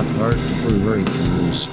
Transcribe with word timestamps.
Rock 0.00 0.08
Hard 0.16 0.34
Reviews. 0.72 1.68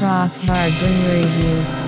Rock 0.00 0.30
Hard 0.44 0.72
Brewery 0.78 1.22
Reviews. 1.24 1.78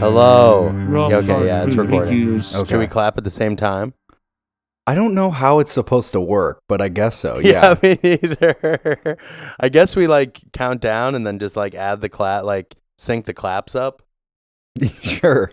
Hello. 0.00 0.70
Rock 0.70 1.12
okay, 1.12 1.44
yeah, 1.44 1.64
it's 1.64 1.74
recording. 1.74 2.14
Reviews. 2.14 2.54
Okay. 2.54 2.70
Should 2.70 2.78
we 2.78 2.86
clap 2.86 3.18
at 3.18 3.24
the 3.24 3.30
same 3.30 3.56
time? 3.56 3.92
I 4.86 4.94
don't 4.94 5.14
know 5.14 5.30
how 5.30 5.58
it's 5.60 5.70
supposed 5.72 6.12
to 6.12 6.20
work, 6.20 6.60
but 6.68 6.80
I 6.80 6.88
guess 6.88 7.16
so. 7.16 7.34
Oh, 7.36 7.40
Yeah. 7.40 7.74
me 7.82 7.98
neither. 8.02 9.16
I 9.60 9.68
guess 9.68 9.94
we 9.94 10.06
like 10.06 10.40
count 10.52 10.80
down 10.80 11.14
and 11.14 11.26
then 11.26 11.38
just 11.38 11.56
like 11.56 11.74
add 11.74 12.00
the 12.00 12.08
clap, 12.08 12.44
like 12.44 12.74
sync 12.98 13.26
the 13.26 13.34
claps 13.34 13.74
up. 13.74 14.02
sure. 15.02 15.52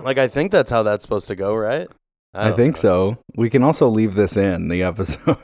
Like 0.00 0.18
I 0.18 0.28
think 0.28 0.50
that's 0.50 0.70
how 0.70 0.82
that's 0.82 1.02
supposed 1.04 1.28
to 1.28 1.36
go, 1.36 1.54
right? 1.54 1.88
I, 2.34 2.48
don't 2.48 2.56
think 2.56 2.74
know. 2.76 2.80
so. 2.80 3.18
We 3.36 3.48
can 3.50 3.62
also 3.62 3.88
leave 3.88 4.14
this 4.14 4.36
in 4.36 4.68
the 4.68 4.82
episode. 4.82 5.36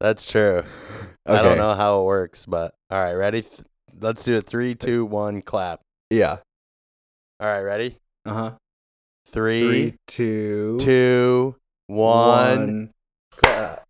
That's 0.00 0.26
true. 0.30 0.62
I 1.26 1.42
don't 1.42 1.58
know 1.58 1.74
how 1.74 2.00
it 2.00 2.04
works, 2.04 2.44
but 2.46 2.74
all 2.90 2.98
right, 2.98 3.12
ready? 3.14 3.44
Let's 4.00 4.24
do 4.24 4.34
it. 4.36 4.46
Three, 4.46 4.74
two, 4.74 5.04
one, 5.04 5.42
clap. 5.42 5.80
yeah. 6.10 6.38
All 7.40 7.46
right, 7.48 7.60
ready? 7.60 7.98
Uh 8.24 8.32
huh. 8.34 8.50
Three, 9.26 9.62
Three, 9.90 9.94
two, 10.06 10.76
two, 10.80 11.56
one. 11.88 12.58
one. 12.58 12.90
Clap. 13.32 13.86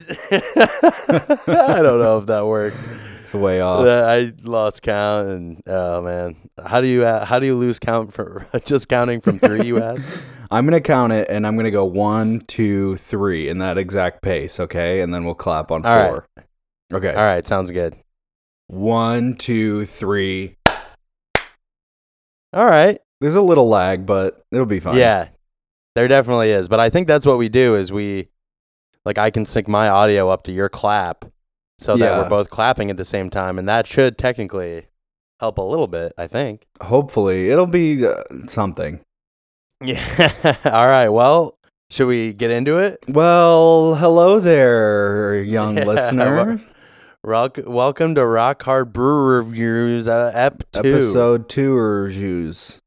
I 0.10 1.80
don't 1.82 1.98
know 2.00 2.18
if 2.18 2.26
that 2.26 2.46
worked. 2.46 2.76
It's 3.24 3.32
way 3.32 3.62
off. 3.62 3.86
Uh, 3.86 4.04
I 4.06 4.34
lost 4.42 4.82
count, 4.82 5.28
and 5.30 5.62
oh 5.66 6.02
man, 6.02 6.36
how 6.62 6.82
do 6.82 6.86
you 6.86 7.06
uh, 7.06 7.24
how 7.24 7.38
do 7.38 7.46
you 7.46 7.56
lose 7.56 7.78
count 7.78 8.12
for 8.12 8.46
just 8.66 8.86
counting 8.90 9.22
from 9.22 9.38
three? 9.38 9.64
You 9.64 9.82
asked. 9.82 10.10
I'm 10.50 10.66
gonna 10.66 10.82
count 10.82 11.14
it, 11.14 11.30
and 11.30 11.46
I'm 11.46 11.56
gonna 11.56 11.70
go 11.70 11.86
one, 11.86 12.40
two, 12.40 12.98
three 12.98 13.48
in 13.48 13.60
that 13.60 13.78
exact 13.78 14.20
pace. 14.20 14.60
Okay, 14.60 15.00
and 15.00 15.14
then 15.14 15.24
we'll 15.24 15.34
clap 15.34 15.70
on 15.70 15.86
All 15.86 15.96
right. 15.96 16.06
four. 16.06 16.28
Okay. 16.92 17.14
All 17.14 17.24
right, 17.24 17.46
sounds 17.46 17.70
good. 17.70 17.96
One, 18.66 19.36
two, 19.36 19.86
three. 19.86 20.58
All 22.52 22.66
right, 22.66 22.98
There's 23.20 23.34
a 23.34 23.42
little 23.42 23.68
lag, 23.68 24.06
but 24.06 24.42
it'll 24.52 24.66
be 24.66 24.80
fine. 24.80 24.96
yeah, 24.96 25.28
there 25.94 26.08
definitely 26.08 26.50
is, 26.50 26.68
but 26.68 26.80
I 26.80 26.90
think 26.90 27.06
that's 27.08 27.24
what 27.26 27.38
we 27.38 27.48
do 27.48 27.76
is 27.76 27.92
we 27.92 28.28
like 29.04 29.18
I 29.18 29.30
can 29.30 29.46
sync 29.46 29.68
my 29.68 29.88
audio 29.88 30.28
up 30.28 30.42
to 30.44 30.52
your 30.52 30.68
clap, 30.68 31.24
so 31.78 31.96
that 31.96 32.04
Yeah. 32.04 32.22
we're 32.22 32.28
both 32.28 32.50
clapping 32.50 32.90
at 32.90 32.96
the 32.96 33.04
same 33.04 33.30
time, 33.30 33.58
and 33.58 33.68
that 33.68 33.86
should 33.86 34.18
technically 34.18 34.86
help 35.40 35.58
a 35.58 35.62
little 35.62 35.86
bit. 35.88 36.12
I 36.18 36.26
think. 36.26 36.66
Hopefully, 36.82 37.50
it'll 37.50 37.66
be 37.66 38.06
uh, 38.06 38.22
something. 38.48 39.00
Yeah. 39.82 40.56
All 40.64 40.86
right. 40.86 41.08
Well, 41.08 41.56
should 41.90 42.06
we 42.06 42.32
get 42.32 42.50
into 42.50 42.78
it? 42.78 42.98
Well, 43.08 43.94
hello 43.96 44.40
there, 44.40 45.42
young 45.42 45.76
Yeah, 45.78 45.84
listener. 45.84 46.60
Rock, 47.22 47.58
welcome 47.64 48.14
to 48.16 48.26
Rock 48.26 48.62
Hard 48.64 48.92
Brew 48.92 49.24
Reviews, 49.36 50.08
uh, 50.08 50.30
Ep 50.34 50.62
two. 50.72 50.80
Episode 50.80 51.48
two 51.48 51.74
or 51.76 52.08
juice. 52.10 52.78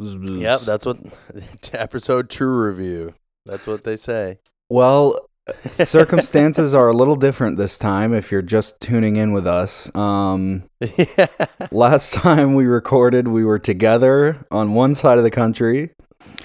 Yep, 0.00 0.60
that's 0.62 0.86
what 0.86 0.98
episode 1.72 2.30
two 2.30 2.48
review. 2.48 3.14
That's 3.46 3.66
what 3.66 3.84
they 3.84 3.96
say. 3.96 4.38
well, 4.68 5.18
circumstances 5.70 6.74
are 6.74 6.88
a 6.88 6.92
little 6.94 7.16
different 7.16 7.56
this 7.56 7.76
time. 7.78 8.14
If 8.14 8.30
you're 8.30 8.42
just 8.42 8.80
tuning 8.80 9.16
in 9.16 9.32
with 9.32 9.46
us, 9.46 9.94
um, 9.94 10.64
yeah. 10.80 11.26
last 11.70 12.14
time 12.14 12.54
we 12.54 12.66
recorded, 12.66 13.28
we 13.28 13.44
were 13.44 13.58
together 13.58 14.46
on 14.50 14.74
one 14.74 14.94
side 14.94 15.18
of 15.18 15.24
the 15.24 15.30
country. 15.30 15.90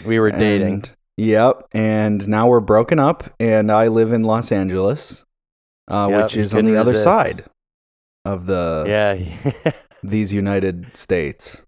We 0.06 0.20
were 0.20 0.32
dating. 0.32 0.74
and- 0.74 0.90
Yep, 1.18 1.70
and 1.72 2.28
now 2.28 2.50
we're 2.50 2.60
broken 2.60 3.00
up, 3.00 3.34
and 3.40 3.72
I 3.72 3.88
live 3.88 4.12
in 4.12 4.24
Los 4.24 4.52
Angeles, 4.52 5.24
uh, 5.90 6.08
Yep, 6.10 6.24
which 6.24 6.36
is 6.36 6.54
on 6.54 6.66
the 6.66 6.76
other 6.76 6.98
side 7.02 7.46
of 8.26 8.48
the 8.48 8.84
yeah. 8.86 9.72
these 10.04 10.34
United 10.34 10.98
States. 10.98 11.65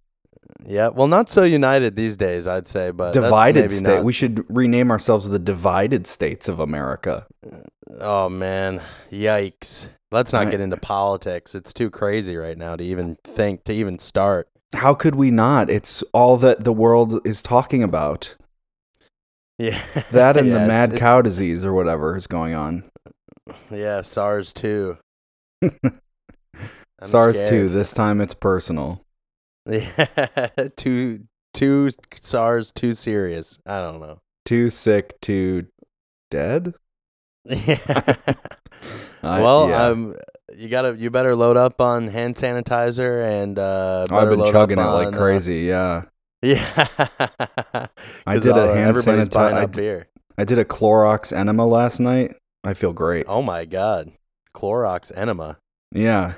Yeah. 0.65 0.87
Well, 0.89 1.07
not 1.07 1.29
so 1.29 1.43
united 1.43 1.95
these 1.95 2.17
days, 2.17 2.47
I'd 2.47 2.67
say, 2.67 2.91
but 2.91 3.13
that's 3.13 3.23
divided 3.25 3.71
state. 3.71 3.83
not- 3.97 4.03
We 4.03 4.13
should 4.13 4.45
rename 4.55 4.91
ourselves 4.91 5.29
the 5.29 5.39
divided 5.39 6.07
states 6.07 6.47
of 6.47 6.59
America. 6.59 7.25
Uh, 7.45 7.57
oh 7.99 8.29
man, 8.29 8.81
yikes! 9.11 9.87
Let's 10.11 10.33
not 10.33 10.47
I- 10.47 10.51
get 10.51 10.59
into 10.61 10.77
politics. 10.77 11.53
It's 11.55 11.73
too 11.73 11.89
crazy 11.89 12.35
right 12.37 12.57
now 12.57 12.75
to 12.75 12.83
even 12.83 13.17
think 13.23 13.63
to 13.65 13.73
even 13.73 13.99
start. 13.99 14.47
How 14.73 14.93
could 14.93 15.15
we 15.15 15.31
not? 15.31 15.69
It's 15.69 16.01
all 16.13 16.35
that 16.37 16.63
the 16.65 16.73
world 16.73 17.25
is 17.25 17.41
talking 17.41 17.83
about. 17.83 18.35
Yeah. 19.59 19.81
That 20.11 20.37
and 20.37 20.49
Yeah, 20.49 20.53
the 20.53 20.59
it's- 20.59 20.67
mad 20.67 20.89
it's- 20.89 20.99
cow 20.99 21.19
disease 21.23 21.65
or 21.65 21.73
whatever 21.73 22.15
is 22.15 22.27
going 22.27 22.53
on. 22.53 22.83
Yeah, 23.71 24.01
SARS 24.03 24.53
two. 24.53 24.97
SARS 27.03 27.35
scared. 27.37 27.49
too. 27.49 27.69
This 27.69 27.91
time 27.93 28.21
it's 28.21 28.33
personal. 28.35 29.01
Yeah, 29.67 30.47
too 30.75 31.23
too 31.53 31.89
SARS 32.21 32.71
too 32.71 32.93
serious. 32.93 33.59
I 33.65 33.79
don't 33.81 33.99
know. 33.99 34.21
Too 34.45 34.69
sick, 34.69 35.19
too 35.21 35.67
dead. 36.31 36.73
Yeah. 37.45 37.77
I- 39.23 39.41
well, 39.41 39.69
yeah. 39.69 39.85
um, 39.85 40.15
you 40.55 40.69
gotta 40.69 40.95
you 40.95 41.09
better 41.09 41.35
load 41.35 41.57
up 41.57 41.81
on 41.81 42.07
hand 42.07 42.35
sanitizer 42.35 43.23
and 43.25 43.59
uh. 43.59 44.05
Oh, 44.09 44.17
I've 44.17 44.29
been 44.29 44.51
chugging 44.51 44.77
it 44.79 44.81
up 44.81 44.93
like 44.93 45.07
on, 45.07 45.13
uh, 45.13 45.17
crazy. 45.17 45.61
yeah, 45.61 46.03
yeah. 46.41 46.67
I 48.25 48.37
did 48.37 48.55
a 48.55 48.73
hand 48.73 48.95
sanitizer. 48.97 49.53
I 49.53 49.63
up 49.63 49.71
d- 49.73 49.81
beer. 49.81 50.07
I 50.37 50.43
did 50.45 50.59
a 50.59 50.65
Clorox 50.65 51.35
enema 51.35 51.65
last 51.65 51.99
night. 51.99 52.35
I 52.63 52.73
feel 52.73 52.93
great. 52.93 53.25
Oh 53.27 53.41
my 53.41 53.65
god, 53.65 54.11
Clorox 54.53 55.11
enema. 55.15 55.57
Yeah, 55.93 56.33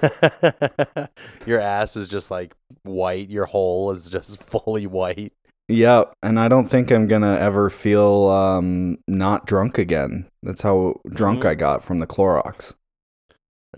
Your 1.45 1.59
ass 1.59 1.95
is 1.97 2.07
just 2.07 2.29
like 2.31 2.53
white. 2.83 3.29
Your 3.29 3.45
hole 3.45 3.91
is 3.91 4.09
just 4.09 4.41
fully 4.49 4.85
white. 4.87 5.33
yeah, 5.67 6.03
and 6.21 6.39
I 6.39 6.47
don't 6.47 6.67
think 6.67 6.91
I'm 6.91 7.07
gonna 7.07 7.35
ever 7.35 7.69
feel 7.69 8.27
um 8.29 8.99
not 9.07 9.45
drunk 9.47 9.77
again. 9.77 10.27
That's 10.43 10.61
how 10.61 11.01
drunk 11.09 11.43
Mhm. 11.43 11.49
I 11.49 11.55
got 11.55 11.83
from 11.83 11.99
the 11.99 12.07
Clorox. 12.07 12.75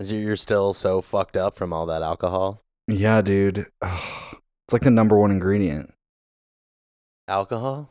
You're 0.00 0.36
still 0.36 0.72
so 0.72 1.00
fucked 1.00 1.36
up 1.36 1.54
from 1.56 1.72
all 1.72 1.86
that 1.86 2.02
alcohol. 2.02 2.60
Yeah, 2.88 3.20
dude. 3.22 3.66
It's 4.68 4.72
like 4.72 4.82
the 4.82 4.90
number 4.90 5.18
one 5.18 5.30
ingredient. 5.32 5.92
Alcohol? 7.28 7.90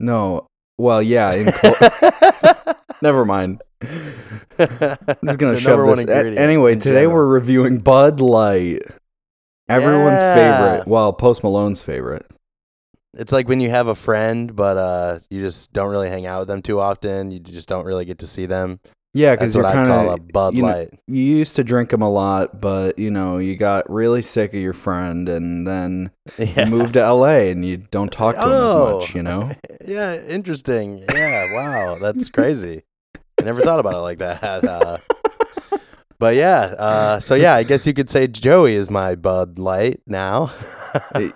No. 0.00 0.46
Well, 0.78 1.02
yeah. 1.02 1.32
In 1.32 1.52
Clo- 1.52 1.74
Never 3.02 3.24
mind. 3.24 3.62
I'm 3.82 4.98
just 5.24 5.38
gonna 5.38 5.58
shove 5.58 5.96
this. 5.96 6.06
A- 6.06 6.38
anyway, 6.38 6.74
today 6.74 7.00
general. 7.02 7.14
we're 7.14 7.26
reviewing 7.26 7.78
Bud 7.78 8.20
Light. 8.20 8.82
Everyone's 9.68 10.22
Yeah. 10.22 10.34
favorite. 10.70 10.88
Well, 10.88 11.12
Post 11.12 11.42
Malone's 11.44 11.82
favorite. 11.82 12.26
It's 13.16 13.32
like 13.32 13.48
when 13.48 13.60
you 13.60 13.70
have 13.70 13.86
a 13.88 13.94
friend, 13.94 14.54
but 14.54 14.76
uh, 14.76 15.18
you 15.30 15.40
just 15.42 15.72
don't 15.72 15.90
really 15.90 16.08
hang 16.08 16.26
out 16.26 16.40
with 16.40 16.48
them 16.48 16.62
too 16.62 16.80
often. 16.80 17.30
You 17.30 17.38
just 17.38 17.68
don't 17.68 17.84
really 17.84 18.04
get 18.04 18.18
to 18.18 18.26
see 18.26 18.46
them. 18.46 18.80
Yeah, 19.14 19.34
because 19.34 19.54
you're 19.54 19.64
kind 19.64 19.90
of 19.90 20.28
Bud 20.28 20.54
you 20.54 20.62
know, 20.62 20.68
Light. 20.68 20.90
you 21.06 21.22
used 21.22 21.56
to 21.56 21.64
drink 21.64 21.90
them 21.90 22.02
a 22.02 22.10
lot, 22.10 22.60
but 22.60 22.98
you 22.98 23.10
know 23.10 23.38
you 23.38 23.56
got 23.56 23.88
really 23.90 24.20
sick 24.22 24.52
of 24.54 24.60
your 24.60 24.74
friend, 24.74 25.28
and 25.28 25.66
then 25.66 26.10
yeah. 26.38 26.64
you 26.64 26.70
moved 26.70 26.92
to 26.94 27.00
LA, 27.12 27.48
and 27.50 27.64
you 27.64 27.78
don't 27.78 28.12
talk 28.12 28.34
to 28.36 28.42
him 28.42 28.48
Oh. 28.50 28.98
as 28.98 29.02
much. 29.04 29.14
You 29.14 29.22
know. 29.22 29.50
yeah, 29.86 30.14
interesting. 30.20 31.04
Yeah, 31.12 31.52
wow, 31.54 31.98
that's 32.00 32.28
crazy. 32.28 32.82
I 33.40 33.44
never 33.44 33.62
thought 33.62 33.80
about 33.80 33.94
it 33.94 33.98
like 34.00 34.18
that. 34.18 34.42
Uh, 34.64 34.98
but 36.20 36.34
yeah, 36.34 36.60
uh, 36.78 37.20
so 37.20 37.36
yeah, 37.36 37.54
I 37.54 37.62
guess 37.62 37.86
you 37.86 37.94
could 37.94 38.10
say 38.10 38.26
Joey 38.26 38.74
is 38.74 38.90
my 38.90 39.14
Bud 39.14 39.58
Light 39.60 40.00
now. 40.06 40.52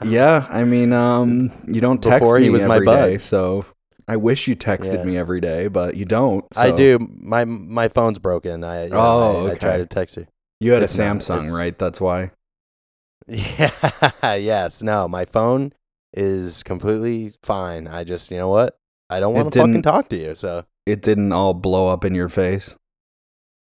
Yeah, 0.05 0.45
I 0.51 0.65
mean, 0.65 0.93
um, 0.93 1.53
you 1.69 1.81
don't 1.81 2.03
text 2.03 2.19
Before 2.21 2.39
me 2.39 2.45
he 2.45 2.51
was 2.51 2.65
my 2.65 2.77
every 2.77 2.87
bud. 2.87 3.07
day, 3.07 3.19
so 3.19 3.65
I 4.09 4.17
wish 4.17 4.49
you 4.49 4.57
texted 4.57 4.95
Yeah. 4.95 5.05
me 5.05 5.17
every 5.17 5.41
day, 5.41 5.69
but 5.69 5.97
you 5.97 6.05
don't. 6.05 6.45
I 6.57 6.73
do. 6.73 6.99
My 7.21 7.45
my 7.45 7.89
phone's 7.89 8.19
broken. 8.19 8.65
I 8.65 8.87
yeah, 8.87 8.95
Oh, 8.97 9.47
I, 9.47 9.53
I 9.53 9.55
try 9.55 9.77
to 9.77 9.87
text 9.87 10.17
you. 10.17 10.27
You 10.59 10.73
had 10.73 10.83
a 10.83 10.85
It's 10.87 10.99
not, 10.99 11.19
Samsung, 11.19 11.43
it's- 11.45 11.53
right? 11.53 11.79
That's 11.79 12.01
why. 12.01 12.33
Yeah. 13.29 14.35
yes. 14.35 14.83
No. 14.83 15.07
My 15.07 15.25
phone 15.27 15.73
is 16.13 16.63
completely 16.65 17.35
fine. 17.45 17.87
I 17.87 18.03
just, 18.05 18.31
you 18.33 18.37
know 18.37 18.49
what? 18.49 18.77
I 19.09 19.21
don't 19.21 19.35
want 19.35 19.53
to 19.53 19.61
fucking 19.61 19.83
talk 19.83 20.09
to 20.09 20.17
you. 20.17 20.35
So 20.35 20.65
It 20.87 21.03
didn't 21.03 21.33
all 21.33 21.55
blow 21.55 21.89
up 21.89 22.05
in 22.05 22.15
your 22.15 22.29
face. 22.29 22.77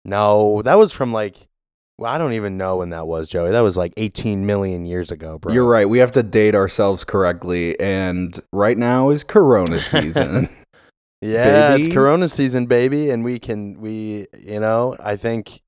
no, 0.05 0.63
that 0.63 0.75
was 0.75 0.93
from 0.93 1.13
like, 1.13 1.37
well, 1.99 2.13
I 2.13 2.19
don't 2.19 2.35
even 2.35 2.59
know 2.59 2.77
when 2.77 2.91
that 2.91 3.07
was, 3.07 3.29
Joey. 3.29 3.51
That 3.53 3.63
was 3.63 3.77
like 3.77 3.95
18 3.97 4.45
million 4.45 4.85
years 4.85 5.11
ago, 5.11 5.39
bro. 5.39 5.53
You're 5.53 5.65
right. 5.65 5.89
We 5.89 5.99
have 5.99 6.13
to 6.13 6.23
date 6.23 6.55
ourselves 6.55 7.05
correctly, 7.05 7.79
and 7.81 8.39
right 8.53 8.77
now 8.77 9.11
is 9.11 9.25
Corona 9.25 9.79
season. 9.81 10.49
Yeah, 11.23 11.75
it's. 11.77 11.89
Corona 11.89 12.29
season, 12.29 12.67
baby, 12.67 13.09
and 13.09 13.25
we 13.25 13.39
can 13.39 13.81
we, 13.81 14.27
you 14.39 14.61
know, 14.61 14.95
I 15.01 15.17
think 15.17 15.63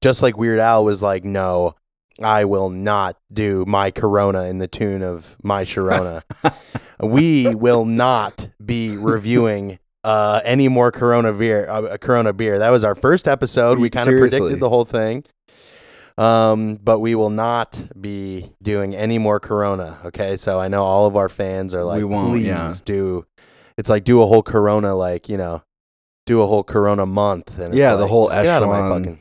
just 0.00 0.22
like 0.22 0.38
Weird 0.38 0.58
Al 0.58 0.82
was 0.82 1.02
like, 1.02 1.24
no, 1.24 1.74
I 2.22 2.46
will 2.46 2.70
not 2.70 3.18
do 3.30 3.64
my 3.66 3.90
Corona 3.90 4.44
in 4.44 4.58
the 4.58 4.66
tune 4.66 5.02
of 5.02 5.36
my 5.42 5.62
Sharona. 5.64 6.22
we 7.00 7.54
will 7.54 7.84
not 7.84 8.48
be 8.64 8.96
reviewing 8.96 9.78
uh, 10.04 10.40
any 10.44 10.68
more 10.68 10.92
Corona 10.92 11.32
beer. 11.32 11.68
Uh, 11.68 11.96
Corona 11.96 12.32
beer. 12.32 12.58
That 12.58 12.70
was 12.70 12.84
our 12.84 12.94
first 12.94 13.26
episode. 13.26 13.78
We 13.78 13.90
kind 13.90 14.08
of 14.08 14.18
predicted 14.18 14.60
the 14.60 14.68
whole 14.68 14.84
thing. 14.84 15.24
Um, 16.16 16.76
but 16.76 17.00
we 17.00 17.16
will 17.16 17.30
not 17.30 17.76
be 18.00 18.52
doing 18.62 18.94
any 18.94 19.18
more 19.18 19.40
Corona. 19.40 19.98
Okay, 20.04 20.36
so 20.36 20.60
I 20.60 20.68
know 20.68 20.84
all 20.84 21.06
of 21.06 21.16
our 21.16 21.28
fans 21.28 21.74
are 21.74 21.82
like, 21.82 22.02
please 22.02 22.46
yeah. 22.46 22.72
do. 22.84 23.26
It's 23.76 23.88
like 23.88 24.04
do 24.04 24.22
a 24.22 24.26
whole 24.26 24.42
Corona, 24.42 24.94
like 24.94 25.28
you 25.28 25.36
know, 25.36 25.62
do 26.26 26.40
a 26.42 26.46
whole 26.46 26.62
Corona 26.62 27.06
month. 27.06 27.58
And 27.58 27.74
it's 27.74 27.76
Yeah, 27.76 27.96
the 27.96 28.02
like, 28.02 28.10
whole 28.10 28.28
just 28.28 28.36
get 28.36 28.46
out 28.46 28.62
of 28.62 28.68
my 28.68 28.78
echelon. 28.78 29.02
fucking 29.04 29.18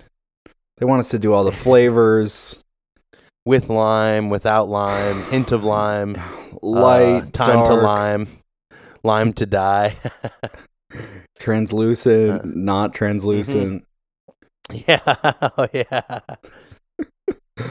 They 0.78 0.86
want 0.86 1.00
us 1.00 1.10
to 1.10 1.20
do 1.20 1.34
all 1.34 1.44
the 1.44 1.52
flavors, 1.52 2.64
with 3.46 3.70
lime, 3.70 4.30
without 4.30 4.70
lime, 4.70 5.24
hint 5.32 5.52
of 5.52 5.64
lime, 5.64 6.16
uh, 6.16 6.58
light, 6.62 7.34
time 7.34 7.66
to 7.66 7.74
lime, 7.74 8.28
lime 9.04 9.34
to 9.34 9.48
die. 9.48 9.96
translucent, 11.44 12.42
Uh, 12.42 12.46
not 12.46 12.94
translucent. 12.94 13.84
yeah, 14.88 15.00
oh, 15.58 15.68
yeah. 15.74 16.20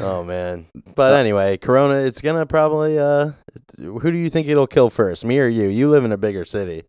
oh 0.01 0.23
man. 0.23 0.67
But 0.95 1.15
anyway, 1.15 1.57
Corona. 1.57 1.95
It's 1.95 2.21
gonna 2.21 2.45
probably. 2.45 2.99
Uh, 2.99 3.33
who 3.79 4.11
do 4.11 4.19
you 4.19 4.29
think 4.29 4.47
it'll 4.47 4.67
kill 4.67 4.91
first, 4.91 5.25
me 5.25 5.39
or 5.39 5.49
you? 5.49 5.69
You 5.69 5.91
live 5.91 6.05
in 6.05 6.13
a 6.13 6.19
bigger 6.19 6.45
city. 6.45 6.85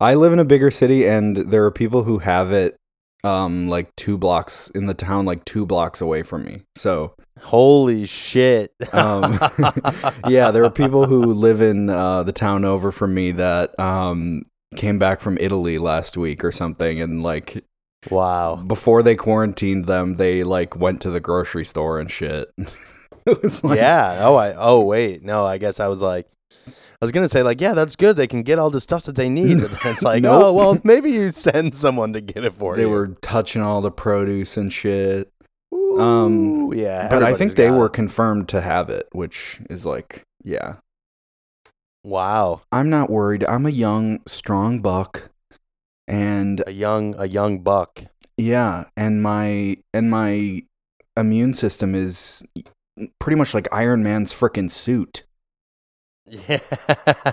I 0.00 0.14
live 0.14 0.32
in 0.32 0.38
a 0.38 0.44
bigger 0.44 0.70
city, 0.70 1.06
and 1.06 1.36
there 1.36 1.64
are 1.64 1.70
people 1.70 2.04
who 2.04 2.18
have 2.18 2.52
it, 2.52 2.76
um, 3.22 3.68
like 3.68 3.94
two 3.96 4.16
blocks 4.16 4.70
in 4.74 4.86
the 4.86 4.94
town, 4.94 5.26
like 5.26 5.44
two 5.44 5.66
blocks 5.66 6.00
away 6.00 6.22
from 6.22 6.44
me. 6.44 6.62
So 6.74 7.14
Holy 7.40 8.06
shit. 8.06 8.72
Um, 8.92 9.38
yeah, 10.28 10.50
there 10.50 10.64
are 10.64 10.70
people 10.70 11.06
who 11.06 11.34
live 11.34 11.60
in 11.60 11.90
uh, 11.90 12.22
the 12.22 12.32
town 12.32 12.64
over 12.64 12.92
from 12.92 13.12
me 13.12 13.32
that 13.32 13.78
um, 13.78 14.46
came 14.76 14.98
back 14.98 15.20
from 15.20 15.38
Italy 15.40 15.78
last 15.78 16.16
week 16.16 16.44
or 16.44 16.52
something, 16.52 17.00
and 17.00 17.22
like 17.22 17.64
wow. 18.10 18.56
before 18.56 19.02
they 19.02 19.16
quarantined 19.16 19.86
them, 19.86 20.16
they 20.16 20.42
like 20.42 20.76
went 20.76 21.00
to 21.02 21.10
the 21.10 21.20
grocery 21.20 21.64
store 21.64 21.98
and 21.98 22.10
shit. 22.10 22.52
it 23.26 23.42
was 23.42 23.62
like, 23.64 23.78
yeah. 23.78 24.18
Oh, 24.20 24.36
I. 24.36 24.54
Oh, 24.56 24.80
wait. 24.80 25.22
No, 25.22 25.44
I 25.44 25.58
guess 25.58 25.80
I 25.80 25.88
was 25.88 26.02
like. 26.02 26.26
I 26.66 27.04
was 27.04 27.12
gonna 27.12 27.28
say 27.28 27.42
like, 27.42 27.60
yeah, 27.60 27.74
that's 27.74 27.96
good. 27.96 28.16
They 28.16 28.26
can 28.26 28.42
get 28.44 28.58
all 28.58 28.70
the 28.70 28.80
stuff 28.80 29.02
that 29.02 29.16
they 29.16 29.28
need. 29.28 29.60
But 29.60 29.70
then 29.72 29.92
it's 29.92 30.02
like, 30.02 30.22
Nope. 30.22 30.42
oh 30.42 30.52
well, 30.54 30.80
maybe 30.84 31.10
you 31.10 31.30
send 31.32 31.74
someone 31.74 32.14
to 32.14 32.22
get 32.22 32.44
it 32.44 32.54
for 32.54 32.76
they 32.76 32.82
you. 32.82 32.88
They 32.88 32.94
were 32.94 33.08
touching 33.20 33.60
all 33.60 33.82
the 33.82 33.90
produce 33.90 34.56
and 34.56 34.72
shit. 34.72 35.30
Ooh, 35.74 36.00
um, 36.00 36.72
yeah. 36.72 37.08
but 37.08 37.22
I 37.22 37.34
think 37.34 37.56
they 37.56 37.70
were 37.70 37.86
it. 37.86 37.92
confirmed 37.92 38.48
to 38.50 38.60
have 38.60 38.88
it, 38.88 39.08
which 39.12 39.60
is 39.68 39.84
like, 39.84 40.22
yeah. 40.44 40.76
Wow. 42.04 42.60
I'm 42.70 42.90
not 42.90 43.10
worried. 43.10 43.44
I'm 43.44 43.66
a 43.66 43.70
young, 43.70 44.20
strong 44.26 44.80
buck, 44.80 45.30
and 46.06 46.62
A 46.66 46.70
young, 46.70 47.14
a 47.18 47.26
young 47.26 47.60
buck. 47.60 48.04
Yeah, 48.36 48.84
and 48.96 49.22
my 49.22 49.78
and 49.92 50.10
my 50.10 50.62
immune 51.16 51.54
system 51.54 51.94
is 51.94 52.42
pretty 53.18 53.36
much 53.36 53.54
like 53.54 53.68
Iron 53.72 54.02
Man's 54.02 54.32
freaking 54.32 54.70
suit. 54.70 55.24
Yeah, 56.26 56.58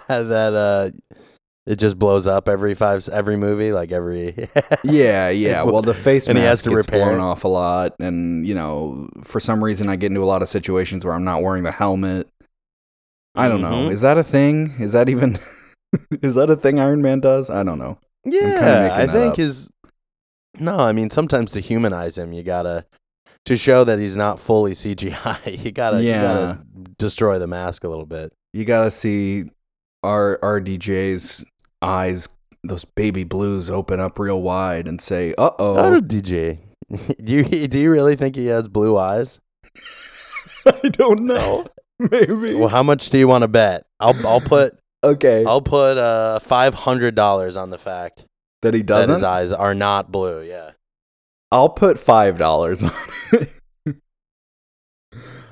that 0.07 0.53
uh, 0.53 0.89
it 1.65 1.77
just 1.77 1.97
blows 1.97 2.27
up 2.27 2.49
every 2.49 2.73
five, 2.73 3.07
every 3.09 3.37
movie, 3.37 3.71
like 3.71 3.91
every. 3.91 4.49
Yeah, 4.83 5.29
yeah. 5.29 5.63
Well, 5.71 5.81
the 5.81 5.93
face 5.93 6.27
And 6.27 6.37
he 6.37 6.43
has 6.43 6.57
mask 6.59 6.63
to 6.65 6.69
gets 6.71 6.87
repair 6.87 7.05
blown 7.05 7.19
it. 7.19 7.23
off 7.23 7.43
a 7.45 7.47
lot, 7.47 7.95
and 7.99 8.45
you 8.45 8.53
know, 8.53 9.09
for 9.23 9.39
some 9.39 9.63
reason, 9.63 9.87
I 9.89 9.95
get 9.95 10.07
into 10.07 10.21
a 10.23 10.25
lot 10.25 10.41
of 10.41 10.49
situations 10.49 11.05
where 11.05 11.13
I'm 11.13 11.23
not 11.23 11.41
wearing 11.41 11.63
the 11.63 11.71
helmet. 11.71 12.27
I 13.35 13.47
don't 13.47 13.61
know. 13.61 13.87
Mhm. 13.87 13.91
Is 13.91 14.01
that 14.01 14.17
a 14.17 14.23
thing? 14.23 14.75
Is 14.79 14.91
that 14.93 15.07
even? 15.09 15.39
is 16.21 16.35
that 16.35 16.49
a 16.49 16.55
thing 16.55 16.79
Iron 16.79 17.01
Man 17.01 17.19
does? 17.19 17.49
I 17.49 17.63
don't 17.63 17.79
know. 17.79 17.97
yeah, 18.25 18.89
I 18.93 19.07
think 19.07 19.31
up. 19.31 19.37
his. 19.37 19.69
No, 20.59 20.77
I 20.79 20.91
mean 20.91 21.09
sometimes 21.09 21.51
to 21.53 21.59
humanize 21.61 22.17
him, 22.17 22.33
you 22.33 22.43
gotta 22.43 22.85
to 23.45 23.57
show 23.57 23.83
that 23.83 23.99
he's 23.99 24.15
not 24.17 24.39
fully 24.39 24.73
CGI. 24.73 25.63
You 25.65 25.71
gotta, 25.71 26.01
you 26.03 26.09
Yeah. 26.09 26.21
gotta 26.21 26.59
destroy 26.99 27.39
the 27.39 27.47
mask 27.47 27.83
a 27.83 27.89
little 27.89 28.05
bit. 28.05 28.31
You 28.53 28.65
gotta 28.65 28.91
see 28.91 29.45
our 30.03 30.37
RDJ's 30.43 31.45
eyes, 31.81 32.27
those 32.63 32.83
baby 32.85 33.23
blues, 33.23 33.69
open 33.69 33.99
up 33.99 34.19
real 34.19 34.41
wide 34.41 34.87
and 34.87 35.01
say, 35.01 35.33
"Uh 35.37 35.51
Oh, 35.57 35.75
oh." 35.77 36.01
DJ, 36.01 36.59
do 37.23 37.33
you 37.33 37.67
do 37.67 37.79
you 37.79 37.89
really 37.91 38.15
think 38.17 38.35
he 38.35 38.47
has 38.47 38.67
blue 38.67 38.97
eyes? 38.97 39.39
I 40.65 40.89
don't 40.89 41.21
know. 41.21 41.65
Maybe. 42.11 42.55
Well, 42.55 42.69
how 42.69 42.81
much 42.81 43.09
do 43.09 43.17
you 43.19 43.27
want 43.27 43.43
to 43.43 43.47
bet? 43.47 43.85
I'll 43.99 44.15
I'll 44.25 44.41
put 44.41 44.79
okay. 45.03 45.45
I'll 45.45 45.61
put 45.61 45.97
uh 45.97 46.39
five 46.39 46.73
hundred 46.73 47.13
dollars 47.13 47.55
on 47.57 47.69
the 47.69 47.77
fact 47.77 48.25
that 48.63 48.73
he 48.73 48.81
that 48.81 49.01
his 49.01 49.07
doesn't. 49.07 49.27
eyes 49.27 49.51
are 49.51 49.75
not 49.75 50.11
blue. 50.11 50.41
Yeah. 50.41 50.71
I'll 51.51 51.69
put 51.69 51.99
five 51.99 52.37
dollars 52.39 52.81
on 52.83 52.91
it. 53.33 53.51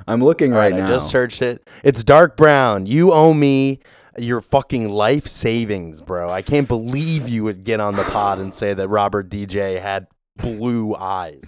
I'm 0.07 0.24
looking 0.24 0.51
right, 0.51 0.72
right, 0.72 0.80
now. 0.80 0.86
I 0.86 0.88
just 0.88 1.10
searched 1.12 1.44
it. 1.44 1.69
It's 1.84 2.04
dark 2.04 2.36
brown. 2.36 2.88
You 2.88 3.12
owe 3.12 3.34
me 3.36 3.80
your 4.18 4.42
fucking 4.42 4.90
life 4.90 5.28
savings, 5.28 6.02
bro. 6.02 6.31
I 6.31 6.42
can't 6.42 6.68
believe 6.68 7.30
you 7.30 7.44
would 7.44 7.63
get 7.63 7.80
on 7.80 7.95
the 7.95 8.04
pod 8.06 8.40
and 8.40 8.56
say 8.56 8.74
that 8.74 8.88
Robert 8.88 9.30
DJ 9.30 9.80
had 9.80 10.07
blue 10.36 10.95
eyes. 10.95 11.44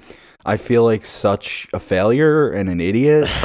I 0.45 0.57
feel 0.57 0.83
like 0.83 1.05
such 1.05 1.67
a 1.73 1.79
failure 1.79 2.49
and 2.49 2.69
an 2.69 2.81
idiot. 2.81 3.29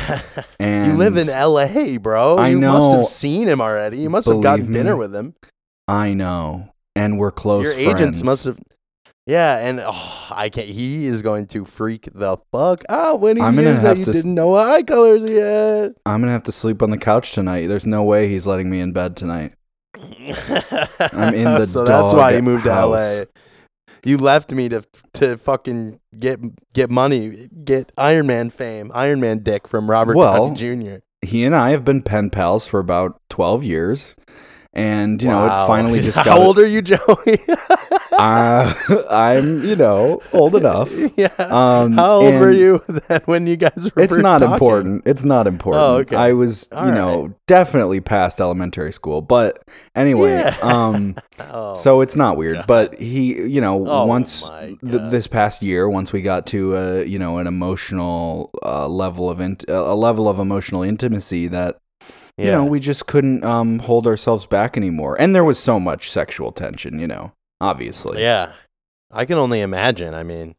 And 0.59 0.87
you 0.87 0.93
live 0.95 1.17
in 1.19 1.27
LA, 1.27 1.99
bro. 1.99 2.37
I 2.39 2.49
you 2.49 2.61
must 2.61 2.91
know. 2.91 2.97
have 2.99 3.07
seen 3.07 3.47
him 3.49 3.61
already. 3.61 3.99
You 3.99 4.09
must 4.09 4.27
have 4.27 4.41
gotten 4.41 4.63
Believe 4.67 4.71
me. 4.71 4.75
dinner 4.83 4.97
with 4.97 5.15
him. 5.15 5.35
I 5.87 6.15
know, 6.15 6.71
and 6.95 7.19
we're 7.19 7.31
close. 7.31 7.65
Your 7.65 7.75
agents 7.75 8.23
must 8.23 8.45
have. 8.45 8.59
Yeah, 9.27 9.59
and 9.59 9.81
oh, 9.85 10.27
I 10.31 10.49
can't. 10.49 10.69
He 10.69 11.07
is 11.07 11.21
going 11.21 11.47
to 11.49 11.65
freak 11.65 12.09
the 12.15 12.39
fuck 12.53 12.85
out 12.89 13.21
when 13.21 13.37
he 13.37 13.43
I'm 13.43 13.55
gonna 13.55 13.71
hears 13.71 13.83
that 13.83 13.99
you 13.99 14.05
to 14.05 14.13
didn't 14.13 14.35
know 14.35 14.55
eye 14.57 14.83
colors 14.83 15.29
yet. 15.29 15.93
I'm 16.07 16.21
gonna 16.21 16.33
have 16.33 16.45
to 16.45 16.53
sleep 16.53 16.83
on 16.83 16.91
the 16.91 16.99
couch 16.99 17.33
tonight. 17.33 17.67
There's 17.67 17.87
no 17.87 18.03
way 18.03 18.29
he's 18.29 18.47
letting 18.47 18.71
me 18.71 18.81
in 18.81 18.93
bed 18.93 19.17
tonight. 19.17 19.53
I'm 19.95 21.35
in 21.35 21.45
the 21.45 21.67
so 21.67 21.85
that's 21.85 22.13
why 22.15 22.35
he 22.35 22.41
moved 22.41 22.65
to 22.65 22.71
LA. 22.71 23.25
You 24.07 24.19
left 24.19 24.53
me 24.53 24.69
to 24.69 24.83
to 25.15 25.37
fucking 25.37 25.99
get 26.17 26.39
get 26.73 26.91
money, 26.91 27.49
get 27.65 27.91
Iron 27.99 28.29
Man 28.29 28.51
fame, 28.51 28.93
Iron 28.95 29.19
Man 29.19 29.41
dick 29.43 29.67
from 29.67 29.91
Robert 29.91 30.17
Well, 30.17 30.55
Downey 30.55 30.85
Jr. 30.85 30.97
He 31.23 31.45
and 31.45 31.57
I 31.57 31.71
have 31.71 31.85
been 31.85 32.03
pen 32.03 32.31
pals 32.31 32.69
for 32.69 32.79
about 32.79 33.21
12 33.31 33.65
years, 33.65 34.15
and 34.77 35.21
you 35.21 35.29
know 35.29 35.45
it 35.47 35.67
finally 35.67 36.01
just 36.01 36.19
How 36.29 36.39
old 36.41 36.59
are 36.61 36.67
you, 36.67 36.83
Joey? 36.83 37.01
Uh, 38.19 38.73
I'm 39.11 39.63
you 39.63 39.77
know 39.77 40.23
old 40.33 40.57
enough. 40.57 40.91
yeah. 41.19 41.27
Um, 41.39 41.93
How 41.99 42.13
old 42.13 42.35
were 42.35 42.51
you 42.51 42.83
then 42.89 43.21
when 43.27 43.47
you 43.47 43.57
guys 43.59 43.91
were 43.95 44.03
It's 44.03 44.17
not 44.17 44.39
talking? 44.39 44.55
important. 44.55 45.03
It's 45.07 45.23
not 45.25 45.47
important. 45.47 45.83
Oh, 45.85 45.97
okay. 45.99 46.17
I 46.17 46.33
was, 46.33 46.67
All 46.73 46.87
you 46.87 46.93
know, 46.93 47.35
definitely 47.47 48.01
past 48.01 48.41
elementary 48.41 48.91
school. 48.93 49.21
But 49.21 49.63
anyway, 49.95 50.31
Yeah. 50.31 50.57
um, 50.63 51.17
Oh. 51.41 51.75
so 51.75 52.01
it's 52.01 52.17
not 52.17 52.39
weird. 52.39 52.57
God. 52.57 52.67
But 52.67 52.99
he, 52.99 53.35
you 53.35 53.61
know, 53.61 53.87
Oh, 53.87 54.07
once 54.07 54.49
th- 54.49 54.79
this 55.11 55.27
past 55.27 55.61
year, 55.63 55.87
once 55.87 56.11
we 56.11 56.23
got 56.23 56.47
to 56.47 56.75
a, 56.77 57.05
you 57.05 57.19
know, 57.19 57.37
an 57.37 57.47
emotional 57.47 58.49
uh, 58.63 58.89
level 58.89 59.29
of 59.29 59.41
int- 59.41 59.67
a 59.69 59.95
level 59.95 60.27
of 60.27 60.39
emotional 60.39 60.83
intimacy 60.83 61.49
that 61.49 61.81
yeah. 62.37 62.45
you 62.45 62.51
know 62.53 62.65
we 62.65 62.81
just 62.81 63.07
couldn't 63.07 63.45
um, 63.45 63.79
hold 63.81 64.07
ourselves 64.07 64.47
back 64.47 64.77
anymore, 64.77 65.17
and 65.21 65.35
there 65.35 65.45
was 65.45 65.59
so 65.59 65.79
much 65.81 66.11
sexual 66.11 66.53
tension. 66.53 66.99
You 66.99 67.07
know, 67.07 67.33
obviously. 67.61 68.21
yeah. 68.23 68.53
I 69.11 69.25
can 69.25 69.39
only 69.39 69.61
imagine. 69.61 70.15
I 70.15 70.25
mean, 70.25 70.57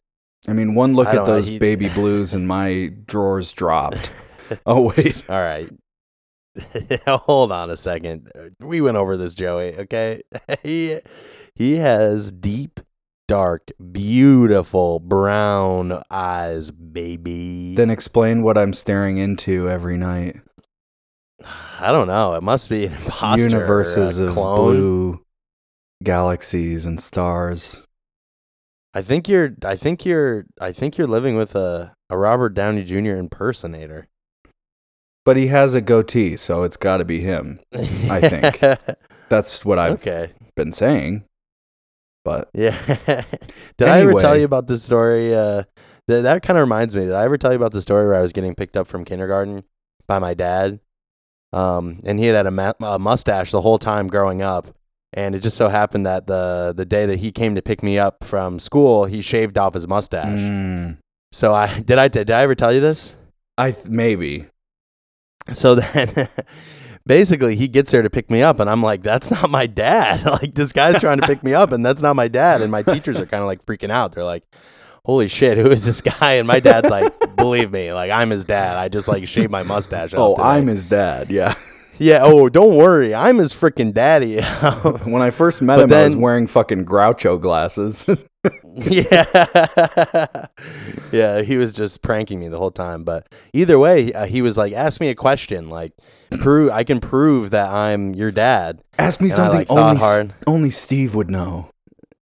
I 0.47 0.53
mean, 0.53 0.73
one 0.73 0.93
look 0.95 1.09
at 1.09 1.25
those 1.25 1.47
he- 1.47 1.59
baby 1.59 1.89
blues, 1.93 2.33
and 2.33 2.47
my 2.47 2.91
drawers 3.05 3.51
dropped. 3.53 4.09
Oh 4.65 4.93
wait. 4.95 5.29
All 5.29 5.41
right. 5.41 5.69
Hold 7.05 7.51
on 7.51 7.69
a 7.69 7.75
second. 7.75 8.31
We 8.61 8.79
went 8.79 8.95
over 8.95 9.17
this, 9.17 9.35
Joey. 9.35 9.75
Okay, 9.77 10.21
he 10.63 11.01
he 11.53 11.75
has 11.75 12.31
deep, 12.31 12.79
dark, 13.27 13.71
beautiful 13.91 15.01
brown 15.01 16.01
eyes, 16.09 16.71
baby. 16.71 17.75
Then 17.75 17.89
explain 17.89 18.41
what 18.41 18.57
I'm 18.57 18.71
staring 18.73 19.17
into 19.17 19.69
every 19.69 19.97
night. 19.97 20.37
I 21.43 21.91
don't 21.91 22.07
know. 22.07 22.35
It 22.35 22.43
must 22.43 22.69
be 22.69 22.85
an 22.85 22.93
imposter, 22.93 23.43
Universes 23.43 24.19
of 24.19 24.33
blue 24.33 25.21
galaxies 26.03 26.85
and 26.85 26.99
stars. 26.99 27.83
I 28.93 29.01
think 29.01 29.29
you're. 29.29 29.55
I 29.63 29.75
think 29.75 30.05
you're. 30.05 30.45
I 30.59 30.71
think 30.71 30.97
you're 30.97 31.07
living 31.07 31.35
with 31.35 31.55
a 31.55 31.93
a 32.09 32.17
Robert 32.17 32.49
Downey 32.49 32.83
Jr. 32.83 33.15
impersonator. 33.15 34.07
But 35.25 35.37
he 35.37 35.47
has 35.47 35.73
a 35.73 35.81
goatee, 35.81 36.37
so 36.37 36.63
it's 36.63 36.77
got 36.77 36.97
to 36.97 37.05
be 37.05 37.19
him. 37.19 37.59
I 37.73 38.21
think. 38.21 38.59
That's 39.29 39.65
what 39.65 39.77
I've 39.77 39.93
okay. 39.93 40.31
been 40.55 40.71
saying. 40.71 41.25
But 42.23 42.49
Yeah. 42.53 42.77
Did 43.77 43.87
I 43.89 43.99
ever 43.99 44.13
tell 44.13 44.37
you 44.37 44.45
about 44.45 44.67
the 44.67 44.79
story? 44.79 45.35
Uh, 45.35 45.63
Th- 46.07 46.23
that 46.23 46.41
kind 46.41 46.57
of 46.57 46.61
reminds 46.61 46.95
me. 46.95 47.01
Did 47.01 47.11
I 47.11 47.25
ever 47.25 47.37
tell 47.37 47.51
you 47.51 47.57
about 47.57 47.73
the 47.73 47.81
story 47.81 48.05
where 48.05 48.15
I 48.15 48.21
was 48.21 48.31
getting 48.31 48.55
picked 48.55 48.77
up 48.77 48.87
from 48.87 49.03
kindergarten 49.03 49.65
by 50.07 50.19
my 50.19 50.33
dad? 50.33 50.79
Um, 51.53 51.99
and 52.03 52.19
he 52.19 52.25
had 52.27 52.35
had 52.35 52.47
a, 52.47 52.51
ma- 52.51 52.73
a 52.81 52.99
mustache 52.99 53.51
the 53.51 53.61
whole 53.61 53.77
time 53.79 54.07
growing 54.07 54.41
up. 54.41 54.67
And 55.13 55.33
it 55.33 55.39
just 55.39 55.55
so 55.57 55.69
happened 55.69 56.05
that 56.05 56.27
the 56.27 56.73
the 56.75 56.85
day 56.85 57.05
that 57.05 57.19
he 57.19 57.31
came 57.31 57.55
to 57.55 57.61
pick 57.61 57.81
me 57.81 57.97
up 57.97 58.23
from 58.25 58.59
school, 58.59 59.05
he 59.05 59.21
shaved 59.21 59.57
off 59.57 59.73
his 59.73 59.87
mustache. 59.87 60.39
Mm, 60.39 60.97
So 61.31 61.53
I 61.53 61.79
did 61.85 61.97
I 61.97 62.09
did 62.09 62.29
I 62.29 62.41
ever 62.43 62.55
tell 62.55 62.73
you 62.73 62.81
this? 62.81 63.15
I 63.57 63.71
th- 63.71 63.87
maybe. 63.87 64.47
So 65.53 65.75
then 65.75 66.27
basically 67.05 67.55
he 67.55 67.69
gets 67.69 67.89
there 67.91 68.01
to 68.01 68.09
pick 68.09 68.29
me 68.29 68.41
up 68.43 68.59
and 68.59 68.69
I'm 68.69 68.83
like, 68.83 69.01
that's 69.01 69.31
not 69.31 69.49
my 69.49 69.65
dad. 69.65 70.25
like 70.41 70.53
this 70.55 70.73
guy's 70.73 70.99
trying 70.99 71.19
to 71.21 71.25
pick 71.27 71.41
me 71.41 71.53
up 71.53 71.71
and 71.71 71.85
that's 71.85 72.01
not 72.01 72.15
my 72.17 72.27
dad. 72.27 72.61
And 72.61 72.69
my 72.71 72.83
teachers 72.83 73.17
are 73.19 73.25
kind 73.25 73.41
of 73.41 73.47
like 73.47 73.65
freaking 73.65 73.89
out. 73.91 74.11
They're 74.11 74.25
like, 74.25 74.43
holy 75.07 75.27
shit, 75.29 75.57
who 75.57 75.71
is 75.71 75.83
this 75.85 76.01
guy? 76.19 76.33
And 76.33 76.47
my 76.47 76.59
dad's 76.59 76.89
like, 76.91 77.35
believe 77.35 77.71
me, 77.71 77.93
like 77.93 78.11
I'm 78.11 78.29
his 78.29 78.45
dad. 78.45 78.75
I 78.77 78.89
just 78.89 79.07
like 79.07 79.25
shaved 79.27 79.49
my 79.49 79.63
mustache. 79.63 80.13
Oh, 80.15 80.33
off 80.33 80.37
today." 80.37 80.47
I'm 80.49 80.67
his 80.67 80.85
dad. 80.85 81.31
Yeah. 81.31 81.55
yeah. 81.97 82.19
Oh, 82.21 82.49
don't 82.49 82.75
worry. 82.75 83.15
I'm 83.15 83.37
his 83.39 83.53
freaking 83.53 83.93
daddy. 83.93 84.41
when 85.09 85.21
I 85.23 85.31
first 85.31 85.61
met 85.61 85.77
But 85.77 85.83
him, 85.89 85.93
I 85.93 86.03
was 86.03 86.15
wearing 86.15 86.45
fucking 86.45 86.85
Groucho 86.85 87.39
glasses. 87.41 88.05
yeah. 88.75 90.45
yeah. 91.11 91.41
He 91.41 91.57
was 91.57 91.73
just 91.73 92.01
pranking 92.01 92.39
me 92.39 92.49
the 92.49 92.57
whole 92.57 92.71
time. 92.71 93.03
But 93.03 93.27
either 93.53 93.79
way, 93.79 94.13
uh, 94.13 94.25
he 94.25 94.41
was 94.41 94.57
like, 94.57 94.73
ask 94.73 94.99
me 95.01 95.07
a 95.09 95.15
question. 95.15 95.69
Like, 95.69 95.93
prove, 96.39 96.71
I 96.71 96.83
can 96.83 96.99
prove 96.99 97.51
that 97.51 97.69
I'm 97.69 98.13
your 98.13 98.31
dad. 98.31 98.81
Ask 98.99 99.21
me 99.21 99.27
And 99.27 99.33
I, 99.33 99.35
something 99.37 99.59
like, 99.59 99.71
only, 99.71 99.97
hard. 99.97 100.33
only 100.45 100.71
Steve 100.71 101.15
would 101.15 101.29
know. 101.29 101.71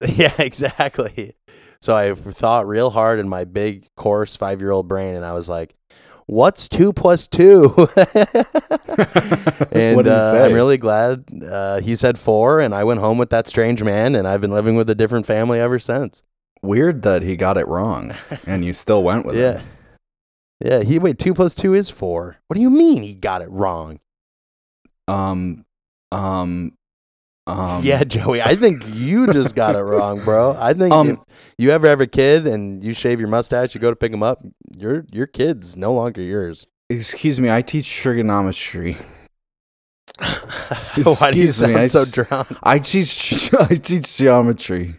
Yeah, 0.01 0.33
exactly. 0.39 1.36
So 1.81 1.95
I 1.95 2.13
thought 2.13 2.67
real 2.67 2.89
hard 2.89 3.19
in 3.19 3.29
my 3.29 3.45
big, 3.45 3.88
coarse 3.95 4.36
five 4.36 4.59
year 4.59 4.71
old 4.71 4.88
brain, 4.88 5.15
and 5.15 5.25
I 5.25 5.31
was 5.33 5.48
like, 5.48 5.75
"What's 6.25 6.67
two 6.67 6.91
plus 6.91 7.25
two? 7.27 7.74
and 9.71 9.95
what 9.95 10.03
did 10.05 10.12
he 10.12 10.19
uh. 10.19 10.45
I'm 10.45 10.53
really 10.53 10.77
glad 10.77 11.25
uh, 11.41 11.79
he 11.79 11.95
said 11.95 12.19
four, 12.19 12.59
and 12.59 12.75
I 12.75 12.83
went 12.83 13.00
home 13.00 13.17
with 13.17 13.29
that 13.29 13.48
strange 13.48 13.81
man, 13.81 14.15
and 14.15 14.27
I've 14.27 14.41
been 14.41 14.51
living 14.51 14.75
with 14.75 14.89
a 14.89 14.95
different 14.95 15.25
family 15.25 15.59
ever 15.59 15.79
since. 15.79 16.24
Weird 16.62 17.03
that 17.03 17.21
he 17.21 17.38
got 17.38 17.57
it 17.57 17.67
wrong, 17.67 18.13
and 18.45 18.65
you 18.65 18.74
still 18.74 19.01
went 19.01 19.25
with 19.25 19.36
yeah, 19.38 19.62
it. 19.62 19.63
yeah. 20.59 20.83
He 20.83 21.00
wait, 21.00 21.17
two 21.17 21.33
plus 21.33 21.55
two 21.55 21.74
is 21.74 21.89
four. 21.89 22.36
What 22.48 22.55
do 22.55 22.62
you 22.62 22.69
mean 22.69 23.03
he 23.03 23.15
got 23.15 23.41
it 23.41 23.50
wrong? 23.50 24.01
Um, 25.07 25.65
um, 26.12 26.74
um. 27.50 27.84
yeah, 27.84 28.03
Joey, 28.03 28.41
I 28.41 28.56
think 28.56 28.84
you 28.88 29.27
just 29.32 29.56
got 29.56 29.75
it 29.75 29.82
wrong, 29.82 30.24
bro. 30.24 30.56
I 30.60 30.74
think 30.74 30.94
Um, 30.94 31.10
if 31.10 31.20
you 31.58 31.72
ever 31.72 31.88
have 31.88 32.01
a 32.01 32.08
kid 32.08 32.46
and 32.48 32.84
you 32.84 32.94
shave 32.94 33.20
your 33.20 33.29
mustache, 33.29 33.74
you 33.75 33.82
go 33.82 33.89
to 33.89 33.96
pick 33.96 34.12
him 34.13 34.24
up, 34.24 34.46
your 34.77 35.06
your 35.12 35.27
kid's 35.27 35.75
no 35.75 35.94
longer 35.94 36.22
yours. 36.22 36.65
Excuse 36.89 37.39
me, 37.39 37.50
I 37.51 37.62
teach 37.62 37.91
trigonometry. 37.94 38.98
Why 40.20 41.32
do 41.32 41.39
you 41.39 41.46
Excuse 41.46 41.62
me, 41.62 41.68
sound 41.74 41.77
I 41.77 41.86
so 41.86 42.06
drunk? 42.06 42.48
I 42.63 42.79
teach 42.79 43.53
I 43.60 43.75
teach 43.75 44.18
geometry. 44.18 44.96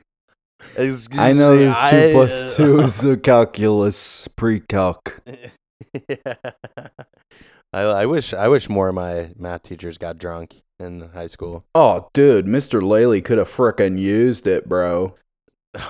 Excuse 0.76 1.18
I 1.18 1.32
know 1.32 1.56
me, 1.56 1.64
that 1.64 1.90
two 1.90 1.96
I- 1.96 2.12
plus 2.12 2.56
two 2.56 2.80
is 2.80 3.04
a 3.04 3.16
calculus 3.16 4.28
pre-calc. 4.36 5.20
Yeah. 6.08 6.34
I, 7.72 7.80
I 7.82 8.06
wish 8.06 8.32
I 8.32 8.48
wish 8.48 8.68
more 8.68 8.88
of 8.88 8.94
my 8.94 9.30
math 9.38 9.64
teachers 9.64 9.98
got 9.98 10.18
drunk 10.18 10.62
in 10.80 11.08
high 11.14 11.26
school. 11.26 11.64
Oh, 11.74 12.08
dude, 12.12 12.46
Mr. 12.46 12.80
Laley 12.82 13.22
could 13.24 13.38
have 13.38 13.48
frickin' 13.48 13.98
used 13.98 14.46
it, 14.46 14.68
bro. 14.68 15.14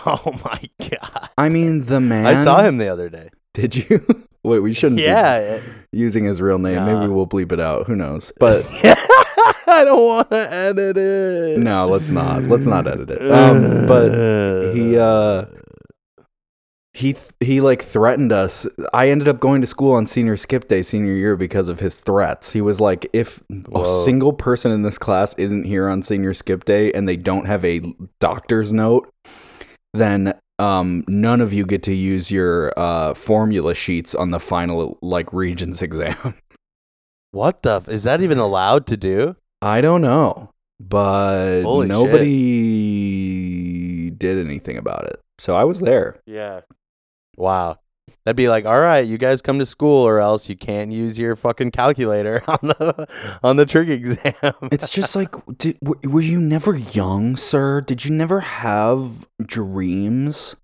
Oh 0.05 0.39
my 0.45 0.61
god! 0.91 1.31
I 1.39 1.49
mean, 1.49 1.87
the 1.87 2.01
man. 2.01 2.27
I 2.27 2.45
saw 2.45 2.61
him 2.63 2.77
the 2.77 2.89
other 2.89 3.09
day. 3.09 3.31
Did 3.55 3.75
you? 3.77 4.05
Wait, 4.45 4.59
we 4.59 4.75
shouldn't 4.75 5.01
Yeah, 5.01 5.59
be 5.91 5.99
using 5.99 6.25
his 6.25 6.43
real 6.43 6.59
name. 6.59 6.75
Nah. 6.77 7.01
Maybe 7.01 7.11
we'll 7.13 7.27
bleep 7.27 7.51
it 7.51 7.61
out. 7.61 7.87
Who 7.87 7.97
knows? 7.97 8.31
But 8.39 8.67
I 8.83 9.83
don't 9.87 10.07
want 10.07 10.31
to 10.31 10.53
edit 10.53 10.99
it. 10.99 11.59
no, 11.61 11.87
let's 11.87 12.11
not. 12.11 12.43
Let's 12.43 12.67
not 12.67 12.87
edit 12.87 13.11
it. 13.11 13.23
Um, 13.31 13.87
but 13.87 14.75
he 14.75 14.99
uh 14.99 15.47
he 16.93 17.13
th- 17.13 17.31
he 17.39 17.61
like 17.61 17.83
threatened 17.83 18.33
us. 18.33 18.67
I 18.93 19.11
ended 19.11 19.29
up 19.29 19.39
going 19.39 19.61
to 19.61 19.67
school 19.67 19.93
on 19.93 20.07
senior 20.07 20.37
skip 20.37 20.67
day 20.67 20.83
senior 20.83 21.15
year 21.15 21.37
because 21.37 21.69
of 21.69 21.81
his 21.81 22.01
threats. 22.01 22.51
He 22.51 22.61
was 22.61 22.81
like, 22.81 23.09
if 23.13 23.43
Whoa. 23.49 23.85
a 23.85 24.05
single 24.05 24.33
person 24.33 24.73
in 24.73 24.83
this 24.83 24.99
class 24.99 25.35
isn't 25.39 25.65
here 25.65 25.89
on 25.89 26.03
senior 26.03 26.35
skip 26.35 26.65
day 26.65 26.93
and 26.93 27.09
they 27.09 27.17
don't 27.17 27.47
have 27.47 27.65
a 27.65 27.81
doctor's 28.19 28.73
note, 28.73 29.13
then 29.95 30.35
um 30.59 31.05
none 31.09 31.41
of 31.41 31.53
you 31.53 31.65
get 31.65 31.83
to 31.85 31.95
use 31.95 32.31
your 32.31 32.79
uh 32.79 33.15
formula 33.15 33.75
sheets 33.75 34.15
on 34.15 34.31
the 34.33 34.41
final 34.41 34.99
like 35.01 35.33
regents 35.33 35.83
exam. 35.83 36.35
what 37.31 37.63
the? 37.63 37.77
F- 37.77 37.89
is 37.89 38.03
that 38.03 38.21
even 38.21 38.39
allowed 38.39 38.87
to 38.89 38.97
do? 38.97 39.37
I 39.63 39.81
don't 39.81 40.03
know, 40.03 40.51
but 40.81 41.63
Holy 41.63 41.87
shit. 41.87 41.93
nobody 41.93 44.11
did 44.11 44.45
anything 44.45 44.77
about 44.77 45.07
it. 45.07 45.21
So 45.39 45.55
I 45.55 45.65
was 45.65 45.81
there. 45.81 46.21
Yeah. 46.27 46.61
Wow. 47.41 47.79
That'd 48.25 48.37
be 48.37 48.49
like, 48.49 48.67
all 48.67 48.79
right, 48.79 49.07
you 49.07 49.17
guys 49.17 49.41
come 49.41 49.59
to 49.61 49.67
school, 49.67 50.07
or 50.07 50.19
else 50.19 50.49
you 50.49 50.55
can't 50.55 50.93
use 50.93 51.19
your 51.19 51.35
fucking 51.37 51.71
calculator 51.71 52.43
on 52.49 52.59
the 52.63 53.09
on 53.43 53.57
the 53.57 53.65
trig 53.65 53.89
exam. 53.89 54.35
It's 54.71 54.91
just 54.91 55.17
like, 55.17 55.35
did, 55.57 55.79
were, 55.81 55.97
were 56.05 56.21
you 56.21 56.39
never 56.39 56.77
young, 56.77 57.37
sir? 57.37 57.81
Did 57.81 58.05
you 58.05 58.11
never 58.11 58.41
have 58.41 59.27
dreams? 59.43 60.55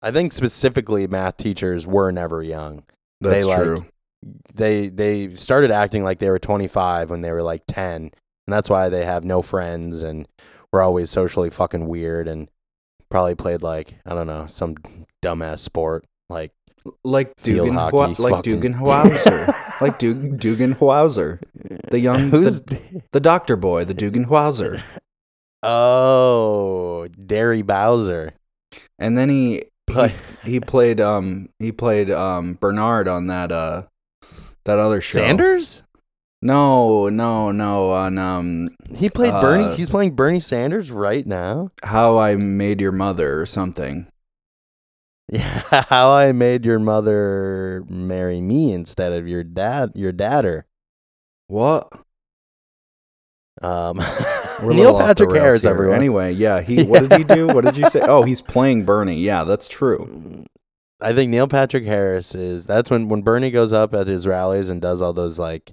I 0.00 0.12
think 0.12 0.32
specifically 0.32 1.06
math 1.08 1.36
teachers 1.36 1.86
were 1.86 2.12
never 2.12 2.42
young. 2.42 2.84
That's 3.20 3.42
They, 3.42 3.44
like, 3.44 3.62
true. 3.62 3.86
They 4.54 4.88
they 4.88 5.34
started 5.34 5.72
acting 5.72 6.04
like 6.04 6.20
they 6.20 6.30
were 6.30 6.38
25 6.38 7.10
when 7.10 7.22
they 7.22 7.32
were 7.32 7.42
like 7.42 7.64
10, 7.66 8.02
and 8.02 8.12
that's 8.46 8.70
why 8.70 8.88
they 8.88 9.04
have 9.04 9.24
no 9.24 9.42
friends 9.42 10.00
and 10.00 10.28
were 10.72 10.80
always 10.82 11.10
socially 11.10 11.50
fucking 11.50 11.88
weird 11.88 12.28
and 12.28 12.48
probably 13.12 13.34
played 13.36 13.62
like 13.62 13.94
I 14.04 14.14
don't 14.14 14.26
know 14.26 14.46
some 14.48 14.74
dumbass 15.22 15.60
sport 15.60 16.04
like 16.28 16.50
like 17.04 17.32
field 17.38 17.66
Dugan, 17.68 17.74
hockey, 17.74 17.96
Hwa- 17.96 18.18
like 18.18 18.34
fucking- 18.36 18.42
Dugan 18.60 18.74
Howser, 18.80 19.80
like 19.80 19.98
Dug, 20.00 20.40
Dugan 20.40 20.74
Howser, 20.74 21.38
the 21.90 22.00
young, 22.08 22.30
Who's 22.30 22.60
the, 22.62 22.80
the 23.12 23.20
doctor 23.20 23.54
boy, 23.56 23.84
the 23.84 23.94
Dugan 23.94 24.24
Howser. 24.26 24.82
oh 25.62 27.06
Derry 27.26 27.62
Bowser? 27.62 28.32
And 28.98 29.16
then 29.16 29.28
he 29.28 29.64
But 29.86 30.12
he 30.44 30.58
played 30.60 31.00
um 31.00 31.48
he 31.58 31.70
played 31.72 32.10
um 32.10 32.54
Bernard 32.60 33.06
on 33.08 33.26
that 33.28 33.52
uh 33.52 33.82
that 34.64 34.78
other 34.78 35.00
show. 35.00 35.18
Sanders? 35.18 35.82
No, 36.44 37.08
no, 37.08 37.52
no. 37.52 37.92
On 37.92 38.18
um 38.18 38.68
He 38.94 39.08
played 39.08 39.30
Bernie. 39.40 39.64
Uh, 39.64 39.76
He's 39.76 39.88
playing 39.88 40.16
Bernie 40.16 40.40
Sanders 40.40 40.90
right 40.90 41.26
now. 41.26 41.70
How 41.84 42.18
I 42.18 42.34
Made 42.36 42.80
Your 42.80 42.92
Mother 42.92 43.40
or 43.40 43.46
something. 43.46 44.06
Yeah, 45.30 45.62
how 45.88 46.12
I 46.12 46.32
made 46.32 46.66
your 46.66 46.78
mother 46.78 47.84
marry 47.88 48.40
me 48.42 48.72
instead 48.72 49.12
of 49.14 49.26
your 49.26 49.42
dad, 49.42 49.92
your 49.94 50.12
dadder. 50.12 50.66
What? 51.46 51.90
Um, 53.62 53.96
We're 53.98 54.72
a 54.72 54.74
Neil 54.74 54.92
little 54.92 54.96
off 54.96 55.00
the 55.00 55.06
Patrick 55.06 55.30
rails 55.30 55.42
Harris, 55.42 55.62
here. 55.62 55.70
everyone. 55.70 55.96
Anyway, 55.96 56.32
yeah. 56.32 56.60
He. 56.60 56.84
What 56.86 57.08
did 57.08 57.18
he 57.18 57.24
do? 57.24 57.46
What 57.46 57.64
did 57.64 57.78
you 57.78 57.88
say? 57.88 58.00
Oh, 58.02 58.24
he's 58.24 58.42
playing 58.42 58.84
Bernie. 58.84 59.20
Yeah, 59.20 59.44
that's 59.44 59.68
true. 59.68 60.44
I 61.00 61.14
think 61.14 61.30
Neil 61.30 61.48
Patrick 61.48 61.84
Harris 61.84 62.34
is. 62.34 62.66
That's 62.66 62.90
when 62.90 63.08
when 63.08 63.22
Bernie 63.22 63.50
goes 63.50 63.72
up 63.72 63.94
at 63.94 64.08
his 64.08 64.26
rallies 64.26 64.68
and 64.68 64.82
does 64.82 65.00
all 65.00 65.14
those 65.14 65.38
like 65.38 65.72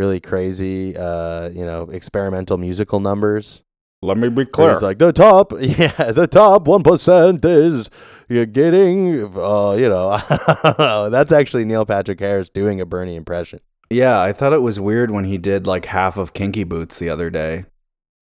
really 0.00 0.18
crazy, 0.18 0.96
uh, 0.96 1.50
you 1.50 1.66
know, 1.66 1.82
experimental 1.90 2.56
musical 2.56 3.00
numbers. 3.00 3.62
Let 4.00 4.16
me 4.16 4.30
be 4.30 4.46
clear. 4.46 4.72
It's 4.72 4.80
like 4.80 4.98
the 4.98 5.12
top, 5.12 5.52
yeah, 5.60 6.12
the 6.12 6.26
top 6.26 6.66
one 6.66 6.82
percent 6.82 7.44
is 7.44 7.90
you're 8.30 8.46
getting, 8.46 9.24
uh, 9.36 9.72
you 9.72 9.90
know, 9.90 10.08
I 10.30 10.58
don't 10.64 10.78
know. 10.78 11.10
That's 11.10 11.32
actually 11.32 11.66
Neil 11.66 11.84
Patrick 11.84 12.18
Harris 12.18 12.48
doing 12.48 12.80
a 12.80 12.86
Bernie 12.86 13.14
impression. 13.14 13.60
Yeah, 13.90 14.18
I 14.18 14.32
thought 14.32 14.54
it 14.54 14.62
was 14.62 14.80
weird 14.80 15.10
when 15.10 15.24
he 15.24 15.36
did 15.36 15.66
like 15.66 15.84
half 15.84 16.16
of 16.16 16.32
Kinky 16.32 16.64
Boots 16.64 16.98
the 16.98 17.10
other 17.10 17.28
day. 17.30 17.66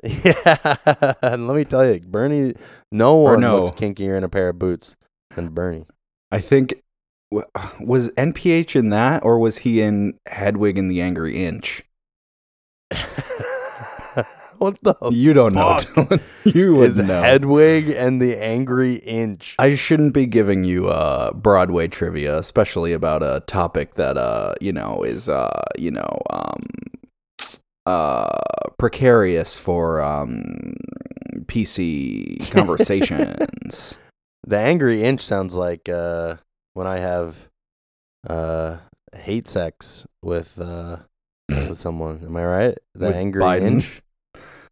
Yeah, 0.04 1.14
and 1.23 1.49
let 1.49 1.56
me 1.56 1.64
tell 1.64 1.85
you, 1.85 1.99
Bernie, 2.00 2.54
no 2.92 3.16
one 3.16 3.40
no. 3.40 3.64
looks 3.64 3.80
kinkier 3.80 4.16
in 4.16 4.23
a 4.23 4.28
pair 4.28 4.49
of 4.50 4.56
boots 4.58 4.94
than 5.35 5.49
Bernie. 5.49 5.87
I 6.30 6.40
think 6.40 6.68
w- 6.68 6.82
was 7.30 8.11
NPH 8.11 8.76
in 8.76 8.90
that, 8.90 9.25
or 9.25 9.38
was 9.38 9.58
he 9.58 9.80
in 9.80 10.18
Hedwig 10.26 10.78
and 10.78 10.90
the 10.90 11.00
Angry 11.02 11.44
Inch? 11.44 11.82
what 14.58 14.78
the 14.82 14.94
you 15.11 15.32
don't 15.32 15.54
know. 15.54 15.78
fuck 15.78 16.08
Dylan. 16.08 16.20
you 16.44 16.75
would 16.76 16.88
is 16.88 16.99
know. 16.99 17.23
Hedwig 17.23 17.90
and 17.90 18.20
the 18.20 18.37
Angry 18.42 18.94
Inch? 18.97 19.56
I 19.58 19.75
shouldn't 19.75 20.14
be 20.14 20.26
giving 20.26 20.64
you 20.64 20.88
uh 20.88 21.32
Broadway 21.32 21.88
trivia, 21.88 22.38
especially 22.38 22.92
about 22.92 23.23
a 23.23 23.42
topic 23.47 23.94
that 23.94 24.16
uh 24.16 24.54
you 24.61 24.73
know 24.73 25.02
is 25.02 25.28
uh 25.28 25.64
you 25.76 25.90
know 25.90 26.23
um 26.30 26.64
uh 27.85 28.38
precarious 28.78 29.54
for 29.54 30.00
um 30.00 30.75
PC 31.49 32.50
conversations. 32.52 33.97
The 34.47 34.58
Angry 34.58 35.02
Inch 35.04 35.20
sounds 35.20 35.54
like 35.54 35.88
uh, 35.88 36.37
when 36.78 36.87
I 36.87 36.99
have 36.99 37.49
uh 38.30 38.76
hate 39.12 39.49
sex 39.49 40.06
with 40.23 40.61
uh 40.61 40.99
with 41.49 41.76
someone. 41.76 42.23
Am 42.25 42.37
I 42.37 42.44
right? 42.44 42.78
The 42.94 43.08
With 43.08 43.16
angry 43.16 43.42
Biden? 43.42 43.62
inch. 43.66 44.02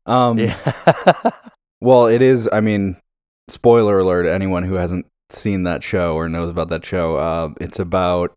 Um, 0.06 0.38
Yeah. 0.38 0.56
Well, 1.78 2.06
it 2.06 2.22
is. 2.22 2.48
I 2.50 2.60
mean, 2.60 2.96
spoiler 3.48 3.98
alert: 3.98 4.24
anyone 4.26 4.62
who 4.62 4.74
hasn't 4.74 5.06
seen 5.28 5.64
that 5.64 5.84
show 5.84 6.14
or 6.14 6.26
knows 6.26 6.48
about 6.48 6.70
that 6.70 6.86
show, 6.86 7.16
uh, 7.16 7.50
it's 7.60 7.78
about 7.78 8.34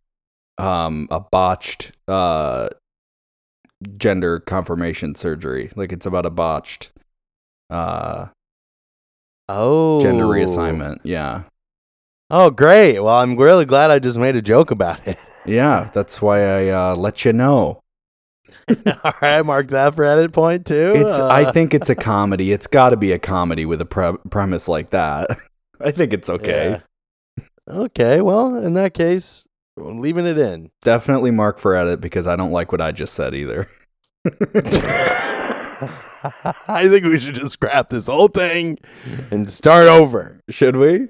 um, 0.57 1.07
a 1.09 1.21
botched 1.21 1.93
uh, 2.09 2.67
gender 3.95 4.39
confirmation 4.41 5.15
surgery. 5.15 5.71
Like 5.73 5.93
it's 5.93 6.05
about 6.05 6.25
a 6.25 6.29
botched 6.29 6.91
uh, 7.69 8.27
oh. 9.47 10.01
gender 10.01 10.25
reassignment. 10.25 10.97
Yeah, 11.03 11.43
Oh, 12.29 12.49
great. 12.51 12.99
Well, 12.99 13.15
I'm 13.17 13.35
really 13.35 13.65
glad 13.65 13.91
I 13.91 13.99
just 13.99 14.17
made 14.17 14.35
a 14.35 14.41
joke 14.41 14.71
about 14.71 15.05
it. 15.07 15.17
yeah. 15.45 15.89
That's 15.93 16.21
why 16.21 16.43
I 16.43 16.67
uh, 16.91 16.95
let 16.95 17.25
you 17.25 17.33
know. 17.33 17.81
All 19.03 19.13
right, 19.21 19.41
mark 19.43 19.69
that 19.69 19.95
for 19.95 20.05
edit 20.05 20.31
point 20.31 20.65
too. 20.67 20.93
It's. 20.95 21.19
I 21.19 21.45
Uh, 21.45 21.51
think 21.51 21.73
it's 21.73 21.89
a 21.89 21.95
comedy. 22.11 22.51
It's 22.51 22.67
got 22.67 22.89
to 22.89 22.97
be 22.97 23.11
a 23.13 23.19
comedy 23.19 23.65
with 23.65 23.81
a 23.81 23.85
pre- 23.85 24.17
premise 24.29 24.67
like 24.67 24.91
that. 24.91 25.27
I 25.81 25.89
think 25.91 26.13
it's 26.13 26.29
okay. 26.29 26.81
yeah. 27.37 27.43
Okay. 27.67 28.21
Well, 28.21 28.55
in 28.57 28.73
that 28.75 28.93
case, 28.93 29.45
I'm 29.77 29.99
leaving 29.99 30.27
it 30.27 30.37
in. 30.37 30.69
Definitely 30.83 31.31
mark 31.31 31.57
for 31.57 31.75
edit 31.75 31.99
because 32.01 32.27
I 32.27 32.35
don't 32.35 32.51
like 32.51 32.71
what 32.71 32.81
I 32.81 32.91
just 32.91 33.13
said 33.15 33.33
either. 33.33 33.67
I 36.67 36.87
think 36.89 37.05
we 37.05 37.19
should 37.19 37.35
just 37.35 37.53
scrap 37.53 37.89
this 37.89 38.07
whole 38.07 38.27
thing 38.27 38.77
and 39.31 39.49
start 39.51 39.87
over. 39.87 40.41
Should 40.49 40.75
we? 40.75 41.07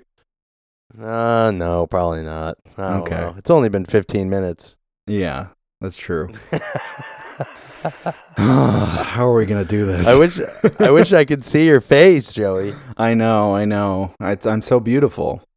Uh, 0.98 1.52
no, 1.54 1.86
probably 1.88 2.24
not. 2.24 2.58
Okay. 2.78 3.16
know. 3.16 3.36
It's 3.38 3.50
only 3.50 3.70
been 3.70 3.86
15 3.86 4.30
minutes. 4.30 4.76
Yeah, 5.08 5.48
that's 5.82 5.98
true. 5.98 6.30
How 8.38 9.26
are 9.28 9.34
we 9.34 9.46
gonna 9.46 9.66
do 9.66 9.86
this? 9.86 10.08
I 10.08 10.18
wish 10.18 10.40
I 10.80 10.92
wish 10.92 11.14
I 11.14 11.26
could 11.26 11.44
see 11.44 11.66
your 11.68 11.82
face, 11.82 12.34
Joey. 12.34 12.74
I 12.98 13.14
know, 13.14 13.56
I 13.56 13.66
know. 13.66 14.14
I, 14.20 14.38
I'm 14.46 14.62
so 14.62 14.80
beautiful. 14.80 15.42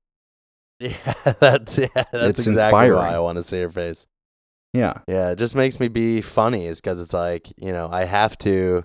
Yeah, 0.82 1.14
that's 1.38 1.78
yeah, 1.78 1.86
that's 1.94 2.12
It's 2.12 2.38
exactly 2.40 2.88
inspiring. 2.88 2.94
why 2.96 3.14
I 3.14 3.20
want 3.20 3.36
to 3.36 3.44
see 3.44 3.58
your 3.60 3.70
face. 3.70 4.04
Yeah, 4.72 4.94
Yeah, 5.06 5.30
it 5.30 5.36
just 5.38 5.54
makes 5.54 5.78
me 5.78 5.86
be 5.86 6.20
funny 6.22 6.66
is 6.66 6.80
because 6.80 7.00
it's 7.00 7.12
like, 7.14 7.52
you 7.56 7.70
know, 7.72 7.88
I 7.92 8.04
have 8.04 8.36
to 8.38 8.84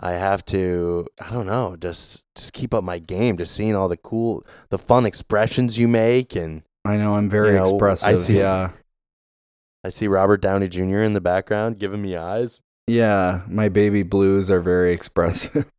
I 0.00 0.12
have 0.12 0.44
to 0.46 1.06
I 1.20 1.30
don't 1.30 1.46
know, 1.46 1.76
just 1.80 2.24
just 2.34 2.52
keep 2.52 2.74
up 2.74 2.82
my 2.84 2.98
game, 2.98 3.36
just 3.38 3.54
seeing 3.54 3.74
all 3.76 3.88
the 3.88 3.96
cool 3.96 4.44
the 4.70 4.78
fun 4.78 5.06
expressions 5.06 5.78
you 5.78 5.86
make 5.88 6.34
and 6.34 6.62
I 6.84 6.96
know. 6.96 7.14
I'm 7.16 7.28
very 7.30 7.48
You 7.50 7.54
know, 7.56 7.62
I 7.64 7.68
expressive. 7.68 8.18
see- 8.20 8.38
Yeah, 8.38 8.70
I 9.84 9.88
see 9.90 10.08
Robert 10.08 10.40
Downey 10.40 10.68
Jr. 10.68 10.98
in 11.00 11.12
the 11.12 11.20
background 11.20 11.78
giving 11.78 12.02
me 12.02 12.16
eyes. 12.16 12.60
yeah. 12.88 13.42
My 13.48 13.68
baby 13.68 14.02
blues 14.02 14.50
are 14.50 14.60
very 14.60 14.92
expressive. 14.92 15.70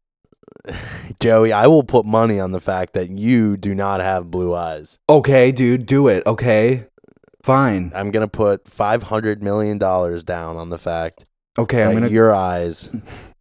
Joey, 1.19 1.51
I 1.51 1.67
will 1.67 1.83
put 1.83 2.05
money 2.05 2.39
on 2.39 2.51
the 2.51 2.59
fact 2.61 2.93
that 2.93 3.09
you 3.09 3.57
do 3.57 3.75
not 3.75 3.99
have 3.99 4.31
blue 4.31 4.53
eyes. 4.53 4.97
okay, 5.09 5.51
dude, 5.51 5.85
do 5.85 6.07
it. 6.07 6.25
Okay, 6.25 6.85
fine. 7.41 7.91
I'm 7.93 8.11
going 8.11 8.21
to 8.25 8.29
put 8.29 8.67
500 8.69 9.43
million 9.43 9.77
dollars 9.77 10.23
down 10.23 10.55
on 10.55 10.69
the 10.69 10.77
fact 10.77 11.25
Okay, 11.57 11.77
that 11.79 11.87
I'm 11.89 11.93
gonna. 11.95 12.07
your 12.09 12.33
eyes 12.33 12.89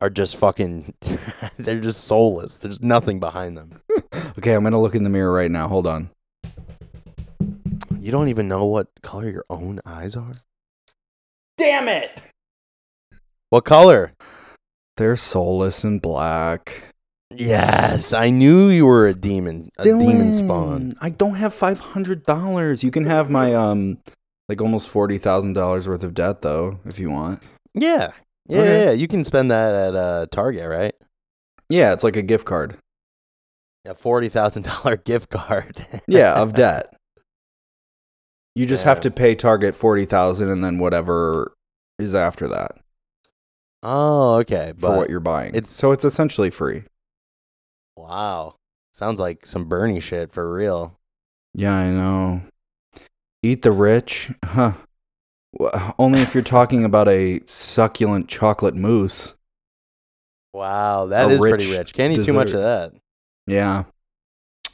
are 0.00 0.10
just 0.10 0.36
fucking 0.36 0.94
they're 1.58 1.80
just 1.80 2.04
soulless. 2.04 2.58
There's 2.58 2.82
nothing 2.82 3.20
behind 3.20 3.56
them. 3.56 3.80
Okay, 4.38 4.52
I'm 4.52 4.62
gonna 4.62 4.80
look 4.80 4.94
in 4.94 5.02
the 5.02 5.10
mirror 5.10 5.32
right 5.32 5.50
now. 5.50 5.66
Hold 5.66 5.86
on. 5.86 6.10
You 7.98 8.12
don't 8.12 8.28
even 8.28 8.48
know 8.48 8.66
what 8.66 8.88
color 9.02 9.30
your 9.30 9.44
own 9.48 9.80
eyes 9.86 10.14
are? 10.14 10.34
Damn 11.56 11.88
it! 11.88 12.20
What 13.48 13.64
color? 13.64 14.12
They're 14.96 15.16
soulless 15.16 15.84
and 15.84 16.02
black. 16.02 16.94
Yes, 17.34 18.12
I 18.12 18.30
knew 18.30 18.68
you 18.68 18.86
were 18.86 19.08
a 19.08 19.14
demon, 19.14 19.70
a 19.78 19.84
demon 19.84 20.34
spawn. 20.34 20.96
I 21.00 21.10
don't 21.10 21.34
have 21.34 21.54
five 21.54 21.80
hundred 21.80 22.24
dollars. 22.24 22.84
You 22.84 22.90
can 22.90 23.04
have 23.06 23.30
my 23.30 23.54
um, 23.54 23.98
like 24.48 24.60
almost 24.60 24.88
forty 24.88 25.18
thousand 25.18 25.54
dollars 25.54 25.88
worth 25.88 26.04
of 26.04 26.14
debt 26.14 26.42
though, 26.42 26.78
if 26.84 26.98
you 26.98 27.10
want. 27.10 27.42
Yeah. 27.74 28.12
Yeah, 28.48 28.58
Okay. 28.60 28.84
yeah, 28.84 28.90
you 28.92 29.08
can 29.08 29.24
spend 29.24 29.50
that 29.50 29.74
at 29.74 29.94
uh, 29.94 30.26
Target, 30.30 30.68
right? 30.68 30.94
Yeah, 31.68 31.92
it's 31.92 32.04
like 32.04 32.16
a 32.16 32.22
gift 32.22 32.44
card. 32.46 32.76
A 33.84 33.94
forty 33.94 34.28
thousand 34.28 34.62
dollar 34.64 34.96
gift 35.04 35.30
card. 35.30 35.86
Yeah, 36.08 36.32
of 36.34 36.54
debt. 36.62 36.92
You 38.54 38.66
just 38.66 38.84
have 38.84 39.00
to 39.02 39.10
pay 39.10 39.34
Target 39.34 39.74
forty 39.74 40.04
thousand, 40.06 40.50
and 40.50 40.62
then 40.64 40.78
whatever 40.78 41.52
is 41.98 42.14
after 42.14 42.48
that 42.48 42.72
oh, 43.82 44.34
okay. 44.36 44.72
for 44.78 44.96
what 44.96 45.08
you're 45.10 45.20
buying. 45.20 45.54
it's- 45.54 45.72
so 45.72 45.92
it's 45.92 46.04
essentially 46.04 46.50
free. 46.50 46.82
wow, 47.96 48.56
sounds 48.92 49.18
like 49.20 49.46
some 49.46 49.64
Bernie 49.66 50.00
shit 50.00 50.30
for 50.32 50.52
real. 50.52 50.98
Yeah, 51.54 51.74
I 51.74 51.90
know. 51.90 52.42
Eat 53.42 53.62
the 53.62 53.70
rich, 53.72 54.30
huh? 54.44 54.72
Only 55.98 56.20
if 56.20 56.34
you're 56.34 56.42
talking 56.42 56.84
about 56.84 57.08
a 57.08 57.40
succulent 57.46 58.28
chocolate 58.28 58.74
mousse. 58.74 59.34
Wow, 60.52 61.06
that 61.06 61.30
is 61.30 61.40
pretty 61.40 61.66
rich 61.70 61.78
rich. 61.78 61.94
Can't 61.94 62.18
eat 62.18 62.24
too 62.24 62.32
much 62.32 62.52
of 62.52 62.60
that. 62.60 62.92
Yeah, 63.46 63.84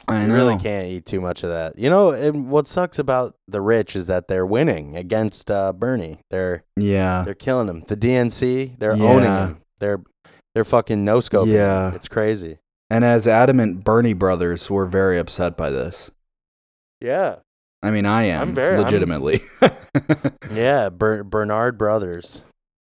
I 0.07 0.25
you 0.25 0.33
really 0.33 0.57
can't 0.57 0.87
eat 0.87 1.05
too 1.05 1.21
much 1.21 1.43
of 1.43 1.49
that. 1.49 1.77
You 1.77 1.89
know, 1.89 2.11
and 2.11 2.49
what 2.49 2.67
sucks 2.67 2.99
about 2.99 3.35
the 3.47 3.61
rich 3.61 3.95
is 3.95 4.07
that 4.07 4.27
they're 4.27 4.45
winning 4.45 4.95
against 4.97 5.51
uh, 5.51 5.73
Bernie. 5.73 6.19
They're 6.31 6.63
Yeah, 6.77 7.23
they're 7.23 7.33
killing 7.33 7.67
him. 7.67 7.83
The 7.87 7.97
DNC, 7.97 8.79
they're 8.79 8.93
owning 8.93 9.23
Yeah. 9.25 9.47
him. 9.47 9.57
They're 9.79 10.01
they're 10.55 10.63
fucking 10.63 11.03
no 11.03 11.19
scoping. 11.19 11.53
Yeah. 11.53 11.89
him. 11.89 11.95
it's 11.95 12.07
crazy. 12.07 12.59
and 12.89 13.03
as 13.03 13.27
adamant 13.27 13.83
Bernie 13.83 14.13
brothers 14.13 14.69
were 14.69 14.85
very 14.85 15.17
upset 15.19 15.57
by 15.57 15.69
this. 15.69 16.11
Yeah, 17.01 17.37
I 17.83 17.91
mean, 17.91 18.05
I 18.05 18.23
am 18.23 18.41
I'm 18.41 18.55
very- 18.55 18.75
I'm- 18.75 18.83
legitimately. 18.83 19.43
yeah. 20.51 20.89
Ber- 20.89 21.23
Bernard 21.23 21.77
Brothers. 21.77 22.41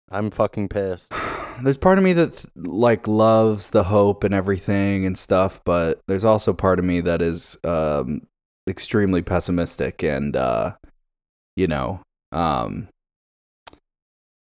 I'm 0.09 0.31
fucking 0.31 0.69
pissed. 0.69 1.11
there's 1.63 1.77
part 1.77 1.97
of 1.97 2.03
me 2.03 2.13
that 2.13 2.43
like 2.55 3.07
loves 3.07 3.69
the 3.69 3.83
hope 3.83 4.23
and 4.23 4.33
everything 4.33 5.05
and 5.05 5.17
stuff, 5.17 5.61
but 5.63 6.01
there's 6.07 6.25
also 6.25 6.51
part 6.51 6.79
of 6.79 6.85
me 6.85 7.01
that 7.01 7.21
is 7.21 7.57
um, 7.63 8.21
extremely 8.67 9.21
pessimistic 9.21 10.03
and 10.03 10.35
uh, 10.35 10.73
you 11.55 11.67
know, 11.67 11.99
um, 12.31 12.87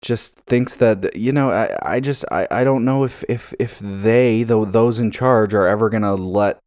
just 0.02 0.36
thinks 0.48 0.76
that 0.76 1.16
you 1.16 1.32
know 1.32 1.50
I, 1.50 1.96
I 1.96 2.00
just 2.00 2.26
I, 2.32 2.48
I 2.52 2.64
don't 2.64 2.86
know 2.86 3.04
if 3.04 3.24
if 3.28 3.54
if 3.58 3.80
they 3.80 4.44
though 4.44 4.64
those 4.66 5.00
in 5.00 5.10
charge 5.10 5.56
are 5.56 5.68
ever 5.68 5.90
gonna 5.90 6.14
let 6.16 6.60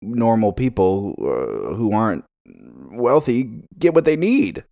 normal 0.00 0.52
people 0.52 1.14
uh, 1.18 1.74
who 1.74 1.92
aren't 1.92 2.24
wealthy 2.46 3.62
get 3.78 3.94
what 3.94 4.04
they 4.04 4.16
need. 4.16 4.64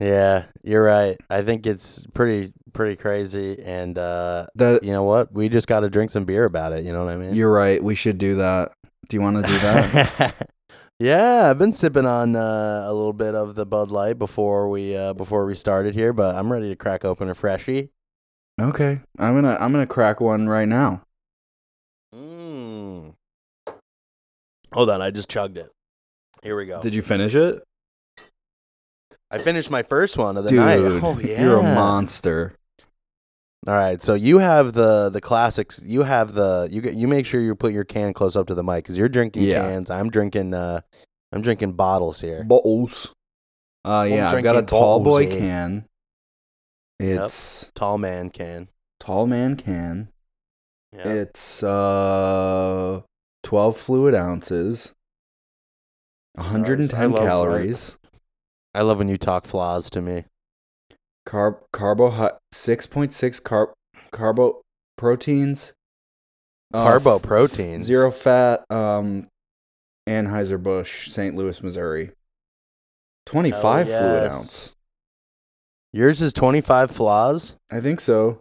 Yeah, 0.00 0.44
you're 0.62 0.82
right. 0.82 1.18
I 1.28 1.42
think 1.42 1.66
it's 1.66 2.06
pretty 2.14 2.52
pretty 2.72 2.96
crazy. 2.96 3.62
And 3.62 3.98
uh, 3.98 4.46
That 4.54 4.82
you 4.82 4.92
know 4.92 5.04
what? 5.04 5.32
We 5.32 5.48
just 5.48 5.66
got 5.66 5.80
to 5.80 5.90
drink 5.90 6.10
some 6.10 6.24
beer 6.24 6.44
about 6.44 6.72
it. 6.72 6.84
You 6.84 6.92
know 6.92 7.04
what 7.04 7.12
I 7.12 7.16
mean? 7.16 7.34
you're 7.34 7.52
right. 7.52 7.82
We 7.82 7.94
should 7.94 8.16
do 8.16 8.36
that. 8.36 8.72
Do 9.08 9.16
you 9.16 9.20
want 9.20 9.44
to 9.44 9.52
do 9.52 9.58
that? 9.58 10.48
yeah, 10.98 11.50
I've 11.50 11.58
been 11.58 11.72
sipping 11.72 12.06
on 12.06 12.34
uh, 12.34 12.84
a 12.86 12.94
little 12.94 13.12
bit 13.12 13.34
of 13.34 13.56
the 13.56 13.66
Bud 13.66 13.90
Light 13.90 14.18
before 14.18 14.70
we 14.70 14.96
uh, 14.96 15.12
before 15.12 15.44
we 15.44 15.54
started 15.54 15.94
here, 15.94 16.12
but 16.14 16.34
I'm 16.34 16.50
ready 16.50 16.68
to 16.68 16.76
crack 16.76 17.04
open 17.04 17.28
a 17.28 17.34
freshie. 17.34 17.90
Okay, 18.58 19.00
I'm 19.18 19.34
gonna 19.34 19.56
I'm 19.60 19.72
gonna 19.72 19.86
crack 19.86 20.20
one 20.20 20.48
right 20.48 20.68
now. 20.68 21.02
Mm. 22.14 23.14
Hold 24.72 24.90
on, 24.90 25.02
I 25.02 25.10
just 25.10 25.28
chugged 25.28 25.58
it. 25.58 25.70
Here 26.42 26.56
we 26.56 26.66
go. 26.66 26.80
Did 26.82 26.94
you 26.94 27.02
finish 27.02 27.34
it, 27.34 27.62
I 29.30 29.38
finished 29.38 29.70
my 29.70 29.82
first 29.82 30.16
one 30.16 30.36
of 30.36 30.44
the 30.44 30.50
dude? 30.50 30.58
night. 30.58 30.78
Oh 31.02 31.18
yeah, 31.20 31.42
You're 31.42 31.58
a 31.58 31.62
monster. 31.62 32.54
All 33.66 33.74
right, 33.74 34.02
so 34.02 34.14
you 34.14 34.38
have 34.38 34.72
the 34.72 35.10
the 35.10 35.20
classics. 35.20 35.80
You 35.84 36.02
have 36.02 36.32
the 36.32 36.66
you 36.70 36.80
get 36.80 36.94
you 36.94 37.06
make 37.06 37.26
sure 37.26 37.40
you 37.40 37.54
put 37.54 37.72
your 37.74 37.84
can 37.84 38.14
close 38.14 38.34
up 38.36 38.46
to 38.46 38.54
the 38.54 38.62
mic 38.64 38.84
because 38.84 38.96
you're 38.96 39.08
drinking 39.10 39.42
Yeah. 39.44 39.60
cans. 39.68 39.90
I'm 39.90 40.08
drinking 40.10 40.54
uh, 40.54 40.80
I'm 41.32 41.42
drinking 41.42 41.72
bottles 41.74 42.20
here. 42.20 42.42
Bottles. 42.42 43.12
Uh, 43.84 44.06
yeah, 44.08 44.30
I 44.32 44.40
got 44.42 44.56
a 44.56 44.62
tall 44.62 45.00
boy 45.00 45.26
can. 45.26 45.84
It's 46.98 47.66
Tall 47.74 47.96
man 47.98 48.30
can. 48.30 48.68
tall 48.98 49.26
man 49.26 49.56
can. 49.56 50.08
Yeah. 50.94 51.08
It's 51.08 51.62
uh 51.62 53.00
12 53.42 53.76
fluid 53.76 54.14
ounces. 54.14 54.92
110 56.34 56.98
I 57.00 57.04
love- 57.06 57.22
I- 57.22 57.26
calories. 57.26 57.96
I 58.74 58.82
love 58.82 58.98
when 58.98 59.08
you 59.08 59.18
talk 59.18 59.44
flaws 59.46 59.90
to 59.90 60.00
me. 60.00 60.24
Carb 61.26 61.58
carbo 61.72 62.10
6.6 62.52 63.40
carb 63.40 63.72
carbo 64.12 64.62
proteins. 64.96 65.72
uh, 66.72 66.82
Carbo 66.84 67.18
proteins. 67.18 67.84
Zero 67.86 68.10
fat 68.12 68.64
um 68.70 69.26
Anheuser 70.08 70.60
Busch, 70.62 71.10
St. 71.10 71.34
Louis, 71.34 71.60
Missouri. 71.62 72.12
Twenty 73.26 73.50
five 73.50 73.86
Hell 73.88 74.00
fluid 74.00 74.32
ounce. 74.32 74.72
Yours 75.92 76.20
is 76.22 76.32
25 76.32 76.90
flaws. 76.92 77.54
I 77.70 77.80
think 77.80 78.00
so. 78.00 78.38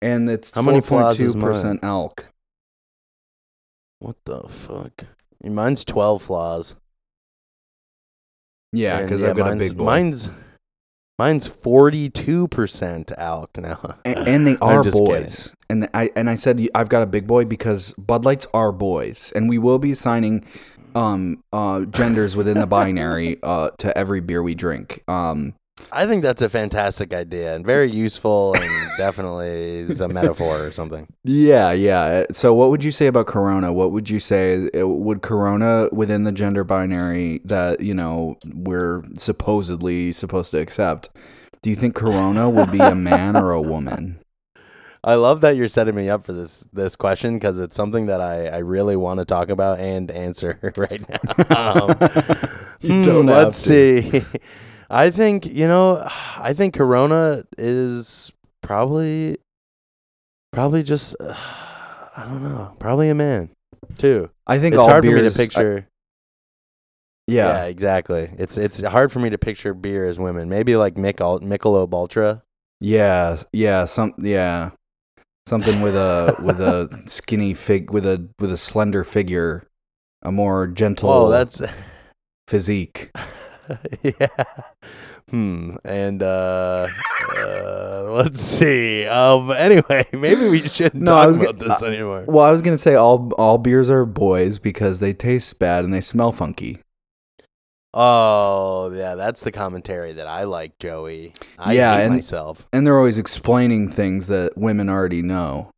And 0.00 0.30
it's 0.30 0.52
How 0.52 0.62
many 0.62 0.80
flaws 0.80 1.16
two 1.16 1.24
is 1.24 1.34
mine? 1.36 1.44
percent 1.52 1.80
elk. 1.82 2.26
What 3.98 4.16
the 4.24 4.48
fuck? 4.48 5.04
Mine's 5.42 5.84
12 5.84 6.22
flaws. 6.22 6.76
Yeah, 8.74 8.98
And, 8.98 9.06
because 9.08 9.22
I've 9.22 9.36
got 9.36 9.52
a 9.52 9.56
big 9.56 9.76
boy. 9.76 9.84
Mine's 9.84 10.30
mine's 11.18 11.48
42% 11.48 13.12
elk 13.16 13.56
now. 13.58 13.96
A- 14.04 14.18
and, 14.18 14.46
they 14.46 14.52
I'm 14.52 14.62
are 14.62 14.82
just 14.84 14.96
kidding. 14.96 15.22
boys. 15.22 15.52
And 15.70 15.88
I 15.94 16.10
and 16.16 16.28
I 16.28 16.34
said 16.34 16.66
I've 16.74 16.88
got 16.88 17.02
a 17.02 17.06
big 17.06 17.26
boy 17.26 17.44
because 17.44 17.92
Bud 17.94 18.24
Lights 18.24 18.46
are 18.52 18.72
boys, 18.72 19.32
and 19.34 19.48
we 19.48 19.58
will 19.58 19.78
be 19.78 19.92
assigning 19.92 20.44
um 20.94 21.42
uh 21.52 21.80
genders 21.86 22.36
within 22.36 22.58
the 22.58 22.66
binary 22.66 23.38
uh 23.42 23.70
to 23.78 23.96
every 23.96 24.20
beer 24.20 24.42
we 24.42 24.54
drink. 24.54 25.02
Um 25.08 25.54
I 25.90 26.06
think 26.06 26.22
that's 26.22 26.40
a 26.40 26.48
fantastic 26.48 27.12
idea 27.12 27.54
and 27.54 27.66
very 27.66 27.90
useful 27.90 28.54
and 28.54 28.90
definitely 28.96 29.80
is 29.80 30.00
a 30.00 30.08
metaphor 30.08 30.64
or 30.66 30.72
something. 30.72 31.06
yeah, 31.24 31.72
yeah. 31.72 32.26
So 32.30 32.54
what 32.54 32.70
would 32.70 32.84
you 32.84 32.92
say 32.92 33.06
about 33.06 33.26
Corona? 33.26 33.72
What 33.72 33.90
would 33.90 34.08
you 34.08 34.20
say 34.20 34.70
uh, 34.74 34.86
would 34.86 35.22
Corona 35.22 35.88
within 35.90 36.24
the 36.24 36.32
gender 36.32 36.62
binary 36.62 37.40
that, 37.44 37.80
you 37.80 37.94
know, 37.94 38.38
we're 38.54 39.02
supposedly 39.18 40.12
supposed 40.12 40.52
to 40.52 40.58
accept? 40.58 41.10
Do 41.62 41.70
you 41.70 41.76
think 41.76 41.94
Corona 41.94 42.48
would 42.48 42.70
be 42.70 42.78
a 42.78 42.94
man 42.94 43.36
or 43.36 43.50
a 43.50 43.60
woman? 43.60 44.20
I 45.04 45.14
love 45.16 45.42
that 45.42 45.56
you're 45.56 45.68
setting 45.68 45.94
me 45.94 46.08
up 46.08 46.24
for 46.24 46.32
this 46.32 46.64
this 46.72 46.96
question 46.96 47.34
because 47.34 47.58
it's 47.58 47.76
something 47.76 48.06
that 48.06 48.22
I, 48.22 48.46
I 48.46 48.58
really 48.58 48.96
want 48.96 49.18
to 49.18 49.26
talk 49.26 49.50
about 49.50 49.78
and 49.78 50.10
answer 50.10 50.58
right 50.76 51.02
now. 51.08 51.88
Um, 51.90 51.96
hmm, 52.80 53.28
let's 53.28 53.58
see. 53.58 54.24
I 54.90 55.10
think 55.10 55.46
you 55.46 55.66
know. 55.68 56.06
I 56.36 56.52
think 56.54 56.74
Corona 56.74 57.44
is 57.58 58.30
probably 58.62 59.38
probably 60.52 60.82
just 60.82 61.16
uh, 61.20 61.34
I 62.16 62.24
don't 62.28 62.42
know. 62.42 62.74
Probably 62.78 63.08
a 63.08 63.14
man 63.14 63.50
too. 63.98 64.30
I 64.46 64.58
think 64.58 64.74
It's 64.74 64.80
all 64.82 64.88
hard 64.88 65.04
for 65.04 65.10
me 65.10 65.16
to 65.16 65.20
beers- 65.22 65.38
I- 65.38 65.42
picture. 65.42 65.88
yeah. 67.26 67.64
exactly. 67.64 68.30
It's 68.38 68.56
it's 68.58 68.80
hard 68.82 69.10
for 69.12 69.18
me 69.20 69.30
to 69.30 69.38
picture 69.38 69.74
beer 69.74 70.06
as 70.06 70.18
women. 70.18 70.48
Maybe 70.48 70.76
like 70.76 70.96
Michel 70.96 71.40
Michelob 71.40 71.92
Ultra. 71.92 72.42
Yeah, 72.80 73.38
yeah, 73.52 73.84
some 73.86 74.14
yeah. 74.18 74.70
Something 75.46 75.80
with 75.82 75.94
a 75.96 76.36
with 76.42 76.60
a 76.60 77.02
skinny 77.06 77.54
fig 77.54 77.90
with 77.90 78.06
a 78.06 78.26
with 78.38 78.50
a 78.52 78.56
slender 78.56 79.04
figure, 79.04 79.66
a 80.22 80.32
more 80.32 80.66
gentle 80.66 81.10
Oh, 81.10 81.30
that's 81.30 81.60
physique. 82.48 83.10
yeah. 84.02 84.44
Hmm. 85.30 85.76
And 85.84 86.22
uh, 86.22 86.86
uh 87.36 88.06
let's 88.12 88.40
see. 88.42 89.06
Um 89.06 89.50
anyway, 89.50 90.06
maybe 90.12 90.48
we 90.48 90.66
shouldn't 90.68 91.02
No, 91.02 91.14
I 91.16 91.20
talk 91.20 91.26
was 91.28 91.38
about 91.38 91.58
gonna- 91.58 91.68
this 91.72 91.82
anymore. 91.82 92.24
Well, 92.28 92.44
I 92.44 92.50
was 92.50 92.62
gonna 92.62 92.78
say 92.78 92.94
all 92.94 93.32
all 93.38 93.58
beers 93.58 93.88
are 93.90 94.04
boys 94.04 94.58
because 94.58 94.98
they 94.98 95.12
taste 95.12 95.58
bad 95.58 95.84
and 95.84 95.92
they 95.94 96.00
smell 96.00 96.32
funky. 96.32 96.80
Oh, 97.96 98.90
yeah, 98.92 99.14
that's 99.14 99.42
the 99.42 99.52
commentary 99.52 100.14
that 100.14 100.26
I 100.26 100.44
like, 100.44 100.78
Joey. 100.80 101.32
I 101.58 101.74
Yeah, 101.74 101.96
and- 101.96 102.14
myself. 102.14 102.66
And 102.72 102.84
they're 102.86 102.98
always 102.98 103.18
explaining 103.18 103.88
things 103.88 104.26
that 104.26 104.58
women 104.58 104.88
already 104.88 105.22
know. 105.22 105.70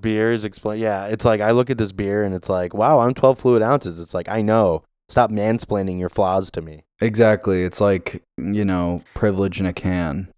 Beers 0.00 0.44
explain 0.44 0.80
yeah, 0.80 1.06
it's 1.06 1.24
like 1.24 1.40
I 1.40 1.52
look 1.52 1.70
at 1.70 1.78
this 1.78 1.92
beer 1.92 2.24
and 2.24 2.34
it's 2.34 2.48
like, 2.48 2.74
wow, 2.74 2.98
I'm 2.98 3.14
twelve 3.14 3.38
fluid 3.38 3.62
ounces. 3.62 4.00
It's 4.00 4.12
like 4.14 4.28
I 4.28 4.42
know. 4.42 4.82
Stop 5.08 5.30
mansplaining 5.30 5.98
your 6.00 6.08
flaws 6.08 6.50
to 6.52 6.60
me. 6.62 6.84
Exactly. 7.00 7.62
It's 7.62 7.80
like, 7.80 8.22
you 8.38 8.64
know, 8.64 9.02
privilege 9.14 9.60
in 9.60 9.66
a 9.66 9.72
can. 9.72 10.28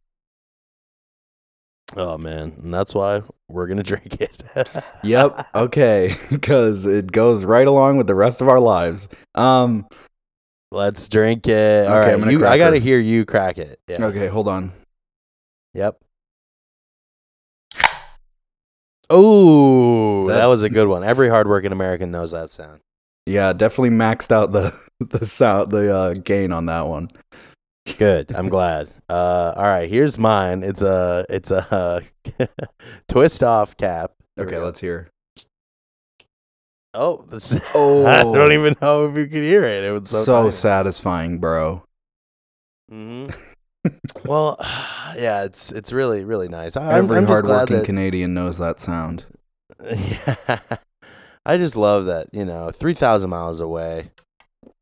Oh 1.97 2.19
man. 2.19 2.55
And 2.63 2.75
that's 2.75 2.95
why 2.95 3.23
we're 3.49 3.69
gonna 3.69 3.83
drink 3.85 4.21
it. 4.21 4.43
Yep. 5.05 5.47
Okay. 5.55 6.17
Because 6.31 6.85
it 6.85 7.13
goes 7.13 7.45
right 7.45 7.67
along 7.67 7.97
with 7.99 8.07
the 8.09 8.15
rest 8.15 8.41
of 8.41 8.49
our 8.49 8.61
lives. 8.61 9.09
Um. 9.35 9.87
Let's 10.73 11.09
drink 11.09 11.47
it. 11.47 11.87
All 11.87 11.99
Okay, 11.99 12.17
right, 12.17 12.33
you, 12.33 12.45
I 12.45 12.59
gotta 12.59 12.79
hear 12.79 12.99
you 12.99 13.25
crack 13.25 13.57
it. 13.59 13.79
Yeah. 13.87 14.05
Okay. 14.07 14.27
Hold 14.27 14.49
on. 14.49 14.73
Yep. 15.75 15.97
Oh, 19.09 20.27
That- 20.27 20.35
that 20.39 20.47
was 20.47 20.65
a 20.65 20.69
good 20.69 20.89
one. 20.89 21.05
Every 21.05 21.29
hardworking 21.29 21.71
American 21.71 22.11
knows 22.11 22.33
that 22.33 22.51
sound. 22.51 22.81
Yeah, 23.27 23.53
definitely 23.53 23.91
maxed 23.91 24.31
out 24.31 24.53
the 24.53 24.73
the 25.01 25.25
sound 25.27 25.71
the 25.73 25.95
uh, 25.95 26.15
gain 26.15 26.53
on 26.53 26.67
that 26.67 26.87
one. 26.87 27.11
Good. 27.99 28.35
I'm 28.35 28.49
glad. 28.49 28.91
Uh, 29.09 29.53
all 29.57 29.65
right, 29.65 29.89
here's 29.89 30.19
mine. 30.19 30.63
It's 30.63 30.83
a 30.83 31.25
it's 31.29 31.51
a 31.51 32.03
twist 33.09 33.43
off 33.43 33.77
cap. 33.77 34.13
Here 34.37 34.47
Okay, 34.47 34.59
let's 34.59 34.81
hear. 34.81 35.09
Oh, 36.95 37.25
this, 37.31 37.55
Oh. 37.75 38.07
I 38.07 38.23
don't 38.23 38.53
even 38.53 38.75
know 38.81 39.07
if 39.07 39.17
you 39.17 39.27
could 39.27 39.43
hear 39.43 39.65
it. 39.65 39.85
It 39.85 39.93
was 39.93 40.09
So, 40.09 40.25
so, 40.25 40.51
satisfying, 40.51 41.39
bro. 41.39 41.83
hmm 42.89 43.29
well, 44.25 44.57
yeah, 45.17 45.45
it's 45.45 45.71
it's 45.71 45.93
really 45.93 46.25
really 46.25 46.49
nice. 46.49 46.77
I, 46.77 46.93
I'm, 46.93 47.05
Every 47.05 47.19
I'm 47.19 47.27
just 47.27 47.43
glad 47.43 47.55
hardworking 47.55 47.77
that 47.79 47.85
Canadian 47.85 48.35
knows 48.35 48.59
that 48.59 48.81
sound. 48.81 49.25
Yeah. 49.85 50.59
I 51.47 51.59
just 51.59 51.77
love 51.77 52.07
that, 52.07 52.27
you 52.33 52.45
know, 52.45 52.73
3,000 52.73 53.31
miles 53.31 53.61
away. 53.61 54.11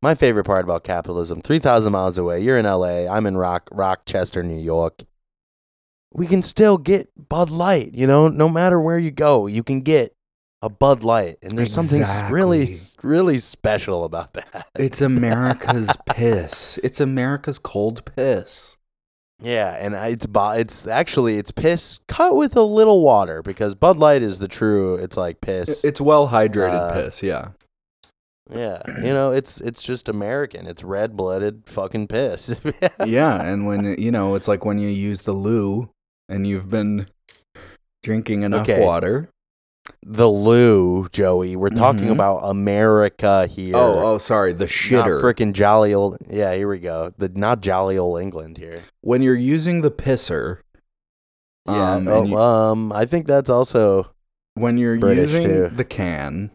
My 0.01 0.15
favorite 0.15 0.45
part 0.45 0.65
about 0.65 0.83
capitalism 0.83 1.41
3,000 1.41 1.91
miles 1.91 2.17
away. 2.17 2.41
You're 2.41 2.57
in 2.57 2.65
LA. 2.65 3.05
I'm 3.05 3.27
in 3.27 3.37
Rock, 3.37 3.69
Rochester, 3.71 4.41
New 4.41 4.59
York. 4.59 5.03
We 6.11 6.25
can 6.25 6.41
still 6.41 6.79
get 6.79 7.09
Bud 7.29 7.51
Light, 7.51 7.93
you 7.93 8.07
know, 8.07 8.29
no 8.29 8.49
matter 8.49 8.79
where 8.79 8.97
you 8.97 9.11
go, 9.11 9.45
you 9.45 9.61
can 9.61 9.81
get 9.81 10.15
a 10.63 10.69
Bud 10.69 11.03
Light. 11.03 11.37
And 11.43 11.51
there's 11.51 11.71
something 11.71 12.03
really, 12.31 12.75
really 13.03 13.37
special 13.37 14.03
about 14.03 14.33
that. 14.33 14.67
It's 14.75 15.01
America's 15.01 15.89
piss. 16.07 16.79
It's 16.83 16.99
America's 16.99 17.59
cold 17.59 18.03
piss. 18.15 18.74
Yeah, 19.41 19.71
and 19.71 19.93
it's 19.95 20.25
it's 20.33 20.87
actually 20.87 21.37
it's 21.37 21.51
piss 21.51 21.99
cut 22.07 22.35
with 22.35 22.55
a 22.55 22.61
little 22.63 23.01
water 23.01 23.41
because 23.41 23.75
Bud 23.75 23.97
Light 23.97 24.21
is 24.21 24.39
the 24.39 24.47
true. 24.47 24.95
It's 24.95 25.17
like 25.17 25.41
piss. 25.41 25.83
It's 25.83 25.99
well 25.99 26.29
hydrated 26.29 26.79
Uh, 26.79 26.93
piss, 26.93 27.21
yeah. 27.21 27.49
Yeah, 28.49 28.81
you 29.01 29.11
know, 29.11 29.31
it's 29.31 29.59
it's 29.59 29.81
just 29.81 30.07
American. 30.07 30.67
It's 30.67 30.83
red 30.83 31.17
blooded 31.17 31.63
fucking 31.65 32.07
piss. 32.07 32.53
yeah, 33.05 33.41
and 33.41 33.65
when 33.65 33.99
you 33.99 34.11
know, 34.11 34.35
it's 34.35 34.47
like 34.47 34.63
when 34.63 34.77
you 34.77 34.87
use 34.87 35.23
the 35.23 35.31
loo 35.33 35.89
and 36.29 36.45
you've 36.45 36.69
been 36.69 37.07
drinking 38.03 38.43
enough 38.43 38.69
Okay. 38.69 38.79
water. 38.85 39.29
The 40.07 40.29
loo, 40.29 41.07
Joey. 41.11 41.55
We're 41.55 41.71
talking 41.71 42.05
Mhm. 42.09 42.11
about 42.11 42.37
America 42.43 43.47
here. 43.47 43.75
Oh, 43.75 44.13
oh, 44.13 44.17
sorry, 44.19 44.53
the 44.53 44.65
not 44.65 44.69
shitter. 44.69 45.19
freaking 45.21 45.51
jolly 45.51 45.93
old. 45.95 46.17
Yeah, 46.29 46.53
here 46.53 46.67
we 46.69 46.77
go. 46.79 47.11
The 47.17 47.29
not 47.29 47.61
jolly 47.61 47.97
old 47.97 48.21
England 48.21 48.57
here. 48.57 48.83
when 49.01 49.21
you're 49.23 49.35
using 49.35 49.81
the 49.81 49.91
pisser, 49.91 50.59
Yeah. 51.67 51.93
Um, 51.95 52.07
oh, 52.07 52.23
you- 52.25 52.37
um, 52.37 52.91
I 52.93 53.05
think 53.07 53.25
that's 53.25 53.49
also. 53.49 54.11
when 54.53 54.77
you're 54.77 54.97
British, 54.99 55.31
using 55.31 55.43
too. 55.43 55.69
the 55.75 55.83
can, 55.83 56.51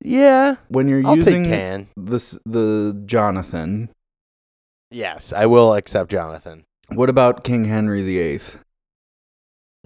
Yeah, 0.00 0.56
when 0.68 0.86
you're 0.88 1.04
I'll 1.06 1.16
using 1.16 1.44
can. 1.44 1.88
this 1.96 2.38
the 2.46 3.02
Jonathan, 3.04 3.88
Yes, 4.90 5.32
I 5.32 5.46
will 5.46 5.74
accept 5.74 6.10
Jonathan. 6.12 6.62
what 6.88 7.10
about 7.10 7.42
King 7.44 7.64
Henry 7.64 8.02
VIII? 8.02 8.40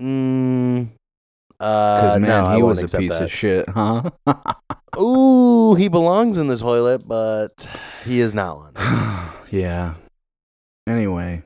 Mm. 0.01 0.89
Uh, 1.59 2.01
Because 2.01 2.21
man, 2.21 2.29
no, 2.29 2.57
he 2.57 2.63
was 2.63 2.83
a 2.95 2.99
piece 2.99 3.13
that. 3.13 3.23
of 3.25 3.33
shit, 3.33 3.69
huh? 3.69 4.11
Ooh, 5.01 5.75
he 5.75 5.89
belongs 5.89 6.37
in 6.37 6.49
the 6.49 6.57
toilet, 6.57 7.07
but 7.07 7.67
he 8.05 8.21
is 8.21 8.35
not 8.35 8.57
one. 8.59 8.75
yeah. 9.51 9.95
Anyway, 10.87 11.43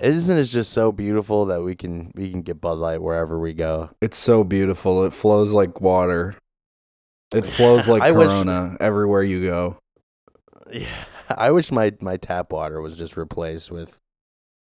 Isn't 0.00 0.38
it 0.38 0.44
just 0.44 0.72
so 0.72 0.92
beautiful 0.92 1.46
that 1.46 1.62
we 1.62 1.74
can 1.74 2.12
we 2.14 2.30
can 2.30 2.42
get 2.42 2.60
Bud 2.60 2.78
Light 2.78 3.02
wherever 3.02 3.38
we 3.38 3.52
go? 3.52 3.90
it's 4.00 4.18
so 4.18 4.44
beautiful. 4.44 5.04
It 5.04 5.12
flows 5.12 5.52
like 5.52 5.80
water. 5.80 6.36
It 7.34 7.44
flows 7.46 7.88
like 7.88 8.02
I 8.08 8.12
wish- 8.12 8.28
Corona 8.28 8.76
everywhere 8.80 9.22
you 9.22 9.42
go. 9.44 9.76
Yeah, 10.72 10.88
I 11.28 11.50
wish 11.50 11.70
my 11.72 11.92
my 12.00 12.16
tap 12.16 12.52
water 12.52 12.80
was 12.80 12.96
just 12.96 13.16
replaced 13.16 13.70
with 13.70 13.98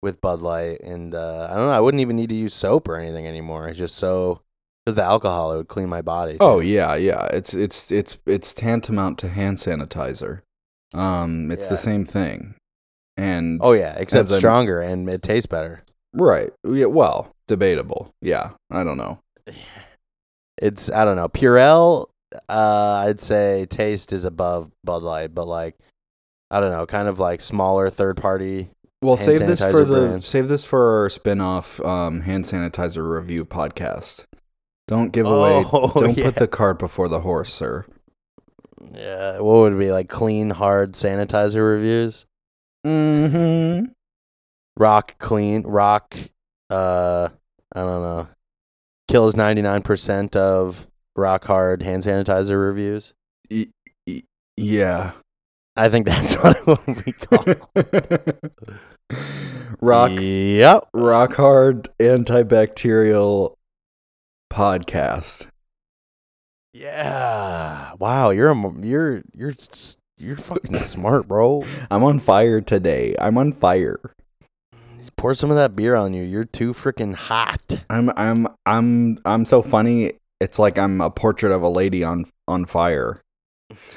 with 0.01 0.21
Bud 0.21 0.41
Light, 0.41 0.81
and 0.81 1.13
uh, 1.13 1.47
I 1.51 1.55
don't 1.55 1.67
know. 1.67 1.71
I 1.71 1.79
wouldn't 1.79 2.01
even 2.01 2.15
need 2.15 2.29
to 2.29 2.35
use 2.35 2.53
soap 2.53 2.87
or 2.87 2.97
anything 2.97 3.27
anymore. 3.27 3.67
It's 3.67 3.77
just 3.77 3.95
so 3.95 4.41
because 4.85 4.95
the 4.95 5.03
alcohol 5.03 5.51
it 5.51 5.57
would 5.57 5.67
clean 5.67 5.89
my 5.89 6.01
body. 6.01 6.37
Oh 6.39 6.59
yeah, 6.59 6.95
yeah. 6.95 7.25
It's 7.27 7.53
it's 7.53 7.91
it's 7.91 8.17
it's 8.25 8.53
tantamount 8.53 9.17
to 9.19 9.29
hand 9.29 9.57
sanitizer. 9.57 10.41
Um, 10.93 11.51
it's 11.51 11.67
the 11.67 11.77
same 11.77 12.05
thing. 12.05 12.55
And 13.17 13.59
Oh 13.63 13.73
yeah, 13.73 13.93
except 13.97 14.25
As 14.25 14.31
I'm- 14.31 14.39
stronger 14.39 14.81
and 14.81 15.07
it 15.09 15.21
tastes 15.21 15.45
better. 15.45 15.83
right. 16.13 16.51
Yeah, 16.67 16.85
well, 16.87 17.31
debatable. 17.47 18.13
Yeah, 18.21 18.51
I 18.71 18.83
don't 18.83 18.97
know. 18.97 19.19
It's 20.61 20.89
I 20.91 21.05
don't 21.05 21.15
know. 21.15 21.27
Purell 21.27 22.07
uh, 22.47 23.03
I'd 23.07 23.19
say 23.19 23.65
taste 23.65 24.13
is 24.13 24.25
above 24.25 24.71
Bud 24.83 25.01
Light, 25.01 25.33
but 25.33 25.47
like 25.47 25.75
I 26.49 26.59
don't 26.59 26.71
know, 26.71 26.85
kind 26.85 27.07
of 27.07 27.19
like 27.19 27.41
smaller 27.41 27.89
third 27.89 28.17
party. 28.17 28.69
Well, 29.01 29.17
Hand 29.17 29.25
save 29.25 29.47
this 29.47 29.59
for 29.59 29.83
the 29.83 30.19
save 30.21 30.47
this 30.47 30.63
for 30.63 31.01
our 31.01 31.09
spin-off 31.09 31.79
um, 31.81 32.21
hand 32.21 32.45
sanitizer 32.45 33.09
review 33.09 33.45
podcast. 33.45 34.25
Don't 34.87 35.11
give 35.11 35.25
away. 35.25 35.63
Oh, 35.71 35.91
don't 35.99 36.17
yeah. 36.17 36.25
put 36.25 36.35
the 36.35 36.47
cart 36.47 36.77
before 36.77 37.07
the 37.07 37.21
horse, 37.21 37.51
sir. 37.51 37.85
Yeah, 38.93 39.39
what 39.39 39.61
would 39.61 39.73
it 39.73 39.79
be 39.79 39.91
like 39.91 40.07
clean 40.07 40.51
hard 40.51 40.93
sanitizer 40.93 41.67
reviews? 41.75 42.25
Mm-hmm. 42.85 43.85
Rock 44.77 45.17
clean, 45.17 45.63
rock. 45.63 46.13
Uh, 46.69 47.29
I 47.73 47.79
don't 47.79 48.03
know. 48.03 48.27
Kills 49.07 49.35
ninety 49.35 49.63
nine 49.63 49.81
percent 49.81 50.35
of 50.35 50.87
rock 51.15 51.45
hard 51.45 51.81
hand 51.81 52.03
sanitizer 52.03 52.63
reviews. 52.63 53.13
Yeah. 54.57 55.13
I 55.75 55.89
think 55.89 56.05
that's 56.05 56.33
what 56.43 56.85
we 56.87 57.11
call. 57.13 57.45
rock 59.81 60.11
Yep. 60.13 60.89
rock 60.93 61.33
hard 61.35 61.87
antibacterial 61.99 63.53
podcast. 64.51 65.47
Yeah. 66.73 67.93
Wow. 67.99 68.29
You're 68.31 68.51
a, 68.51 68.73
you're 68.81 69.21
you're 69.33 69.53
you're 70.17 70.37
fucking 70.37 70.75
smart, 70.75 71.27
bro. 71.27 71.63
I'm 71.91 72.03
on 72.03 72.19
fire 72.19 72.61
today. 72.61 73.15
I'm 73.19 73.37
on 73.37 73.53
fire. 73.53 73.99
Pour 75.17 75.33
some 75.35 75.51
of 75.51 75.55
that 75.57 75.75
beer 75.75 75.95
on 75.95 76.13
you. 76.13 76.23
You're 76.23 76.45
too 76.45 76.73
freaking 76.73 77.13
hot. 77.13 77.61
I'm 77.89 78.09
I'm 78.15 78.47
I'm 78.65 79.19
I'm 79.25 79.45
so 79.45 79.61
funny. 79.61 80.13
It's 80.39 80.57
like 80.57 80.77
I'm 80.79 80.99
a 81.01 81.09
portrait 81.11 81.51
of 81.51 81.61
a 81.61 81.69
lady 81.69 82.03
on 82.03 82.25
on 82.47 82.65
fire. 82.65 83.19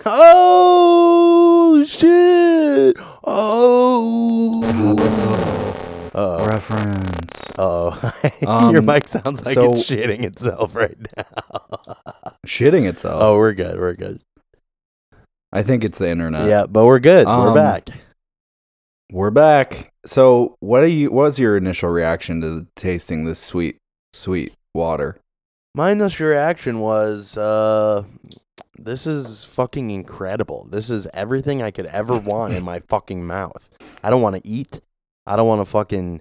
Oh 0.07 1.85
shit! 1.87 2.97
Oh. 3.25 4.63
Oh. 6.15 6.47
Reference. 6.47 7.43
Oh. 7.59 8.13
Um, 8.47 8.73
Your 8.73 8.83
mic 8.83 9.09
sounds 9.09 9.45
like 9.45 9.55
so- 9.55 9.73
it's 9.73 9.89
shitting 9.89 10.23
itself 10.23 10.75
right 10.77 10.97
now. 11.17 11.25
Shitting 12.47 12.87
itself. 12.87 13.23
oh, 13.23 13.37
we're 13.37 13.55
good. 13.55 13.79
We're 13.79 13.95
good. 13.95 14.21
I 15.51 15.63
think 15.63 15.83
it's 15.83 15.99
the 15.99 16.09
internet. 16.11 16.47
yeah, 16.49 16.67
but 16.67 16.85
we're 16.85 16.99
good. 16.99 17.27
we're 17.27 17.49
um, 17.49 17.55
back. 17.55 17.89
We're 19.11 19.31
back. 19.31 19.93
So, 20.05 20.57
what 20.61 20.83
are 20.83 20.89
you? 20.89 21.11
What 21.11 21.23
was 21.25 21.39
your 21.39 21.57
initial 21.57 21.89
reaction 21.89 22.41
to 22.43 22.67
tasting 22.77 23.25
this 23.25 23.39
sweet, 23.39 23.79
sweet 24.13 24.53
water? 24.75 25.17
My 25.75 25.93
initial 25.93 26.27
reaction 26.29 26.81
was, 26.81 27.39
uh, 27.39 28.05
this 28.79 29.07
is 29.07 29.45
fucking 29.45 29.91
incredible. 29.91 30.67
This 30.71 30.91
is 30.91 31.07
everything 31.15 31.63
I 31.63 31.71
could 31.71 31.87
ever 31.87 32.19
want 32.19 32.55
in 32.55 32.65
my 32.65 32.81
fucking 32.81 33.27
mouth. 33.27 33.71
I 34.03 34.11
don't 34.11 34.23
want 34.23 34.37
to 34.37 34.47
eat. 34.47 34.81
I 35.27 35.37
don't 35.37 35.49
want 35.49 35.61
to 35.61 35.65
fucking, 35.65 36.21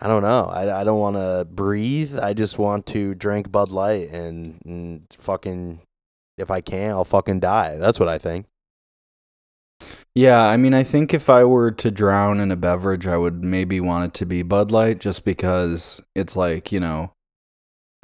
I 0.00 0.08
don't 0.08 0.22
know. 0.22 0.44
I, 0.44 0.80
I 0.80 0.84
don't 0.84 1.00
want 1.00 1.16
to 1.16 1.46
breathe. 1.50 2.18
I 2.18 2.32
just 2.32 2.58
want 2.58 2.86
to 2.86 3.14
drink 3.14 3.50
Bud 3.50 3.70
Light 3.70 4.10
and, 4.10 4.60
and 4.64 5.06
fucking, 5.18 5.80
if 6.38 6.50
I 6.50 6.60
can, 6.60 6.90
I'll 6.90 7.04
fucking 7.04 7.40
die. 7.40 7.76
That's 7.76 7.98
what 7.98 8.08
I 8.08 8.18
think. 8.18 8.46
Yeah, 10.14 10.40
I 10.40 10.56
mean, 10.56 10.72
I 10.72 10.82
think 10.82 11.12
if 11.12 11.28
I 11.28 11.44
were 11.44 11.70
to 11.72 11.90
drown 11.90 12.40
in 12.40 12.50
a 12.50 12.56
beverage, 12.56 13.06
I 13.06 13.18
would 13.18 13.44
maybe 13.44 13.80
want 13.80 14.06
it 14.06 14.14
to 14.18 14.26
be 14.26 14.42
Bud 14.42 14.70
Light, 14.70 14.98
just 14.98 15.24
because 15.24 16.00
it's 16.14 16.36
like 16.36 16.72
you 16.72 16.80
know, 16.80 17.12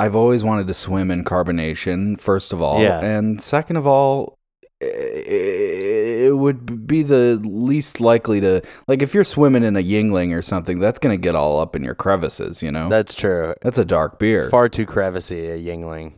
I've 0.03 0.15
always 0.17 0.43
wanted 0.45 0.67
to 0.67 0.75
swim 0.75 1.11
in 1.11 1.25
carbonation. 1.25 2.21
First 2.21 2.53
of 2.53 2.61
all, 2.63 2.81
Yeah. 2.83 3.01
and 3.01 3.41
second 3.41 3.77
of 3.77 3.87
all. 3.87 4.39
It 4.81 6.37
would 6.37 6.87
be 6.89 7.03
the 7.05 7.41
least 7.45 8.01
likely 8.01 8.41
to 8.41 8.63
like 8.89 9.01
if 9.03 9.15
you're 9.15 9.23
swimming 9.25 9.63
in 9.63 9.77
a 9.77 9.83
Yuengling 9.83 10.37
or 10.37 10.43
something. 10.43 10.81
That's 10.81 10.99
gonna 10.99 11.17
get 11.17 11.35
all 11.37 11.61
up 11.61 11.77
in 11.77 11.85
your 11.85 11.95
crevices, 11.95 12.63
you 12.63 12.73
know. 12.73 12.89
That's 12.89 13.15
true. 13.15 13.55
that's 13.63 13.79
a 13.79 13.85
dark 13.85 14.19
beer. 14.19 14.51
Far 14.51 14.69
too 14.69 14.85
crevicey, 14.87 15.55
a 15.55 15.59
Yuengling. 15.59 16.15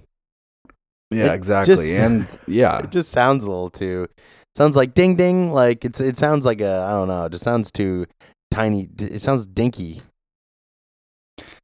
yeah, 1.10 1.26
it 1.32 1.34
exactly. 1.34 1.74
just- 1.76 1.88
and 2.00 2.26
yeah, 2.46 2.78
It 2.78 2.90
just 2.90 3.10
sounds 3.10 3.44
a 3.44 3.50
little 3.50 3.70
too. 3.70 4.08
Sounds 4.56 4.76
like 4.76 4.94
ding 4.94 5.16
ding. 5.16 5.52
Like 5.52 5.84
it's. 5.84 6.00
It 6.00 6.16
sounds 6.16 6.44
like 6.46 6.60
a. 6.60 6.86
I 6.88 6.90
don't 6.92 7.08
know. 7.08 7.24
It 7.26 7.32
just 7.32 7.44
sounds 7.44 7.70
too 7.72 8.06
tiny. 8.50 8.88
It 8.98 9.20
sounds 9.20 9.46
dinky. 9.46 10.00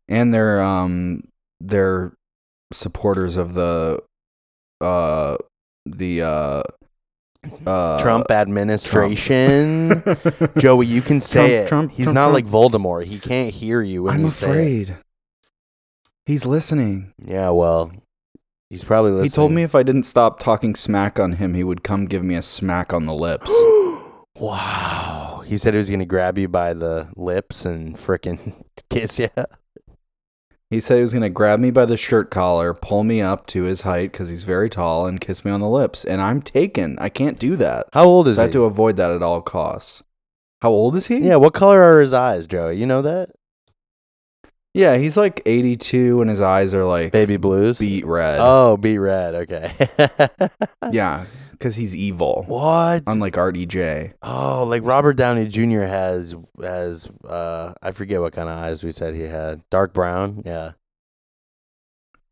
and 0.09 0.35
they're 0.35 0.61
um 0.61 1.23
they're 1.61 2.13
supporters 2.73 3.37
of 3.37 3.55
the 3.55 4.03
uh 4.81 5.37
the 5.87 6.23
uh 6.23 6.63
uh 7.67 7.99
Trump 7.99 8.31
administration. 8.31 10.03
Joey, 10.59 10.87
you 10.87 11.03
can 11.03 11.21
say 11.21 11.49
Trump, 11.49 11.53
it. 11.53 11.69
Trump, 11.69 11.93
He's 11.93 12.07
Trump, 12.07 12.15
not 12.15 12.31
Trump. 12.31 12.35
like 12.35 12.47
Voldemort. 12.47 13.05
He 13.07 13.19
can't 13.19 13.53
hear 13.55 13.83
you 13.83 14.05
when 14.05 14.15
I'm 14.15 14.25
you 14.25 14.31
say 14.31 14.47
it. 14.47 14.51
afraid. 14.91 14.97
He's 16.27 16.47
listening. 16.47 17.13
Yeah, 17.25 17.51
well, 17.51 17.91
he's 18.69 18.85
probably 18.85 19.11
listening. 19.13 19.31
He 19.31 19.35
told 19.35 19.53
me 19.53 19.63
if 19.63 19.75
I 19.75 19.83
didn't 19.83 20.05
stop 20.05 20.39
talking 20.39 20.75
smack 20.77 21.19
on 21.19 21.33
him, 21.33 21.55
he 21.55 21.65
would 21.65 21.83
come 21.83 22.05
give 22.07 22.23
me 22.23 22.37
a 22.37 22.43
smack 22.43 22.93
on 22.93 23.05
the 23.05 23.15
lips. 23.15 23.49
wow. 24.39 25.43
He 25.47 25.59
said 25.59 25.75
he 25.75 25.79
was 25.79 25.91
gonna 25.91 26.05
grab 26.07 26.39
you 26.39 26.47
by 26.47 26.75
the 26.75 27.09
lips 27.17 27.65
and 27.65 27.97
frickin' 27.97 28.55
kiss 28.91 29.19
you. 29.19 29.29
He 30.71 30.81
said 30.81 30.97
he 30.97 31.03
was 31.03 31.13
going 31.13 31.23
to 31.23 31.29
grab 31.29 31.59
me 31.61 31.71
by 31.71 31.85
the 31.85 31.97
shirt 31.97 32.31
collar, 32.31 32.73
pull 32.73 33.03
me 33.05 33.21
up 33.21 33.47
to 33.49 33.65
his 33.65 33.81
height 33.83 34.13
because 34.13 34.29
he's 34.29 34.45
very 34.45 34.71
tall, 34.71 35.07
and 35.07 35.21
kiss 35.21 35.45
me 35.45 35.51
on 35.51 35.61
the 35.61 35.69
lips. 35.69 36.05
And 36.05 36.21
I'm 36.21 36.41
taken. 36.41 36.97
I 37.01 37.09
can't 37.09 37.39
do 37.39 37.57
that. 37.57 37.89
How 37.93 38.05
old 38.05 38.29
is 38.29 38.39
I 38.39 38.43
he? 38.43 38.45
have 38.45 38.53
to 38.53 38.65
avoid 38.65 38.97
that 38.97 39.11
at 39.11 39.23
all 39.23 39.41
costs. 39.43 40.03
How 40.63 40.71
old 40.71 40.95
is 40.97 41.07
he? 41.07 41.19
yeah. 41.19 41.37
What 41.37 41.55
color 41.55 41.83
are 41.83 42.01
his 42.01 42.13
eyes, 42.13 42.47
Joey? 42.47 42.77
You 42.77 42.87
know 42.87 43.03
that? 43.03 43.31
Yeah, 44.73 44.99
he's 44.99 45.17
like 45.17 45.43
82 45.47 46.21
and 46.21 46.31
his 46.31 46.41
eyes 46.41 46.75
are 46.75 46.85
like 46.85 47.11
Baby 47.11 47.37
blues. 47.37 47.79
beet 47.81 48.07
red. 48.07 48.39
Oh, 48.41 48.77
beat 48.77 48.99
red. 48.99 49.35
Okay. 49.35 49.89
yeah, 50.93 51.27
because 51.61 51.77
he's 51.77 51.95
evil. 51.95 52.45
What? 52.49 53.03
Unlike 53.07 53.35
RDJ. 53.35 54.15
Oh, 54.23 54.65
like 54.65 54.83
Robert 54.83 55.13
Downey 55.13 55.47
Jr. 55.47 55.83
has 55.83 56.35
has 56.61 57.07
uh 57.29 57.75
I 57.83 57.93
forget 57.93 58.21
what 58.21 58.33
kind 58.33 58.49
of 58.49 58.59
eyes 58.59 58.83
we 58.83 58.93
said 58.93 59.15
he 59.15 59.23
had. 59.23 59.63
Dark 59.71 59.93
brown. 59.93 60.43
Yeah. 60.45 60.73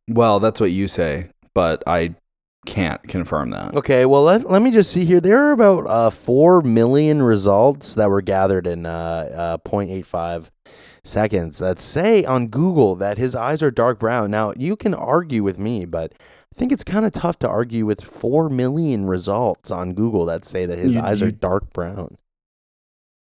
Well, 0.09 0.41
that's 0.41 0.61
what 0.61 0.73
you 0.73 0.89
say, 0.89 1.29
but 1.55 1.83
I 1.87 2.15
can't 2.65 3.03
confirm 3.07 3.51
that. 3.51 3.75
Okay, 3.75 4.07
well 4.07 4.25
let, 4.25 4.51
let 4.51 4.63
me 4.63 4.71
just 4.71 4.91
see 4.91 5.05
here. 5.05 5.21
There 5.21 5.39
are 5.39 5.53
about 5.53 5.87
uh 5.87 6.11
4 6.11 6.63
million 6.63 7.23
results 7.23 7.95
that 7.95 8.09
were 8.09 8.23
gathered 8.23 8.67
in 8.67 8.87
uh, 8.87 9.59
uh 9.65 9.69
0.85 9.69 10.49
seconds 11.05 11.59
that 11.59 11.81
say 11.81 12.25
on 12.25 12.49
Google 12.49 12.97
that 12.97 13.19
his 13.19 13.35
eyes 13.35 13.63
are 13.63 13.71
dark 13.71 13.99
brown. 13.99 14.31
Now, 14.31 14.53
you 14.57 14.77
can 14.77 14.95
argue 14.95 15.43
with 15.43 15.59
me, 15.59 15.85
but 15.85 16.13
I 16.59 16.61
think 16.61 16.73
it's 16.73 16.83
kind 16.83 17.07
of 17.07 17.13
tough 17.13 17.39
to 17.39 17.49
argue 17.49 17.87
with 17.87 18.01
4 18.03 18.49
million 18.49 19.07
results 19.07 19.71
on 19.71 19.95
Google 19.95 20.27
that 20.27 20.45
say 20.45 20.67
that 20.67 20.77
his 20.77 20.97
You- 20.97 21.01
eyes 21.01 21.23
are 21.23 21.27
you- 21.27 21.31
dark 21.31 21.73
brown. 21.73 22.19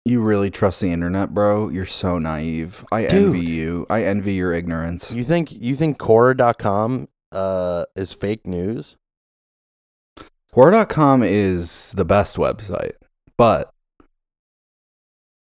You 0.04 0.20
really 0.20 0.50
trust 0.50 0.80
the 0.80 0.90
internet, 0.90 1.32
bro? 1.32 1.68
You're 1.68 1.86
so 1.86 2.18
naive. 2.18 2.84
I 2.90 3.06
Dude. 3.06 3.26
envy 3.26 3.46
you. 3.46 3.86
I 3.88 4.02
envy 4.02 4.32
your 4.34 4.52
ignorance. 4.52 5.12
You 5.12 5.22
think 5.22 5.52
you 5.52 5.76
think 5.76 5.96
Quora.com 5.98 7.06
uh 7.30 7.84
is 7.94 8.12
fake 8.12 8.48
news? 8.48 8.96
Quora.com 10.52 11.22
is 11.22 11.92
the 11.92 12.04
best 12.04 12.34
website, 12.34 12.94
but 13.38 13.72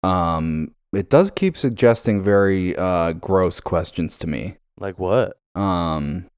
um, 0.04 0.76
it 0.94 1.10
does 1.10 1.32
keep 1.32 1.58
suggesting 1.58 2.22
very 2.22 2.76
uh, 2.78 3.14
gross 3.14 3.60
questions 3.60 4.16
to 4.20 4.28
me. 4.28 4.58
Like 4.78 5.00
what? 5.00 5.38
Um, 5.56 6.29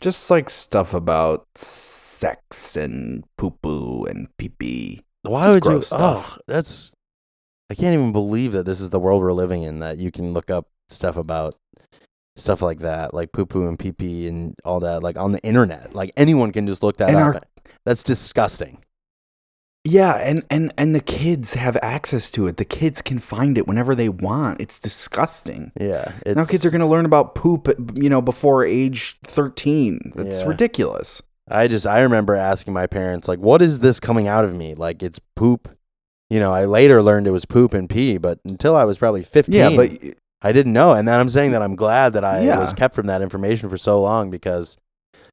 just 0.00 0.30
like 0.30 0.48
stuff 0.50 0.94
about 0.94 1.46
sex 1.56 2.76
and 2.76 3.24
poo 3.36 3.50
poo 3.62 4.04
and 4.04 4.28
pee 4.38 4.48
pee. 4.50 5.02
Why 5.22 5.52
Just 5.52 5.64
would 5.66 5.74
you? 5.74 5.82
stuff. 5.82 6.34
Oh, 6.36 6.38
that's. 6.46 6.92
I 7.70 7.74
can't 7.74 7.92
even 7.94 8.12
believe 8.12 8.52
that 8.52 8.64
this 8.64 8.80
is 8.80 8.90
the 8.90 8.98
world 9.00 9.20
we're 9.20 9.32
living 9.32 9.62
in. 9.62 9.80
That 9.80 9.98
you 9.98 10.10
can 10.10 10.32
look 10.32 10.50
up 10.50 10.66
stuff 10.88 11.16
about 11.16 11.54
stuff 12.36 12.62
like 12.62 12.78
that, 12.80 13.12
like 13.12 13.32
poo 13.32 13.44
poo 13.46 13.66
and 13.66 13.78
pee 13.78 13.92
pee 13.92 14.26
and 14.28 14.54
all 14.64 14.80
that, 14.80 15.02
like 15.02 15.16
on 15.18 15.32
the 15.32 15.40
internet. 15.42 15.92
Like 15.94 16.12
anyone 16.16 16.52
can 16.52 16.66
just 16.66 16.82
look 16.82 16.96
that 16.98 17.08
And 17.08 17.18
up. 17.18 17.34
our- 17.34 17.42
That's 17.84 18.02
disgusting. 18.02 18.82
Yeah, 19.90 20.14
and, 20.16 20.44
and 20.50 20.72
and 20.76 20.94
the 20.94 21.00
kids 21.00 21.54
have 21.54 21.76
access 21.82 22.30
to 22.32 22.46
it. 22.46 22.56
The 22.56 22.64
kids 22.64 23.00
can 23.00 23.18
find 23.18 23.56
it 23.56 23.66
whenever 23.66 23.94
they 23.94 24.08
want. 24.08 24.60
It's 24.60 24.78
disgusting. 24.78 25.72
Yeah. 25.80 26.12
It's, 26.26 26.36
now 26.36 26.44
kids 26.44 26.64
are 26.66 26.70
going 26.70 26.80
to 26.80 26.86
learn 26.86 27.04
about 27.06 27.34
poop, 27.34 27.68
you 27.94 28.08
know, 28.10 28.20
before 28.20 28.64
age 28.64 29.16
13. 29.24 30.12
It's 30.16 30.40
Yeah. 30.42 30.48
ridiculous. 30.48 31.22
I 31.50 31.68
just 31.68 31.86
I 31.86 32.00
remember 32.02 32.34
asking 32.34 32.74
my 32.74 32.86
parents 32.86 33.26
like, 33.28 33.38
"What 33.38 33.62
is 33.62 33.78
this 33.80 34.00
coming 34.00 34.28
out 34.28 34.44
of 34.44 34.54
me? 34.54 34.74
Like 34.74 35.02
it's 35.02 35.18
poop." 35.34 35.70
You 36.28 36.40
know, 36.40 36.52
I 36.52 36.66
later 36.66 37.02
learned 37.02 37.26
it 37.26 37.30
was 37.30 37.46
poop 37.46 37.72
and 37.72 37.88
pee, 37.88 38.18
but 38.18 38.38
until 38.44 38.76
I 38.76 38.84
was 38.84 38.98
probably 38.98 39.22
fifteen, 39.22 39.54
Yeah, 39.54 39.74
but 39.74 39.90
I 40.42 40.52
didn't 40.52 40.74
know. 40.74 40.92
And 40.92 41.08
then 41.08 41.18
I'm 41.18 41.30
saying 41.30 41.52
that 41.52 41.62
I'm 41.62 41.74
glad 41.74 42.12
that 42.12 42.24
I 42.24 42.40
Yeah. 42.42 42.58
was 42.58 42.74
kept 42.74 42.94
from 42.94 43.06
that 43.06 43.22
information 43.22 43.70
for 43.70 43.78
so 43.78 43.98
long 44.00 44.28
because 44.28 44.76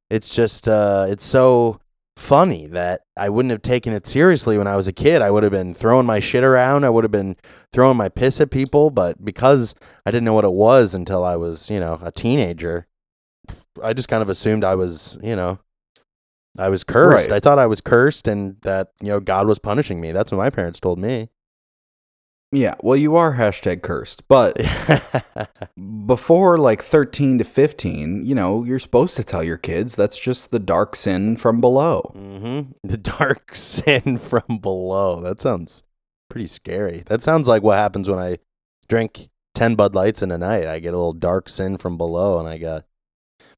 it's 0.10 0.34
just 0.34 0.70
uh 0.70 1.06
it's 1.10 1.26
so 1.26 1.82
funny 2.17 2.65
that 2.67 3.01
I 3.17 3.30
wouldn't 3.30 3.51
have 3.51 3.62
taken 3.62 3.93
it 3.93 4.08
seriously 4.08 4.58
when 4.58 4.67
I 4.67 4.75
was 4.75 4.88
a 4.88 4.93
kid. 4.93 5.21
I 5.21 5.32
would 5.32 5.43
have 5.43 5.51
been 5.51 5.73
throwing 5.73 6.06
my 6.06 6.19
shit 6.19 6.43
around. 6.43 6.84
I 6.84 6.89
would 6.89 7.04
have 7.04 7.12
been 7.12 7.36
throwing 7.71 7.97
my 7.97 8.10
piss 8.10 8.39
at 8.39 8.51
people, 8.51 8.89
but 8.89 9.23
because 9.23 9.75
I 10.06 10.12
didn't 10.12 10.23
know 10.25 10.34
what 10.34 10.45
it 10.45 10.54
was 10.54 10.95
until 10.95 11.23
I 11.23 11.36
was, 11.36 11.69
you 11.69 11.80
know, 11.80 11.99
a 12.01 12.12
teenager, 12.12 12.88
I 13.84 13.93
just 13.93 14.08
kind 14.08 14.21
of 14.21 14.30
assumed 14.30 14.63
I 14.63 14.75
was, 14.75 15.17
you 15.21 15.36
know, 15.36 15.60
I 16.58 16.69
was 16.69 16.84
cursed. 16.84 17.30
Right. 17.30 17.36
I 17.36 17.39
thought 17.39 17.60
I 17.60 17.67
was 17.67 17.82
cursed 17.82 18.28
and 18.28 18.58
that, 18.62 18.89
you 19.01 19.10
know, 19.10 19.19
God 19.19 19.47
was 19.47 19.60
punishing 19.60 19.99
me. 19.99 20.12
That's 20.12 20.32
what 20.32 20.38
my 20.38 20.49
parents 20.49 20.80
told 20.80 20.99
me. 20.99 21.30
Yeah, 22.56 22.76
well, 22.82 22.96
you 22.96 23.18
are 23.18 23.34
hashtag 23.34 23.82
cursed, 23.82 24.28
but 24.30 24.56
before 26.06 26.58
like 26.58 26.82
13 26.82 27.39
to 27.39 27.44
15, 27.44 28.26
you 28.26 28.34
know, 28.34 28.63
you're 28.63 28.80
supposed 28.80 29.18
to 29.18 29.26
tell 29.26 29.44
your 29.44 29.58
kids 29.58 29.96
that's 29.96 30.18
just 30.18 30.52
the 30.52 30.60
dark 30.60 30.96
sin 30.96 31.36
from 31.36 31.60
below. 31.60 32.12
hmm 32.13 32.62
The 32.84 32.98
dark 32.98 33.56
sin 33.56 34.20
from 34.20 34.60
below. 34.62 35.20
That 35.20 35.41
sounds 35.41 35.84
pretty 36.30 36.48
scary. 36.48 37.04
That 37.08 37.22
sounds 37.22 37.50
like 37.50 37.62
what 37.62 37.78
happens 37.78 38.10
when 38.10 38.20
I 38.20 38.38
drink 38.88 39.28
10 39.56 39.76
Bud 39.76 39.94
Lights 39.94 40.22
in 40.22 40.32
a 40.32 40.38
night. 40.38 40.65
I 40.65 40.80
get 40.80 40.94
a 40.94 40.98
little 40.98 41.12
dark 41.12 41.50
sin 41.50 41.78
from 41.78 41.98
below 41.98 42.39
and 42.39 42.48
I 42.48 42.58
got 42.58 42.86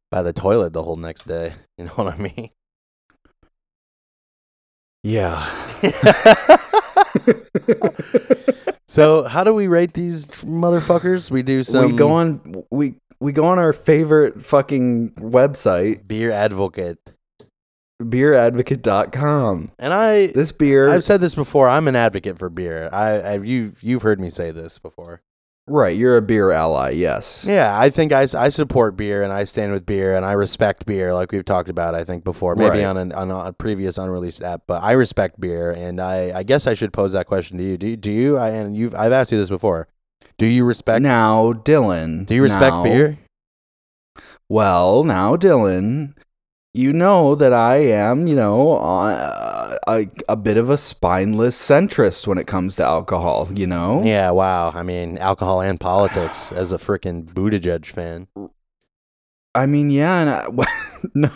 by 0.09 0.23
the 0.23 0.33
toilet 0.33 0.73
the 0.73 0.83
whole 0.83 0.95
next 0.97 1.27
day. 1.27 1.53
You 1.77 1.85
know 1.85 1.91
what 1.91 2.07
I 2.07 2.17
mean? 2.17 2.49
Yeah. 5.03 5.45
So, 8.87 9.23
how 9.23 9.43
do 9.43 9.53
we 9.53 9.67
rate 9.67 9.93
these 9.93 10.25
motherfuckers? 10.27 11.29
We 11.29 11.43
do 11.43 11.63
some 11.63 11.91
we 11.91 11.97
go 11.97 12.11
on 12.11 12.63
we 12.71 12.95
we 13.19 13.31
go 13.31 13.45
on 13.45 13.59
our 13.59 13.73
favorite 13.73 14.41
fucking 14.41 15.11
website, 15.17 16.07
beer 16.07 16.31
advocate. 16.31 16.99
beeradvocate.com. 18.01 19.71
And 19.77 19.93
I 19.93 20.27
This 20.27 20.51
beer 20.51 20.89
I've 20.89 21.03
said 21.03 21.21
this 21.21 21.35
before. 21.35 21.67
I'm 21.67 21.87
an 21.87 21.95
advocate 21.95 22.37
for 22.37 22.49
beer. 22.49 22.89
I, 22.91 23.19
I 23.19 23.37
you 23.39 23.73
you've 23.81 24.03
heard 24.03 24.19
me 24.19 24.29
say 24.29 24.51
this 24.51 24.77
before. 24.77 25.21
Right, 25.69 25.97
you're 25.97 26.15
a 26.15 26.21
beer 26.21 26.51
ally, 26.51 26.91
yes. 26.91 27.43
Yeah, 27.45 27.77
I 27.77 27.89
think 27.89 28.13
I, 28.13 28.25
I 28.37 28.47
support 28.47 28.95
beer 28.95 29.21
and 29.21 29.33
I 29.33 29.43
stand 29.43 29.73
with 29.73 29.85
beer 29.85 30.15
and 30.15 30.25
I 30.25 30.31
respect 30.31 30.85
beer, 30.85 31.13
like 31.13 31.33
we've 31.33 31.43
talked 31.43 31.67
about. 31.67 31.93
I 31.93 32.05
think 32.05 32.23
before, 32.23 32.55
maybe 32.55 32.69
Right. 32.77 32.83
on, 32.85 32.95
an, 32.95 33.11
on 33.11 33.29
a 33.29 33.51
previous 33.51 33.97
unreleased 33.97 34.41
app, 34.41 34.61
but 34.65 34.81
I 34.81 34.93
respect 34.93 35.41
beer, 35.41 35.71
and 35.71 35.99
I, 35.99 36.31
I 36.39 36.43
guess 36.43 36.67
I 36.67 36.73
should 36.73 36.93
pose 36.93 37.11
that 37.11 37.27
question 37.27 37.57
to 37.57 37.63
you. 37.65 37.77
Do 37.77 37.87
you, 37.87 37.97
do 37.97 38.11
you? 38.11 38.37
I, 38.37 38.49
and 38.51 38.77
you've 38.77 38.95
I've 38.95 39.11
asked 39.11 39.33
you 39.33 39.37
this 39.37 39.49
before. 39.49 39.89
Do 40.37 40.45
you 40.45 40.63
respect? 40.63 41.01
Now, 41.01 41.51
Dylan. 41.51 42.25
do 42.25 42.35
you 42.35 42.43
respect 42.43 42.71
now- 42.73 42.83
beer? 42.83 43.17
Well, 44.49 45.03
now, 45.03 45.35
Dylan, 45.35 46.13
you 46.73 46.93
know 46.93 47.35
that 47.35 47.51
I 47.51 47.77
am, 47.77 48.27
you 48.27 48.35
know, 48.35 48.77
uh, 48.77 49.56
a, 49.87 50.07
a 50.29 50.35
bit 50.35 50.57
of 50.57 50.69
a 50.69 50.77
spineless 50.77 51.57
centrist 51.59 52.27
when 52.27 52.37
it 52.37 52.47
comes 52.47 52.75
to 52.77 52.83
alcohol, 52.85 53.49
you 53.53 53.67
know? 53.67 54.03
Yeah. 54.03 54.31
Wow. 54.31 54.71
I 54.73 54.83
mean, 54.83 55.17
alcohol 55.17 55.61
and 55.61 55.79
politics 55.79 56.51
as 56.55 56.71
a 56.71 56.77
freaking 56.77 57.25
Buttigieg 57.25 57.85
fan. 57.85 58.27
I 59.55 59.65
mean, 59.65 59.89
yeah, 59.89 60.19
and 60.19 60.29
I, 60.29 60.47
no. 61.15 61.31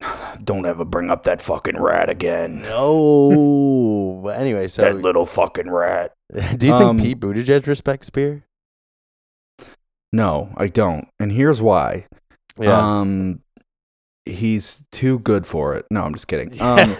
Don't 0.44 0.66
ever 0.66 0.84
bring 0.84 1.10
up 1.10 1.24
that 1.24 1.40
fucking 1.40 1.78
rat 1.80 2.08
again. 2.10 2.60
no. 2.62 4.20
But 4.22 4.38
anyway, 4.38 4.68
so 4.68 4.82
that 4.82 4.96
little 5.00 5.26
fucking 5.26 5.70
rat. 5.70 6.12
do 6.32 6.38
you 6.66 6.72
think 6.72 6.72
Um, 6.74 6.98
Pete 6.98 7.18
Buttigieg 7.18 7.66
respects 7.66 8.10
beer? 8.10 8.44
No, 10.12 10.50
I 10.56 10.68
don't. 10.68 11.08
And 11.18 11.32
here's 11.32 11.60
why. 11.60 12.06
Um, 12.60 13.40
he's 14.26 14.84
too 14.92 15.20
good 15.20 15.46
for 15.46 15.74
it. 15.74 15.86
No, 15.90 16.02
I'm 16.02 16.12
just 16.12 16.28
kidding. 16.28 16.52
Um, 16.66 16.96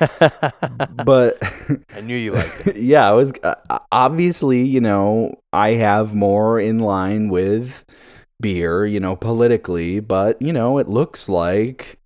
but 1.04 1.38
I 1.94 2.00
knew 2.00 2.16
you 2.16 2.32
liked 2.32 2.68
it. 2.68 2.76
yeah, 2.80 3.08
I 3.08 3.12
was 3.12 3.32
uh, 3.42 3.78
obviously, 3.90 4.62
you 4.62 4.80
know, 4.80 5.40
I 5.52 5.70
have 5.70 6.14
more 6.14 6.60
in 6.60 6.78
line 6.78 7.28
with 7.28 7.84
beer, 8.40 8.86
you 8.86 9.00
know, 9.00 9.16
politically, 9.16 9.98
but 9.98 10.40
you 10.40 10.52
know, 10.52 10.78
it 10.78 10.88
looks 10.88 11.28
like 11.28 11.98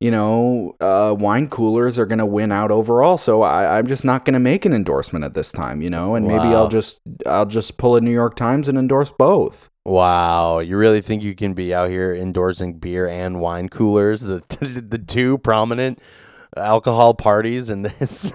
you 0.00 0.10
know, 0.10 0.74
uh, 0.80 1.14
wine 1.16 1.48
coolers 1.48 1.96
are 1.96 2.06
going 2.06 2.18
to 2.18 2.26
win 2.26 2.50
out 2.50 2.72
overall. 2.72 3.16
So 3.16 3.42
I, 3.42 3.78
I'm 3.78 3.86
just 3.86 4.04
not 4.04 4.24
going 4.24 4.34
to 4.34 4.40
make 4.40 4.64
an 4.64 4.72
endorsement 4.72 5.24
at 5.24 5.34
this 5.34 5.52
time, 5.52 5.80
you 5.80 5.90
know, 5.90 6.16
and 6.16 6.26
maybe 6.26 6.48
I'll 6.48 6.68
just 6.68 6.98
I'll 7.24 7.46
just 7.46 7.76
pull 7.78 7.94
a 7.94 8.00
New 8.00 8.10
York 8.10 8.34
Times 8.34 8.66
and 8.66 8.76
endorse 8.76 9.12
both. 9.16 9.70
Wow, 9.84 10.60
you 10.60 10.76
really 10.76 11.00
think 11.00 11.22
you 11.24 11.34
can 11.34 11.54
be 11.54 11.74
out 11.74 11.90
here 11.90 12.14
endorsing 12.14 12.78
beer 12.78 13.08
and 13.08 13.40
wine 13.40 13.68
coolers, 13.68 14.20
the 14.20 14.42
the 14.88 14.98
two 14.98 15.38
prominent 15.38 15.98
alcohol 16.56 17.14
parties 17.14 17.68
in 17.68 17.82
this 17.82 18.32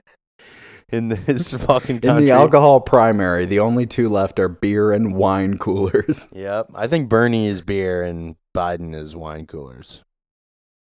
in 0.88 1.08
this 1.08 1.52
fucking 1.64 2.00
In 2.02 2.02
country? 2.02 2.24
the 2.26 2.30
alcohol 2.32 2.80
primary, 2.80 3.44
the 3.44 3.60
only 3.60 3.86
two 3.86 4.08
left 4.08 4.38
are 4.40 4.48
beer 4.48 4.92
and 4.92 5.14
wine 5.14 5.58
coolers. 5.58 6.28
Yep, 6.32 6.70
I 6.74 6.88
think 6.88 7.08
Bernie 7.08 7.46
is 7.46 7.60
beer 7.60 8.02
and 8.02 8.36
Biden 8.54 8.94
is 8.94 9.14
wine 9.14 9.46
coolers. 9.46 10.02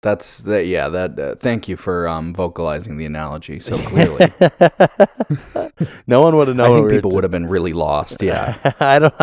That's 0.02 0.40
that. 0.42 0.66
Yeah. 0.66 0.88
That. 0.88 1.18
Uh, 1.18 1.34
thank 1.36 1.68
you 1.68 1.76
for 1.76 2.06
um, 2.08 2.32
vocalizing 2.34 2.96
the 2.96 3.06
analogy 3.06 3.60
so 3.60 3.76
clearly. 3.78 4.30
no 6.06 6.20
one 6.20 6.36
would 6.36 6.48
have 6.48 6.56
known. 6.56 6.70
I 6.70 6.74
think 6.76 6.88
we 6.90 6.96
people 6.96 7.10
would 7.12 7.24
have 7.24 7.30
been 7.30 7.46
really 7.46 7.72
lost. 7.72 8.22
Yeah. 8.22 8.56
I 8.80 8.98
don't. 9.00 9.14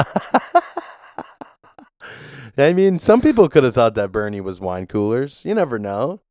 I 2.57 2.73
mean, 2.73 2.99
some 2.99 3.21
people 3.21 3.49
could 3.49 3.63
have 3.63 3.73
thought 3.73 3.95
that 3.95 4.11
Bernie 4.11 4.41
was 4.41 4.59
wine 4.59 4.85
coolers. 4.85 5.43
You 5.45 5.55
never 5.55 5.79
know. 5.79 6.21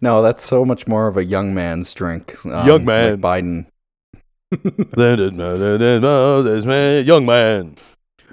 no, 0.00 0.22
that's 0.22 0.44
so 0.44 0.64
much 0.64 0.86
more 0.86 1.08
of 1.08 1.16
a 1.16 1.24
young 1.24 1.54
man's 1.54 1.92
drink. 1.92 2.36
um, 2.46 2.66
Young 2.66 2.84
man. 2.84 3.20
Biden. 3.20 3.66
Young 7.06 7.26
man. 7.26 7.76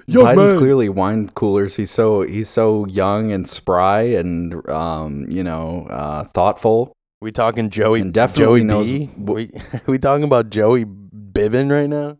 Young 0.07 0.25
Biden's 0.25 0.53
man. 0.53 0.59
clearly 0.59 0.89
wine 0.89 1.29
coolers. 1.29 1.75
He's 1.75 1.91
so 1.91 2.21
he's 2.21 2.49
so 2.49 2.85
young 2.87 3.31
and 3.31 3.47
spry 3.47 4.01
and 4.01 4.67
um 4.69 5.25
you 5.29 5.43
know 5.43 5.87
uh 5.89 6.23
thoughtful. 6.25 6.93
We 7.21 7.31
talking 7.31 7.69
Joey? 7.69 8.01
And 8.01 8.13
definitely 8.13 8.61
Joey 8.61 8.63
knows 8.63 8.87
B? 8.87 9.09
We 9.17 9.51
we 9.87 9.97
talking 9.97 10.25
about 10.25 10.49
Joey 10.49 10.85
Bivin 10.85 11.71
right 11.71 11.89
now? 11.89 12.17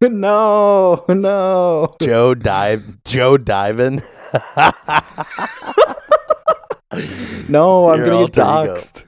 no, 0.00 1.04
no. 1.08 1.96
Joe 2.02 2.34
dive. 2.34 3.04
Joe 3.04 3.36
diving. 3.36 4.02
No, 7.48 7.90
I'm 7.90 8.00
Your 8.00 8.06
gonna 8.08 8.26
get 8.28 8.38
alter 8.38 8.72
doxxed. 8.74 9.04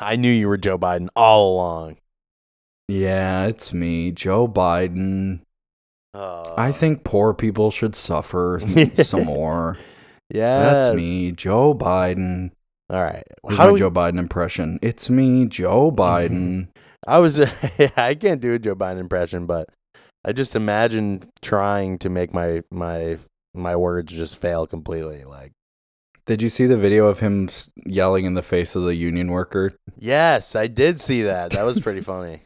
I 0.00 0.16
knew 0.16 0.30
you 0.30 0.48
were 0.48 0.56
Joe 0.56 0.78
Biden 0.78 1.08
all 1.16 1.54
along. 1.54 1.96
Yeah, 2.88 3.46
it's 3.46 3.72
me, 3.72 4.12
Joe 4.12 4.46
Biden. 4.46 5.40
Uh, 6.14 6.54
I 6.56 6.70
think 6.72 7.02
poor 7.04 7.34
people 7.34 7.70
should 7.70 7.96
suffer 7.96 8.60
some 8.96 9.24
more. 9.24 9.76
Yeah, 10.30 10.60
That's 10.60 10.96
me, 10.96 11.32
Joe 11.32 11.74
Biden. 11.74 12.52
All 12.88 13.02
right. 13.02 13.24
Here's 13.46 13.58
How 13.58 13.66
my 13.66 13.72
we, 13.72 13.78
Joe 13.78 13.90
Biden 13.90 14.18
impression. 14.18 14.78
It's 14.82 15.10
me, 15.10 15.46
Joe 15.46 15.90
Biden. 15.96 16.68
I 17.06 17.18
was. 17.18 17.38
I 17.96 18.14
can't 18.14 18.40
do 18.40 18.54
a 18.54 18.58
Joe 18.58 18.74
Biden 18.74 18.98
impression, 18.98 19.46
but 19.46 19.68
I 20.24 20.32
just 20.32 20.54
imagine 20.56 21.22
trying 21.42 21.98
to 21.98 22.08
make 22.08 22.32
my 22.32 22.62
my 22.70 23.18
my 23.54 23.76
words 23.76 24.12
just 24.12 24.38
fail 24.38 24.66
completely. 24.66 25.24
Like, 25.24 25.52
Did 26.26 26.42
you 26.42 26.48
see 26.48 26.66
the 26.66 26.76
video 26.76 27.06
of 27.06 27.20
him 27.20 27.50
yelling 27.84 28.24
in 28.24 28.34
the 28.34 28.42
face 28.42 28.74
of 28.76 28.84
the 28.84 28.94
union 28.94 29.30
worker? 29.30 29.72
yes, 29.98 30.54
I 30.56 30.66
did 30.68 31.00
see 31.00 31.22
that. 31.22 31.50
That 31.50 31.64
was 31.64 31.80
pretty 31.80 32.00
funny. 32.00 32.42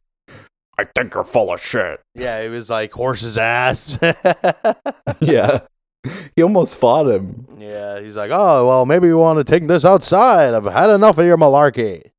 I 0.78 0.84
think 0.94 1.12
you're 1.14 1.24
full 1.24 1.52
of 1.52 1.60
shit. 1.60 2.00
Yeah, 2.14 2.38
it 2.38 2.50
was 2.50 2.70
like 2.70 2.92
horse's 2.92 3.36
ass. 3.36 3.98
yeah. 5.20 5.60
He 6.36 6.42
almost 6.42 6.78
fought 6.78 7.08
him. 7.08 7.46
yeah, 7.58 8.00
he's 8.00 8.16
like, 8.16 8.30
oh 8.32 8.66
well, 8.66 8.86
maybe 8.86 9.08
we 9.08 9.14
want 9.14 9.38
to 9.38 9.44
take 9.44 9.66
this 9.66 9.84
outside. 9.84 10.54
I've 10.54 10.64
had 10.64 10.90
enough 10.90 11.18
of 11.18 11.26
your 11.26 11.36
malarkey. 11.36 12.10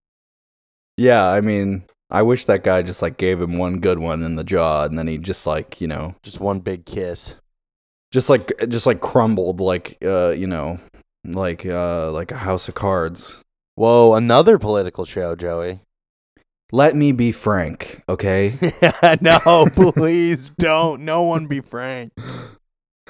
Yeah, 0.97 1.25
I 1.25 1.39
mean, 1.39 1.83
I 2.11 2.21
wish 2.23 2.45
that 2.45 2.63
guy 2.63 2.81
just 2.81 3.01
like 3.01 3.17
gave 3.17 3.41
him 3.41 3.57
one 3.57 3.79
good 3.79 3.99
one 3.99 4.21
in 4.21 4.35
the 4.35 4.43
jaw 4.43 4.83
and 4.83 4.99
then 4.99 5.07
he 5.07 5.17
just 5.17 5.47
like, 5.47 5.79
you 5.79 5.87
know, 5.87 6.15
Just 6.23 6.41
one 6.41 6.59
big 6.59 6.85
kiss. 6.85 7.35
just 8.11 8.29
like 8.29 8.51
just 8.67 8.85
like 8.85 8.99
crumbled 8.99 9.61
like 9.61 9.97
uh, 10.03 10.31
you 10.31 10.45
know, 10.47 10.77
like 11.23 11.65
uh 11.65 12.11
like 12.11 12.31
a 12.33 12.37
house 12.37 12.67
of 12.67 12.75
cards. 12.75 13.37
Whoa, 13.75 14.13
another 14.15 14.59
political 14.59 15.05
show, 15.05 15.35
Joey. 15.37 15.79
Let 16.71 16.95
me 16.95 17.11
be 17.11 17.31
frank, 17.31 18.03
okay? 18.07 18.53
no, 19.21 19.67
please 19.73 20.51
don't. 20.59 21.01
No 21.03 21.23
one 21.23 21.47
be 21.47 21.61
Frank. 21.61 22.13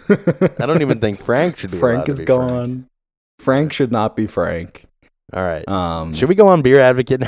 I 0.08 0.66
don't 0.66 0.82
even 0.82 1.00
think 1.00 1.20
Frank 1.20 1.58
should 1.58 1.72
be. 1.72 1.78
allowed 1.78 1.88
Frank 1.90 2.06
to 2.06 2.12
is 2.14 2.20
be 2.20 2.26
gone. 2.26 2.88
Frank. 3.40 3.74
should 3.74 3.92
not 3.92 4.16
be 4.16 4.28
Frank. 4.28 4.86
All 5.34 5.44
right. 5.44 5.68
Um, 5.68 6.16
Should 6.16 6.30
we 6.30 6.36
go 6.36 6.48
on 6.48 6.62
Beer 6.62 6.80
Advocate? 6.80 7.22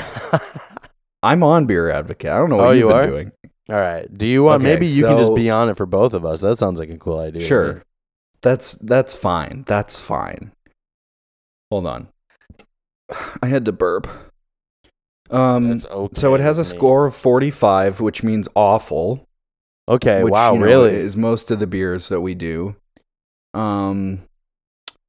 I'm 1.22 1.42
on 1.44 1.66
Beer 1.66 1.90
Advocate. 1.90 2.30
I 2.30 2.36
don't 2.38 2.50
know 2.50 2.56
what 2.56 2.66
Oh, 2.66 2.70
you've 2.70 2.78
you 2.80 2.88
been 2.88 2.96
are? 2.96 3.06
doing. 3.06 3.32
All 3.70 3.76
right. 3.78 4.12
Do 4.12 4.26
you 4.26 4.42
want? 4.42 4.62
Okay, 4.62 4.72
maybe 4.72 4.86
you 4.86 5.04
can 5.04 5.16
just 5.16 5.28
so- 5.28 5.34
be 5.36 5.50
on 5.50 5.68
it 5.68 5.76
for 5.76 5.86
both 5.86 6.14
of 6.14 6.24
us. 6.24 6.40
That 6.40 6.58
sounds 6.58 6.78
like 6.80 6.90
a 6.90 6.96
cool 6.98 7.18
idea. 7.20 7.32
to 7.32 7.38
me. 7.38 7.44
Sure. 7.44 7.82
That's 8.40 8.72
that's 8.72 9.14
fine. 9.14 9.64
That's 9.68 10.00
fine. 10.00 10.50
Hold 11.70 11.86
on. 11.86 12.08
I 13.42 13.46
had 13.46 13.64
to 13.66 13.72
burp. 13.72 14.08
Um 15.32 15.80
okay 15.90 16.08
so 16.20 16.34
it 16.34 16.40
has 16.40 16.58
a 16.58 16.64
score 16.64 17.06
of 17.06 17.14
45, 17.14 18.00
which 18.00 18.22
means 18.22 18.48
awful. 18.54 19.24
Okay, 19.88 20.22
which, 20.22 20.30
wow, 20.30 20.52
you 20.52 20.60
know, 20.60 20.64
really? 20.66 20.94
is 20.94 21.16
most 21.16 21.50
of 21.50 21.58
the 21.58 21.66
beers 21.66 22.08
that 22.08 22.20
we 22.20 22.34
do. 22.34 22.76
Um, 23.54 24.22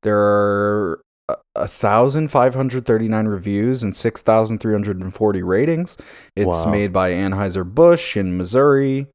there 0.02 0.18
are 0.20 1.02
a- 1.30 1.38
a 1.56 1.68
thousand 1.68 2.30
five 2.30 2.56
hundred 2.56 2.86
thirty 2.86 3.08
nine 3.08 3.28
reviews 3.28 3.84
and 3.84 3.96
six 3.96 4.22
thousand 4.22 4.60
three 4.60 4.74
hundred 4.74 5.00
and 5.00 5.14
forty 5.14 5.42
ratings. 5.44 5.96
It's 6.36 6.66
Wow. 6.66 6.72
made 6.72 6.92
by 6.92 7.12
Anheuser 7.12 7.64
Busch 7.64 8.18
in 8.18 8.36
Missouri, 8.38 9.08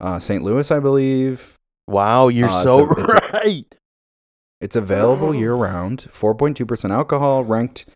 uh, 0.00 0.18
St. 0.18 0.44
Louis, 0.44 0.70
I 0.70 0.78
believe. 0.78 1.54
Wow, 1.88 2.28
you're 2.28 2.48
Uh, 2.48 2.52
it's 2.52 2.62
so 2.62 2.80
a- 2.80 2.92
it's 3.00 3.00
a- 3.00 3.38
right. 3.44 3.74
It's 4.60 4.76
available 4.76 5.34
year 5.34 5.54
round. 5.54 6.08
Four 6.12 6.34
point 6.34 6.56
two 6.56 6.66
percent 6.66 6.92
alcohol, 6.92 7.44
ranked 7.44 7.86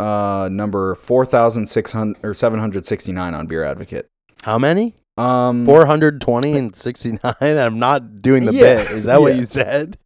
uh 0.00 0.48
number 0.50 0.94
four 0.94 1.24
thousand 1.26 1.68
six 1.68 1.92
hundred 1.92 2.18
or 2.24 2.34
seven 2.34 2.60
hundred 2.60 2.86
sixty 2.86 3.12
nine 3.12 3.34
on 3.34 3.46
Beer 3.46 3.64
Advocate. 3.64 4.06
How 4.42 4.58
many? 4.58 4.94
Um, 5.16 5.66
420 5.66 6.52
and 6.56 6.76
69. 6.76 7.20
I'm 7.40 7.78
not 7.80 8.22
doing 8.22 8.44
the 8.44 8.52
Yeah, 8.52 8.84
bit. 8.84 8.92
Is 8.92 9.06
that 9.06 9.20
what 9.20 9.34
you 9.34 9.42
said? 9.42 9.98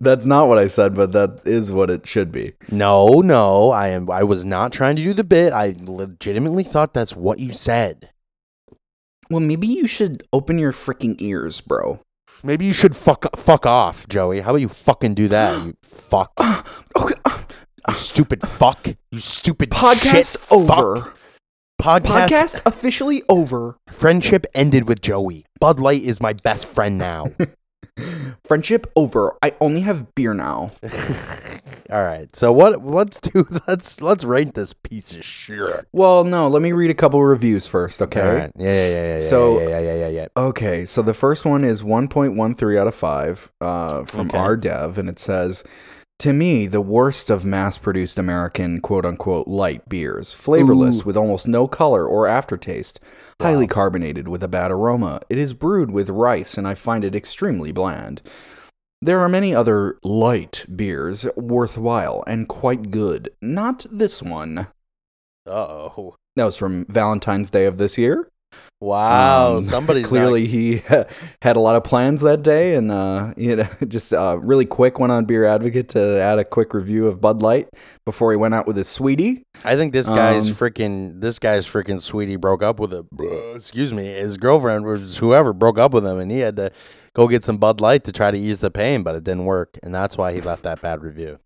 that's 0.00 0.24
not 0.24 0.48
what 0.48 0.56
I 0.56 0.66
said, 0.66 0.94
but 0.94 1.12
that 1.12 1.42
is 1.44 1.70
what 1.70 1.90
it 1.90 2.06
should 2.06 2.32
be. 2.32 2.54
No, 2.70 3.20
no. 3.20 3.70
I 3.70 3.88
am 3.88 4.10
I 4.10 4.22
was 4.22 4.46
not 4.46 4.72
trying 4.72 4.96
to 4.96 5.02
do 5.02 5.12
the 5.12 5.24
bit. 5.24 5.52
I 5.52 5.76
legitimately 5.78 6.64
thought 6.64 6.94
that's 6.94 7.14
what 7.14 7.38
you 7.38 7.52
said. 7.52 8.08
Well, 9.28 9.40
maybe 9.40 9.66
you 9.66 9.86
should 9.86 10.22
open 10.32 10.58
your 10.58 10.72
freaking 10.72 11.16
ears, 11.20 11.60
bro. 11.60 12.00
Maybe 12.42 12.64
you 12.64 12.72
should 12.72 12.96
fuck 12.96 13.36
fuck 13.36 13.66
off, 13.66 14.08
Joey. 14.08 14.40
How 14.40 14.50
about 14.50 14.60
you 14.62 14.68
fucking 14.70 15.14
do 15.14 15.28
that? 15.28 15.62
You 15.66 15.74
fuck. 15.82 16.32
Okay, 16.96 17.14
You 17.88 17.94
stupid 17.94 18.42
fuck. 18.46 18.88
You 19.10 19.18
stupid 19.18 19.70
podcast 19.70 20.32
shit 20.32 20.52
over. 20.52 20.96
fuck. 20.96 21.12
Podcast, 21.80 22.28
Podcast 22.28 22.60
officially 22.66 23.22
over. 23.28 23.76
friendship 23.90 24.46
ended 24.54 24.88
with 24.88 25.00
Joey. 25.02 25.44
Bud 25.60 25.78
Light 25.78 26.02
is 26.02 26.20
my 26.20 26.32
best 26.32 26.66
friend 26.66 26.96
now. 26.98 27.26
Friendship 28.44 28.90
over. 28.96 29.34
I 29.42 29.52
only 29.60 29.80
have 29.82 30.14
beer 30.14 30.34
now. 30.34 30.70
All 31.90 32.02
right. 32.04 32.34
So 32.36 32.52
what 32.52 32.84
let's 32.84 33.20
do 33.20 33.46
let's 33.68 34.00
let's 34.02 34.24
rate 34.24 34.54
this 34.54 34.72
piece 34.74 35.14
of 35.14 35.24
shit. 35.24 35.86
Well, 35.92 36.24
no, 36.24 36.48
let 36.48 36.60
me 36.62 36.72
read 36.72 36.90
a 36.90 36.94
couple 36.94 37.22
reviews 37.22 37.66
first, 37.66 38.02
okay? 38.02 38.20
All 38.20 38.34
right. 38.34 38.52
Yeah, 38.58 38.66
yeah, 38.72 38.88
yeah, 38.88 39.14
yeah. 39.14 39.20
So- 39.28 39.60
yeah, 39.60 39.68
yeah, 39.68 39.80
yeah, 39.80 39.94
yeah, 39.94 40.08
yeah. 40.08 40.26
Okay, 40.36 40.84
so 40.84 41.00
the 41.02 41.14
first 41.14 41.44
one 41.44 41.64
is 41.64 41.82
1.13 41.82 42.78
out 42.78 42.86
of 42.86 42.94
5 42.94 43.50
uh, 43.60 44.04
from 44.04 44.28
Okay. 44.28 44.38
our 44.38 44.56
dev, 44.56 44.98
and 44.98 45.08
it 45.08 45.18
says, 45.18 45.62
To 46.20 46.32
me, 46.32 46.66
the 46.66 46.80
worst 46.80 47.28
of 47.28 47.44
mass 47.44 47.76
produced 47.76 48.18
American 48.18 48.80
quote 48.80 49.04
unquote 49.04 49.46
light 49.46 49.86
beers. 49.88 50.32
Flavorless, 50.32 51.00
Ooh. 51.00 51.04
with 51.04 51.16
almost 51.16 51.46
no 51.46 51.68
color 51.68 52.06
or 52.06 52.26
aftertaste. 52.26 53.00
Highly 53.40 53.66
carbonated 53.66 54.26
with 54.26 54.42
a 54.42 54.48
bad 54.48 54.70
aroma. 54.70 55.20
It 55.28 55.36
is 55.36 55.52
brewed 55.52 55.90
with 55.90 56.08
rice, 56.08 56.56
and 56.56 56.66
I 56.66 56.74
find 56.74 57.04
it 57.04 57.14
extremely 57.14 57.70
bland. 57.70 58.22
There 59.02 59.20
are 59.20 59.28
many 59.28 59.54
other 59.54 59.98
light 60.02 60.64
beers 60.74 61.26
worthwhile 61.36 62.24
and 62.26 62.48
quite 62.48 62.90
good. 62.90 63.28
Not 63.42 63.84
this 63.90 64.22
one. 64.22 64.68
Uh-oh. 65.46 66.14
That 66.34 66.44
was 66.44 66.56
from 66.56 66.86
Valentine's 66.86 67.50
Day 67.50 67.66
of 67.66 67.76
this 67.76 67.98
year. 67.98 68.28
Wow, 68.80 69.56
Um, 69.56 69.60
somebody's 69.64 70.02
not- 70.04 70.08
clearly 70.10 70.46
he 70.46 70.76
had 71.42 71.56
a 71.56 71.60
lot 71.60 71.76
of 71.76 71.84
plans 71.84 72.20
that 72.20 72.42
day, 72.42 72.74
and 72.74 72.92
uh, 72.92 73.32
you 73.36 73.56
know, 73.56 73.68
just 73.88 74.12
uh, 74.12 74.38
really 74.40 74.66
quick 74.66 74.98
went 74.98 75.12
on 75.12 75.24
Beer 75.24 75.46
Advocate 75.46 75.88
to 75.90 76.20
add 76.20 76.38
a 76.38 76.44
quick 76.44 76.74
review 76.74 77.06
of 77.06 77.20
Bud 77.20 77.40
Light 77.40 77.68
before 78.04 78.32
he 78.32 78.36
went 78.36 78.54
out 78.54 78.66
with 78.66 78.76
his 78.76 78.88
sweetie. 78.88 79.44
I 79.64 79.76
think 79.76 79.92
this 79.94 80.08
guy's 80.10 80.46
Um, 80.48 80.54
freaking 80.54 81.20
this 81.22 81.38
guy's 81.38 81.66
freaking 81.66 82.02
sweetie 82.02 82.36
broke 82.36 82.62
up 82.62 82.78
with 82.78 82.92
a 82.92 83.06
excuse 83.54 83.94
me, 83.94 84.04
his 84.08 84.36
girlfriend 84.36 84.84
was 84.84 85.16
whoever 85.18 85.52
broke 85.54 85.78
up 85.78 85.92
with 85.94 86.06
him 86.06 86.18
and 86.18 86.30
he 86.30 86.40
had 86.40 86.56
to 86.56 86.70
go 87.14 87.28
get 87.28 87.44
some 87.44 87.56
Bud 87.56 87.80
Light 87.80 88.04
to 88.04 88.12
try 88.12 88.30
to 88.30 88.36
ease 88.38 88.58
the 88.58 88.70
pain, 88.70 89.02
but 89.02 89.14
it 89.16 89.24
didn't 89.24 89.46
work, 89.46 89.78
and 89.82 89.94
that's 89.94 90.18
why 90.18 90.34
he 90.34 90.42
left 90.42 90.64
that 90.64 90.82
bad 90.82 91.02
review. 91.02 91.38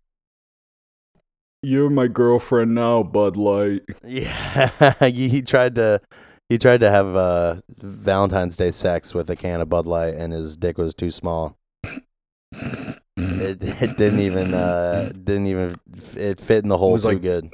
You're 1.63 1.89
my 1.91 2.07
girlfriend 2.07 2.73
now, 2.75 3.03
Bud 3.03 3.37
Light. 3.37 3.83
Yeah, 4.03 5.07
he, 5.07 5.29
he 5.29 5.41
tried 5.43 5.75
to 5.75 6.01
he 6.51 6.57
tried 6.57 6.81
to 6.81 6.91
have 6.91 7.15
uh, 7.15 7.61
Valentine's 7.77 8.57
Day 8.57 8.71
sex 8.71 9.13
with 9.13 9.29
a 9.29 9.37
can 9.37 9.61
of 9.61 9.69
Bud 9.69 9.85
Light, 9.85 10.15
and 10.15 10.33
his 10.33 10.57
dick 10.57 10.77
was 10.77 10.93
too 10.93 11.09
small. 11.09 11.57
It, 11.81 12.97
it 13.15 13.95
didn't 13.95 14.19
even 14.19 14.53
uh, 14.53 15.13
didn't 15.13 15.47
even 15.47 15.77
it 16.17 16.41
fit 16.41 16.63
in 16.63 16.67
the 16.67 16.77
hole 16.77 16.99
too 16.99 17.07
like- 17.07 17.21
good. 17.21 17.53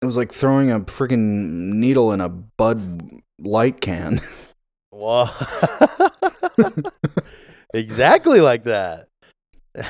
It 0.00 0.06
was 0.06 0.16
like 0.16 0.32
throwing 0.32 0.70
a 0.70 0.80
freaking 0.80 1.74
needle 1.74 2.12
in 2.12 2.22
a 2.22 2.30
Bud 2.30 3.20
Light 3.40 3.82
can. 3.82 4.22
Whoa. 4.90 5.28
exactly 7.74 8.40
like 8.40 8.64
that. 8.64 9.08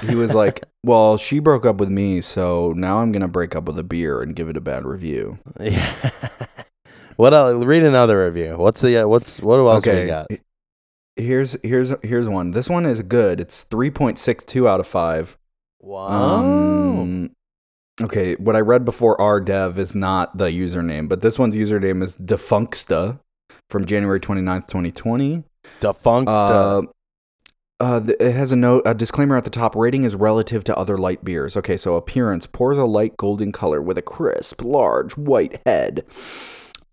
he 0.08 0.16
was 0.16 0.34
like, 0.34 0.64
"Well, 0.82 1.18
she 1.18 1.38
broke 1.38 1.64
up 1.64 1.76
with 1.76 1.88
me, 1.88 2.20
so 2.20 2.72
now 2.74 2.98
I'm 2.98 3.12
gonna 3.12 3.28
break 3.28 3.54
up 3.54 3.66
with 3.66 3.78
a 3.78 3.84
beer 3.84 4.22
and 4.22 4.34
give 4.34 4.48
it 4.48 4.56
a 4.56 4.60
bad 4.60 4.84
review." 4.84 5.38
Yeah. 5.60 6.10
What 7.18 7.34
else? 7.34 7.64
Read 7.64 7.82
another 7.82 8.24
review. 8.26 8.56
What's 8.56 8.80
the 8.80 8.98
uh, 8.98 9.08
what's 9.08 9.42
what 9.42 9.58
else 9.58 9.84
we 9.84 10.06
got? 10.06 10.28
Here's 11.16 11.56
here's 11.64 11.92
here's 12.04 12.28
one. 12.28 12.52
This 12.52 12.68
one 12.68 12.86
is 12.86 13.02
good. 13.02 13.40
It's 13.40 13.64
3.62 13.64 14.68
out 14.68 14.78
of 14.78 14.86
5. 14.86 15.36
Wow. 15.80 16.34
Um, 16.38 17.30
okay, 18.00 18.36
what 18.36 18.54
I 18.54 18.60
read 18.60 18.84
before 18.84 19.20
our 19.20 19.40
dev 19.40 19.80
is 19.80 19.96
not 19.96 20.38
the 20.38 20.44
username, 20.44 21.08
but 21.08 21.20
this 21.20 21.40
one's 21.40 21.56
username 21.56 22.04
is 22.04 22.16
Defunksta 22.16 23.18
from 23.68 23.84
January 23.84 24.20
29th, 24.20 24.68
2020. 24.68 25.42
Defunct 25.80 26.30
Uh, 26.30 26.82
uh, 27.80 28.00
it 28.20 28.32
has 28.32 28.52
a 28.52 28.56
note, 28.56 28.82
a 28.86 28.94
disclaimer 28.94 29.36
at 29.36 29.42
the 29.42 29.50
top. 29.50 29.74
Rating 29.74 30.04
is 30.04 30.14
relative 30.14 30.62
to 30.64 30.76
other 30.76 30.96
light 30.96 31.24
beers. 31.24 31.56
Okay, 31.56 31.76
so 31.76 31.96
appearance 31.96 32.46
pours 32.46 32.78
a 32.78 32.84
light 32.84 33.16
golden 33.16 33.50
color 33.50 33.82
with 33.82 33.98
a 33.98 34.02
crisp, 34.02 34.62
large 34.62 35.16
white 35.16 35.60
head. 35.66 36.04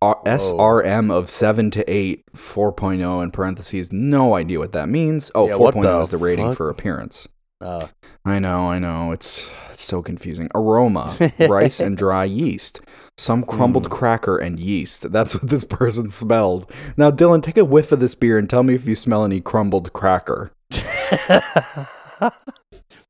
R- 0.01 0.21
SRM 0.25 1.11
of 1.11 1.29
7 1.29 1.71
to 1.71 1.91
8, 1.91 2.23
4.0 2.35 3.23
in 3.23 3.31
parentheses. 3.31 3.91
No 3.91 4.35
idea 4.35 4.59
what 4.59 4.71
that 4.73 4.89
means. 4.89 5.31
Oh, 5.35 5.47
Yeah, 5.47 5.53
4.0 5.55 6.01
is 6.03 6.09
the 6.09 6.17
rating 6.17 6.47
fuck? 6.49 6.57
for 6.57 6.69
appearance. 6.69 7.27
Uh, 7.61 7.87
I 8.25 8.39
know, 8.39 8.69
I 8.69 8.79
know. 8.79 9.11
It's, 9.13 9.49
it's 9.71 9.83
so 9.83 10.01
confusing. 10.01 10.49
Aroma, 10.53 11.15
rice 11.39 11.79
and 11.79 11.97
dry 11.97 12.25
yeast. 12.25 12.81
Some 13.17 13.43
crumbled 13.43 13.85
Mm. 13.87 13.91
cracker 13.91 14.37
and 14.37 14.59
yeast. 14.59 15.09
That's 15.11 15.33
what 15.33 15.47
this 15.49 15.63
person 15.63 16.11
smelled. 16.11 16.69
Now, 16.97 17.09
Dylan, 17.11 17.41
take 17.41 17.57
a 17.57 17.63
whiff 17.63 17.91
of 17.93 18.01
this 18.01 18.13
beer 18.13 18.37
and 18.37 18.49
tell 18.49 18.61
me 18.63 18.75
if 18.75 18.85
you 18.85 18.95
smell 18.95 19.23
any 19.23 19.39
crumbled 19.39 19.93
cracker. 19.93 20.51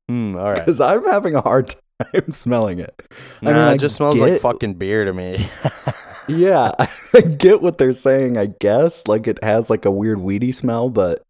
hmm, 0.08 0.36
all 0.36 0.50
right. 0.50 0.58
Because 0.64 0.80
I'm 0.80 1.04
having 1.06 1.34
a 1.34 1.40
hard 1.40 1.74
time 2.12 2.30
smelling 2.30 2.78
it. 2.78 2.94
I 3.42 3.44
Nah, 3.46 3.50
mean, 3.50 3.58
I 3.60 3.72
it 3.74 3.78
just 3.78 3.96
smells 3.96 4.18
like 4.18 4.40
fucking 4.40 4.74
beer 4.74 5.04
to 5.04 5.12
me. 5.12 5.48
Yeah, 6.28 6.72
I 7.14 7.20
get 7.20 7.62
what 7.62 7.78
they're 7.78 7.92
saying, 7.92 8.36
I 8.36 8.46
guess. 8.60 9.06
Like 9.06 9.26
it 9.26 9.42
has 9.42 9.70
like 9.70 9.84
a 9.84 9.90
weird 9.90 10.20
weedy 10.20 10.52
smell, 10.52 10.90
but 10.90 11.22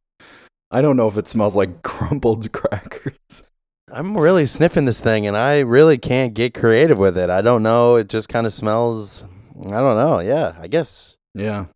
I 0.70 0.82
don't 0.82 0.97
know 0.97 1.09
if 1.09 1.16
it 1.16 1.28
smells 1.28 1.57
like 1.57 1.82
crumbled 1.82 2.53
crackers. 2.53 3.44
I'm 3.92 4.16
really 4.16 4.47
sniffing 4.47 4.84
this 4.84 5.01
thing, 5.01 5.26
and 5.26 5.36
I 5.36 5.61
really 5.61 5.97
can't 5.97 6.34
get 6.34 6.55
creative 6.55 6.99
with 6.99 7.16
it. 7.16 7.30
I 7.30 7.40
don't 7.40 7.62
know. 7.62 7.97
It 7.97 8.09
just 8.09 8.28
kind 8.28 8.47
of 8.47 8.53
smells. 8.53 9.24
I 9.64 9.70
don't 9.70 9.97
know. 9.97 10.20
Yeah, 10.20 10.57
I 10.61 10.66
guess. 10.66 11.16
Yeah. 11.34 11.66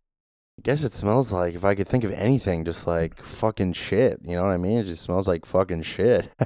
I 0.59 0.61
guess 0.63 0.83
it 0.83 0.93
smells 0.93 1.31
like 1.31 1.55
if 1.55 1.63
I 1.63 1.73
could 1.73 1.87
think 1.87 2.03
of 2.03 2.11
anything, 2.11 2.65
just 2.65 2.85
like 2.85 3.23
fucking 3.23 3.73
shit. 3.73 4.19
You 4.23 4.35
know 4.35 4.43
what 4.43 4.51
I 4.51 4.57
mean? 4.57 4.77
It 4.77 4.83
just 4.83 5.03
smells 5.03 5.27
like 5.27 5.45
fucking 5.45 5.83
shit. 5.83 6.29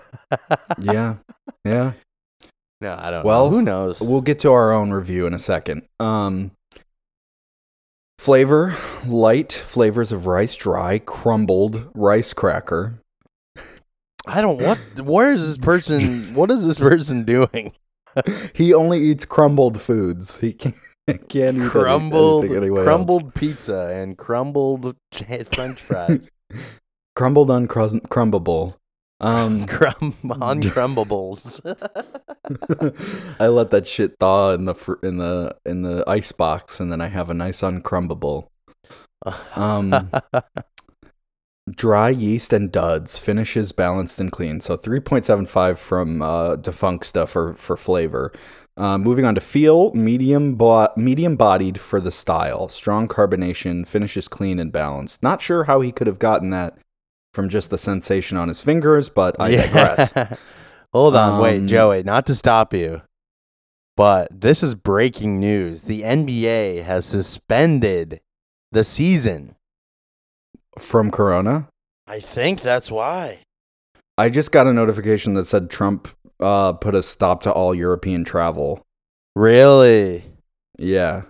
Yeah. 0.80 1.16
Yeah. 1.64 1.94
No, 2.82 2.98
I 3.00 3.10
don't. 3.10 3.24
Well, 3.24 3.46
know. 3.46 3.52
who 3.52 3.62
knows? 3.62 4.02
We'll 4.02 4.22
get 4.22 4.40
to 4.40 4.52
our 4.52 4.74
own 4.74 4.92
review 4.92 5.26
in 5.26 5.34
a 5.34 5.40
second. 5.40 5.84
Um 6.00 6.52
Flavor, 8.18 8.76
light 9.06 9.54
flavors 9.54 10.12
of 10.12 10.26
rice 10.26 10.56
dry, 10.56 11.00
crumbled 11.00 11.90
rice 11.94 12.34
cracker. 12.34 13.00
I 14.28 14.42
don't. 14.42 14.62
What? 14.62 14.80
Where 15.02 15.34
is 15.34 15.46
this 15.48 15.58
person? 15.58 16.34
What 16.34 16.50
is 16.50 16.66
this 16.66 16.80
person 16.80 17.24
doing? 17.24 17.74
He 18.54 18.74
only 18.74 19.00
eats 19.00 19.26
crumbled 19.26 19.82
foods. 19.82 20.40
He 20.40 20.54
can't, 20.54 20.76
can't 21.28 21.58
eat 21.58 21.70
crumbled, 21.70 22.46
anything 22.46 22.64
anyway 22.64 22.80
else. 22.80 22.86
crumbled 22.86 23.36
pizza 23.36 23.90
and 23.94 24.18
crumbled 24.18 24.96
French 25.54 25.82
fries. 25.82 26.30
crumbled 27.18 27.50
uncrumbable. 27.50 28.76
Um 29.20 29.66
Crum 29.68 30.14
uncrumbables. 30.24 31.62
I 33.40 33.48
let 33.48 33.72
that 33.72 33.88
shit 33.88 34.18
thaw 34.20 34.52
in 34.52 34.66
the 34.66 34.76
fr- 34.76 35.04
in 35.04 35.18
the 35.18 35.56
in 35.66 35.82
the 35.82 36.04
ice 36.08 36.32
box, 36.32 36.80
and 36.80 36.92
then 36.92 37.02
I 37.02 37.08
have 37.08 37.30
a 37.30 37.34
nice 37.34 37.62
uncrumbable. 37.62 38.48
Um, 39.56 40.12
dry 41.70 42.10
yeast 42.10 42.54
and 42.54 42.72
duds. 42.72 43.18
Finishes 43.18 43.72
balanced 43.72 44.20
and 44.20 44.32
clean. 44.32 44.60
So 44.60 44.78
3.75 44.78 45.78
from 45.78 46.22
uh, 46.22 46.56
Defuncta 46.58 47.28
for 47.28 47.54
for 47.56 47.78
flavor. 47.78 48.32
Uh, 48.78 48.98
moving 48.98 49.24
on 49.24 49.34
to 49.34 49.42
feel, 49.42 49.94
medium 49.94 50.56
bo- 50.56 50.90
medium 50.98 51.38
bodied 51.38 51.80
for 51.80 52.02
the 52.02 52.12
style. 52.12 52.68
Strong 52.68 53.08
carbonation, 53.08 53.88
finishes 53.88 54.28
clean 54.28 54.60
and 54.60 54.72
balanced. 54.72 55.24
Not 55.24 55.42
sure 55.42 55.64
how 55.64 55.80
he 55.80 55.94
could 55.94 56.08
have 56.08 56.20
gotten 56.20 56.50
that 56.50 56.78
from 57.36 57.50
just 57.50 57.70
the 57.70 57.78
sensation 57.78 58.38
on 58.38 58.48
his 58.48 58.62
fingers, 58.62 59.10
but 59.10 59.36
I 59.40 59.52
digress. 59.56 60.14
Hold 60.94 61.16
on, 61.16 61.42
wait, 61.42 61.58
Um, 61.60 61.68
Joey, 61.68 62.02
not 62.04 62.26
to 62.28 62.34
stop 62.36 62.74
you, 62.74 63.02
but 63.98 64.28
this 64.32 64.64
is 64.64 64.74
breaking 64.74 65.40
news. 65.40 65.84
The 65.84 66.02
NBA 66.04 66.84
has 66.84 67.06
suspended 67.06 68.22
the 68.72 68.84
season. 68.84 69.56
From 70.80 71.10
Corona, 71.12 71.70
I 72.08 72.20
think 72.20 72.62
that's 72.62 72.92
why. 72.92 73.40
I 74.18 74.30
just 74.30 74.52
got 74.52 74.68
a 74.68 74.74
notification 74.74 75.34
that 75.36 75.48
said 75.48 75.70
Trump 75.70 76.10
uh, 76.42 76.74
put 76.74 76.96
a 76.96 77.02
stop 77.02 77.44
to 77.44 77.52
all 77.52 77.74
European 77.74 78.26
travel. 78.26 78.82
Really? 79.38 80.26
Yeah. 80.78 81.24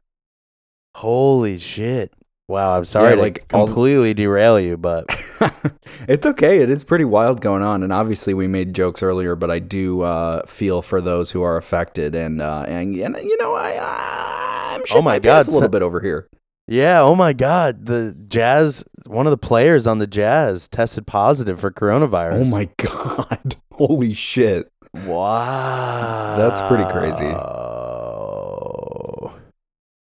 Holy 0.96 1.60
shit. 1.60 2.12
Wow, 2.48 2.76
I'm 2.78 2.86
sorry 2.86 3.10
Yeah, 3.10 3.16
to 3.16 3.22
like, 3.22 3.46
all- 3.54 3.68
completely 3.68 4.14
derail 4.16 4.60
you, 4.60 4.78
but 4.78 5.06
it's 6.08 6.26
okay. 6.26 6.62
It 6.62 6.70
is 6.70 6.84
pretty 6.84 7.06
wild 7.06 7.42
going 7.42 7.62
on, 7.64 7.84
and 7.84 7.92
obviously 7.92 8.34
we 8.34 8.48
made 8.48 8.74
jokes 8.74 9.02
earlier, 9.04 9.36
but 9.36 9.52
I 9.52 9.60
do 9.60 10.02
uh, 10.02 10.46
feel 10.46 10.82
for 10.82 11.02
those 11.02 11.32
who 11.32 11.42
are 11.44 11.58
affected, 11.58 12.16
and 12.16 12.42
uh, 12.42 12.66
and, 12.68 12.96
and 12.96 13.16
you 13.18 13.38
know 13.38 13.54
I 13.56 14.74
I'm 14.76 14.84
Oh 14.94 15.02
my 15.02 15.20
God, 15.20 15.48
a 15.48 15.52
little 15.52 15.70
bit 15.70 15.82
over 15.82 16.02
here. 16.02 16.28
yeah, 16.68 17.02
oh 17.02 17.16
my 17.16 17.34
god, 17.34 17.86
the 17.86 18.16
Jazz, 18.28 18.84
one 19.06 19.26
of 19.26 19.32
the 19.32 19.38
players 19.38 19.88
on 19.88 20.00
the 20.00 20.08
Jazz 20.08 20.68
tested 20.68 21.08
positive 21.08 21.60
for 21.60 21.72
coronavirus. 21.72 22.48
Oh 22.48 22.50
my 22.52 22.70
god! 22.78 23.56
Holy 23.72 24.14
shit! 24.14 24.72
Wow. 25.06 26.36
That's 26.38 26.62
pretty 26.70 26.86
crazy. 26.92 27.34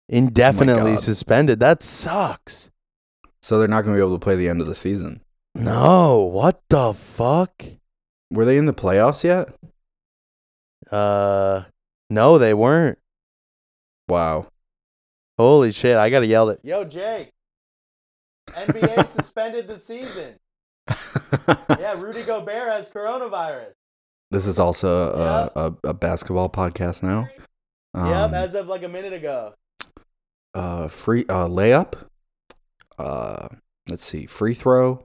Indefinitely 0.10 0.94
God. 0.94 1.00
suspended. 1.02 1.60
That 1.60 1.84
sucks. 1.84 2.71
So 3.42 3.58
they're 3.60 3.68
not 3.68 3.82
going 3.84 3.96
to 3.96 4.00
be 4.00 4.06
able 4.06 4.18
to 4.18 4.24
play 4.24 4.36
the 4.36 4.48
end 4.50 4.62
of 4.62 4.68
the 4.68 4.76
season. 4.76 5.22
No, 5.56 6.18
what 6.20 6.62
the 6.70 6.94
fuck? 6.94 7.64
Were 8.32 8.46
they 8.46 8.58
in 8.58 8.66
the 8.66 8.74
playoffs 8.74 9.24
yet? 9.24 9.50
Uh 10.89 11.64
no, 12.10 12.38
they 12.38 12.54
weren't. 12.54 12.98
Wow. 14.08 14.48
Holy 15.38 15.72
shit, 15.72 15.98
I 15.98 16.10
gotta 16.10 16.26
yell 16.28 16.50
it. 16.50 16.60
Yo, 16.64 16.84
Jake. 16.84 17.32
NBA 18.50 19.08
suspended 19.16 19.68
the 19.68 19.80
season. 19.80 20.36
Yeah, 21.80 22.00
Rudy 22.00 22.24
Gobert 22.24 22.68
has 22.70 22.89
coronavirus. 22.89 23.72
This 24.30 24.46
is 24.48 24.60
also 24.60 25.12
a, 25.14 25.60
a, 25.60 25.89
a 25.89 25.94
basketball 25.94 26.50
podcast 26.50 27.02
now. 27.04 27.30
Um, 27.94 28.34
as 28.34 28.54
of 28.56 28.68
like 28.68 28.84
a 28.84 28.89
minute 28.89 29.14
ago. 29.14 29.54
uh, 30.54 30.88
free 30.89 31.26
uh, 31.30 31.48
layup. 31.48 31.94
Uh, 33.02 33.47
let's 33.89 34.06
see, 34.06 34.26
free 34.28 34.54
throw, 34.54 35.04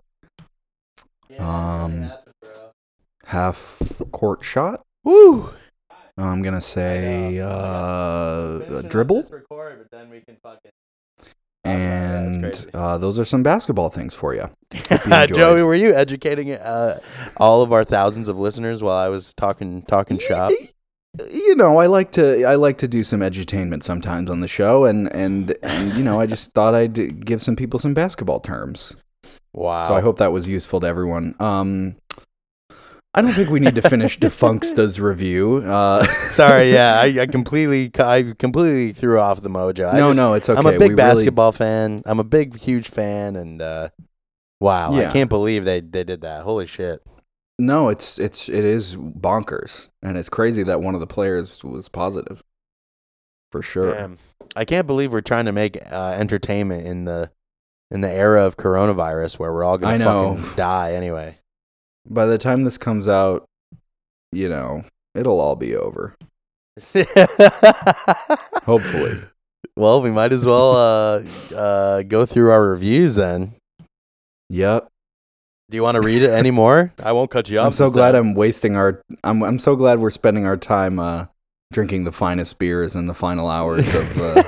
Um, 1.39 2.13
half 3.25 3.81
court 4.13 4.45
shot. 4.45 4.83
Woo! 5.05 5.51
I'm 6.19 6.43
gonna 6.43 6.61
say 6.61 7.39
uh, 7.41 7.49
a 7.49 8.83
dribble, 8.83 9.25
Record, 9.31 9.79
but 9.79 9.91
then 9.91 10.09
we 10.11 10.21
can 10.21 10.37
fucking. 10.43 10.71
and 11.65 12.71
uh, 12.75 12.97
those 12.99 13.19
are 13.19 13.25
some 13.25 13.43
basketball 13.43 13.91
things 13.91 14.15
for 14.15 14.35
you. 14.39 14.49
you. 14.73 15.27
Joey, 15.27 15.63
were 15.63 15.75
you 15.75 15.95
educating 15.95 16.53
uh, 16.53 17.01
all 17.37 17.63
of 17.63 17.73
our 17.73 17.85
thousands 17.85 18.29
of 18.29 18.39
listeners 18.39 18.83
while 18.83 18.97
I 18.97 19.09
was 19.09 19.33
talking 19.35 19.83
talking 19.83 20.19
shop? 20.19 20.53
You 21.33 21.55
know, 21.55 21.79
I 21.79 21.87
like 21.87 22.13
to 22.13 22.45
I 22.45 22.57
like 22.57 22.79
to 22.79 22.89
do 22.89 23.03
some 23.05 23.21
edutainment 23.21 23.83
sometimes 23.83 24.29
on 24.31 24.41
the 24.41 24.49
show, 24.49 24.85
and 24.85 25.11
and 25.15 25.55
and 25.63 25.95
you 25.95 26.05
know, 26.05 26.21
I 26.21 26.27
just 26.27 26.53
thought 26.53 26.75
I'd 26.75 27.25
give 27.25 27.43
some 27.43 27.57
people 27.57 27.79
some 27.79 27.95
basketball 27.95 28.41
terms. 28.41 28.95
Wow. 29.55 29.89
So 29.89 29.95
I 29.95 30.01
hope 30.01 30.19
that 30.19 30.33
was 30.33 30.49
useful 30.49 30.81
to 30.81 30.87
everyone. 30.87 31.35
Um, 31.41 31.97
I 33.15 33.23
don't 33.23 33.33
think 33.33 33.49
we 33.49 33.61
need 33.61 33.77
to 33.77 33.89
finish 33.89 34.19
Defuncta's 34.21 35.01
review. 35.01 35.59
Uh, 35.59 36.05
Sorry, 36.29 36.71
yeah, 36.71 37.01
I, 37.01 37.21
I 37.23 37.27
completely, 37.27 37.91
I 37.99 38.35
completely 38.39 38.93
threw 38.93 39.19
off 39.19 39.41
the 39.41 39.49
mojo. 39.49 39.91
I 39.91 39.97
no, 39.99 40.11
just- 40.11 40.19
no, 40.19 40.35
it's 40.35 40.49
okay. 40.51 40.59
I'm 40.59 40.67
a 40.67 40.73
We 40.73 40.79
big 40.79 40.91
really- 40.91 40.97
basketball 40.97 41.53
fan. 41.53 42.03
I'm 42.05 42.21
a 42.21 42.25
big, 42.25 42.59
huge 42.61 42.89
fan, 42.91 43.37
and 43.37 43.63
uh, 43.63 43.89
wow, 44.61 44.93
I 44.95 45.07
can't 45.11 45.31
believe 45.31 45.65
they 45.65 45.81
they 45.81 46.05
did 46.05 46.21
that. 46.21 46.43
Holy 46.43 46.67
shit! 46.67 47.01
No, 47.59 47.89
it's 47.89 48.19
it's 48.19 48.49
it 48.49 48.65
is 48.65 48.97
bonkers, 48.97 49.89
and 50.03 50.17
it's 50.17 50.29
crazy 50.29 50.63
that 50.63 50.83
one 50.83 50.95
of 50.95 51.01
the 51.01 51.07
players 51.07 51.63
was 51.65 51.89
positive. 51.89 52.43
For 53.53 53.63
sure. 53.63 53.95
Damn. 53.95 54.19
I 54.55 54.65
can't 54.65 54.87
believe 54.87 55.13
we're 55.13 55.21
trying 55.21 55.47
to 55.47 55.53
make 55.53 55.79
uh, 55.91 56.15
entertainment 56.19 56.87
in 56.87 57.05
the 57.05 57.31
in 57.91 58.01
the 58.01 58.11
era 58.11 58.45
of 58.45 58.57
coronavirus 58.57 59.39
where 59.39 59.53
we're 59.53 59.65
all 59.65 59.79
gonna 59.79 60.05
fucking 60.05 60.57
die 60.57 60.93
anyway. 60.93 61.39
By 62.09 62.27
the 62.27 62.39
time 62.39 62.65
this 62.65 62.79
comes 62.79 63.09
out, 63.09 63.49
you 64.33 64.49
know, 64.49 64.85
it'll 65.15 65.41
all 65.41 65.57
be 65.57 65.75
over. 65.75 66.15
Hopefully. 68.65 69.23
Well, 69.77 70.01
we 70.03 70.11
might 70.11 70.33
as 70.33 70.45
well 70.45 70.77
uh, 70.77 71.55
uh, 71.55 72.03
go 72.03 72.27
through 72.27 72.51
our 72.51 72.69
reviews 72.69 73.15
then. 73.15 73.55
Yep. 74.49 74.89
Do 75.69 75.77
you 75.77 75.83
want 75.83 75.97
to 75.97 76.01
read 76.01 76.23
it 76.23 76.31
anymore? 76.31 76.93
I 76.99 77.13
won't 77.13 77.31
cut 77.31 77.49
you 77.49 77.59
off. 77.59 77.67
I'm 77.67 77.73
so 77.73 77.91
glad 77.91 78.13
time. 78.13 78.29
I'm 78.29 78.35
wasting 78.35 78.77
our 78.77 79.03
I'm 79.25 79.43
I'm 79.43 79.59
so 79.59 79.75
glad 79.77 79.99
we're 79.99 80.11
spending 80.11 80.47
our 80.47 80.57
time 80.57 80.99
uh 80.99 81.27
drinking 81.73 82.05
the 82.05 82.13
finest 82.13 82.59
beers 82.61 82.95
in 82.95 83.07
the 83.07 83.15
final 83.15 83.49
hours 83.49 83.93
of 83.93 84.21
uh, 84.21 84.45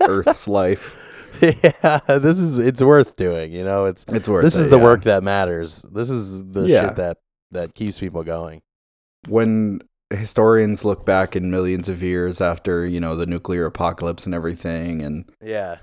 Earth's 0.00 0.48
life. 0.48 0.96
yeah, 1.40 2.00
this 2.18 2.38
is 2.40 2.58
it's 2.58 2.82
worth 2.82 3.14
doing. 3.14 3.52
You 3.52 3.62
know, 3.62 3.84
it's 3.84 4.04
It's 4.08 4.28
worth 4.28 4.42
this 4.42 4.56
it, 4.56 4.62
is 4.62 4.68
the 4.68 4.78
yeah. 4.78 4.82
work 4.84 5.02
that 5.04 5.22
matters. 5.22 5.82
This 5.82 6.10
is 6.10 6.44
the 6.50 6.66
Yeah. 6.66 6.86
shit 6.86 6.96
that 6.96 7.18
that 7.52 7.74
keeps 7.74 7.98
people 8.00 8.24
going. 8.24 8.60
when 9.28 9.80
historians 10.10 10.84
look 10.84 11.04
back 11.04 11.36
in 11.36 11.50
millions 11.50 11.88
of 11.88 12.02
years 12.02 12.40
after, 12.40 12.86
you 12.86 12.98
know, 12.98 13.14
the 13.14 13.26
nuclear 13.26 13.66
apocalypse 13.66 14.24
and 14.26 14.34
everything 14.34 15.02
and 15.02 15.30
Yeah. 15.44 15.76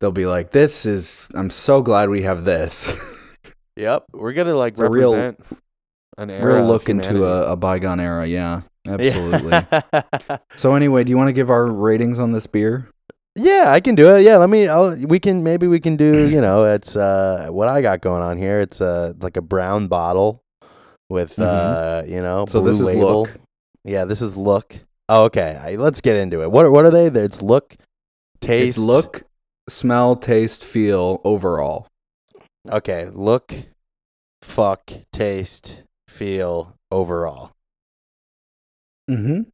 they'll 0.00 0.12
be 0.12 0.26
like 0.26 0.52
this 0.52 0.86
is 0.86 1.28
I'm 1.34 1.50
so 1.50 1.82
glad 1.82 2.08
we 2.08 2.22
have 2.22 2.44
this. 2.44 2.94
Yep. 3.76 4.04
We're 4.12 4.32
gonna 4.32 4.54
like 4.54 4.74
It's 4.74 4.80
a 4.80 4.88
real- 4.90 5.12
represent 5.12 5.44
an 6.18 6.30
era. 6.30 6.56
Real 6.56 6.66
look 6.66 6.88
into 6.88 7.26
a, 7.26 7.52
a 7.52 7.56
bygone 7.56 8.00
era, 8.00 8.26
yeah. 8.26 8.62
Absolutely. 8.86 9.50
Yeah. 9.50 10.36
So 10.56 10.74
anyway, 10.74 11.04
do 11.04 11.10
you 11.10 11.16
want 11.16 11.28
to 11.28 11.32
give 11.32 11.50
our 11.50 11.66
ratings 11.66 12.18
on 12.18 12.32
this 12.32 12.46
beer? 12.46 12.88
Yeah, 13.34 13.64
I 13.68 13.80
can 13.80 13.94
do 13.94 14.14
it. 14.14 14.22
Yeah, 14.22 14.36
let 14.36 14.50
me. 14.50 14.68
I'll, 14.68 14.94
we 15.06 15.18
can 15.18 15.42
maybe 15.42 15.66
we 15.66 15.80
can 15.80 15.96
do. 15.96 16.28
You 16.28 16.40
know, 16.40 16.64
it's 16.74 16.96
uh 16.96 17.48
what 17.50 17.68
I 17.68 17.80
got 17.80 18.00
going 18.02 18.22
on 18.22 18.36
here. 18.36 18.60
It's 18.60 18.80
uh 18.80 19.14
like 19.20 19.36
a 19.36 19.40
brown 19.42 19.86
bottle 19.88 20.42
with 21.08 21.36
Mhm. 21.36 21.44
uh 21.44 22.02
you 22.06 22.20
know 22.20 22.44
So 22.48 22.60
blue 22.60 22.70
this 22.70 22.80
is 22.80 22.86
label. 22.86 23.22
look. 23.22 23.30
Yeah, 23.84 24.04
this 24.04 24.20
is 24.20 24.36
look. 24.36 24.76
Oh, 25.08 25.24
okay. 25.24 25.58
I, 25.60 25.74
let's 25.76 26.00
get 26.00 26.16
into 26.16 26.42
it. 26.42 26.50
What 26.50 26.70
what 26.70 26.84
are 26.84 26.90
they? 26.90 27.06
It's 27.06 27.40
look, 27.42 27.76
taste, 28.40 28.76
It's 28.76 28.86
look, 28.86 29.22
smell, 29.68 30.14
taste, 30.16 30.62
feel 30.64 31.20
overall. 31.24 31.86
Okay, 32.68 33.08
look, 33.12 33.54
fuck, 34.42 34.92
taste, 35.12 35.82
feel, 36.08 36.76
overall. 36.90 37.52
Mhm. 39.10 39.46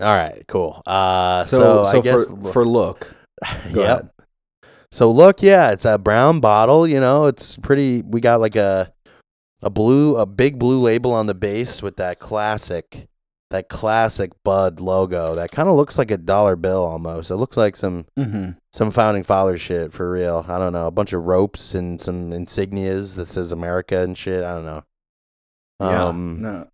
All 0.00 0.14
right, 0.14 0.44
cool. 0.48 0.82
Uh, 0.86 1.44
So 1.44 1.58
so, 1.58 1.84
so, 1.84 1.98
I 1.98 2.02
guess 2.02 2.26
for 2.26 2.52
for 2.52 2.64
look. 2.64 3.14
Yep. 3.66 3.76
ahead. 3.76 4.10
So 4.90 5.10
look, 5.10 5.42
yeah, 5.42 5.72
it's 5.72 5.84
a 5.84 5.98
brown 5.98 6.40
bottle. 6.40 6.86
You 6.86 7.00
know, 7.00 7.26
it's 7.26 7.56
pretty. 7.56 8.02
We 8.02 8.20
got 8.20 8.40
like 8.40 8.56
a 8.56 8.92
a 9.60 9.70
blue, 9.70 10.16
a 10.16 10.26
big 10.26 10.58
blue 10.58 10.80
label 10.80 11.12
on 11.12 11.26
the 11.26 11.34
base 11.34 11.82
with 11.82 11.96
that 11.96 12.18
classic, 12.18 13.08
that 13.54 13.68
classic 13.68 14.32
Bud 14.44 14.80
logo. 14.80 15.36
That 15.36 15.52
kind 15.52 15.68
of 15.68 15.76
looks 15.76 15.96
like 15.96 16.10
a 16.10 16.16
dollar 16.18 16.56
bill 16.56 16.82
almost. 16.82 17.30
It 17.30 17.36
looks 17.36 17.56
like 17.56 17.76
some 17.76 18.06
Mhm. 18.18 18.56
some 18.72 18.90
founding 18.90 19.22
father 19.22 19.56
shit 19.56 19.92
for 19.92 20.10
real. 20.10 20.44
I 20.48 20.58
don't 20.58 20.72
know, 20.72 20.88
a 20.88 20.90
bunch 20.90 21.12
of 21.12 21.22
ropes 21.24 21.72
and 21.72 22.00
some 22.00 22.30
insignias 22.30 23.14
that 23.14 23.26
says 23.26 23.52
America 23.52 23.98
and 24.00 24.18
shit. 24.18 24.42
I 24.42 24.54
don't 24.54 24.64
know. 24.66 24.82
Um, 25.80 26.42
no. 26.42 26.66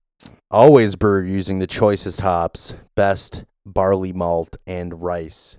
always 0.50 0.96
brewed 0.96 1.28
using 1.30 1.58
the 1.58 1.66
choicest 1.66 2.22
hops, 2.22 2.72
best 2.96 3.44
barley 3.66 4.12
malt 4.14 4.56
and 4.66 5.02
rice. 5.02 5.58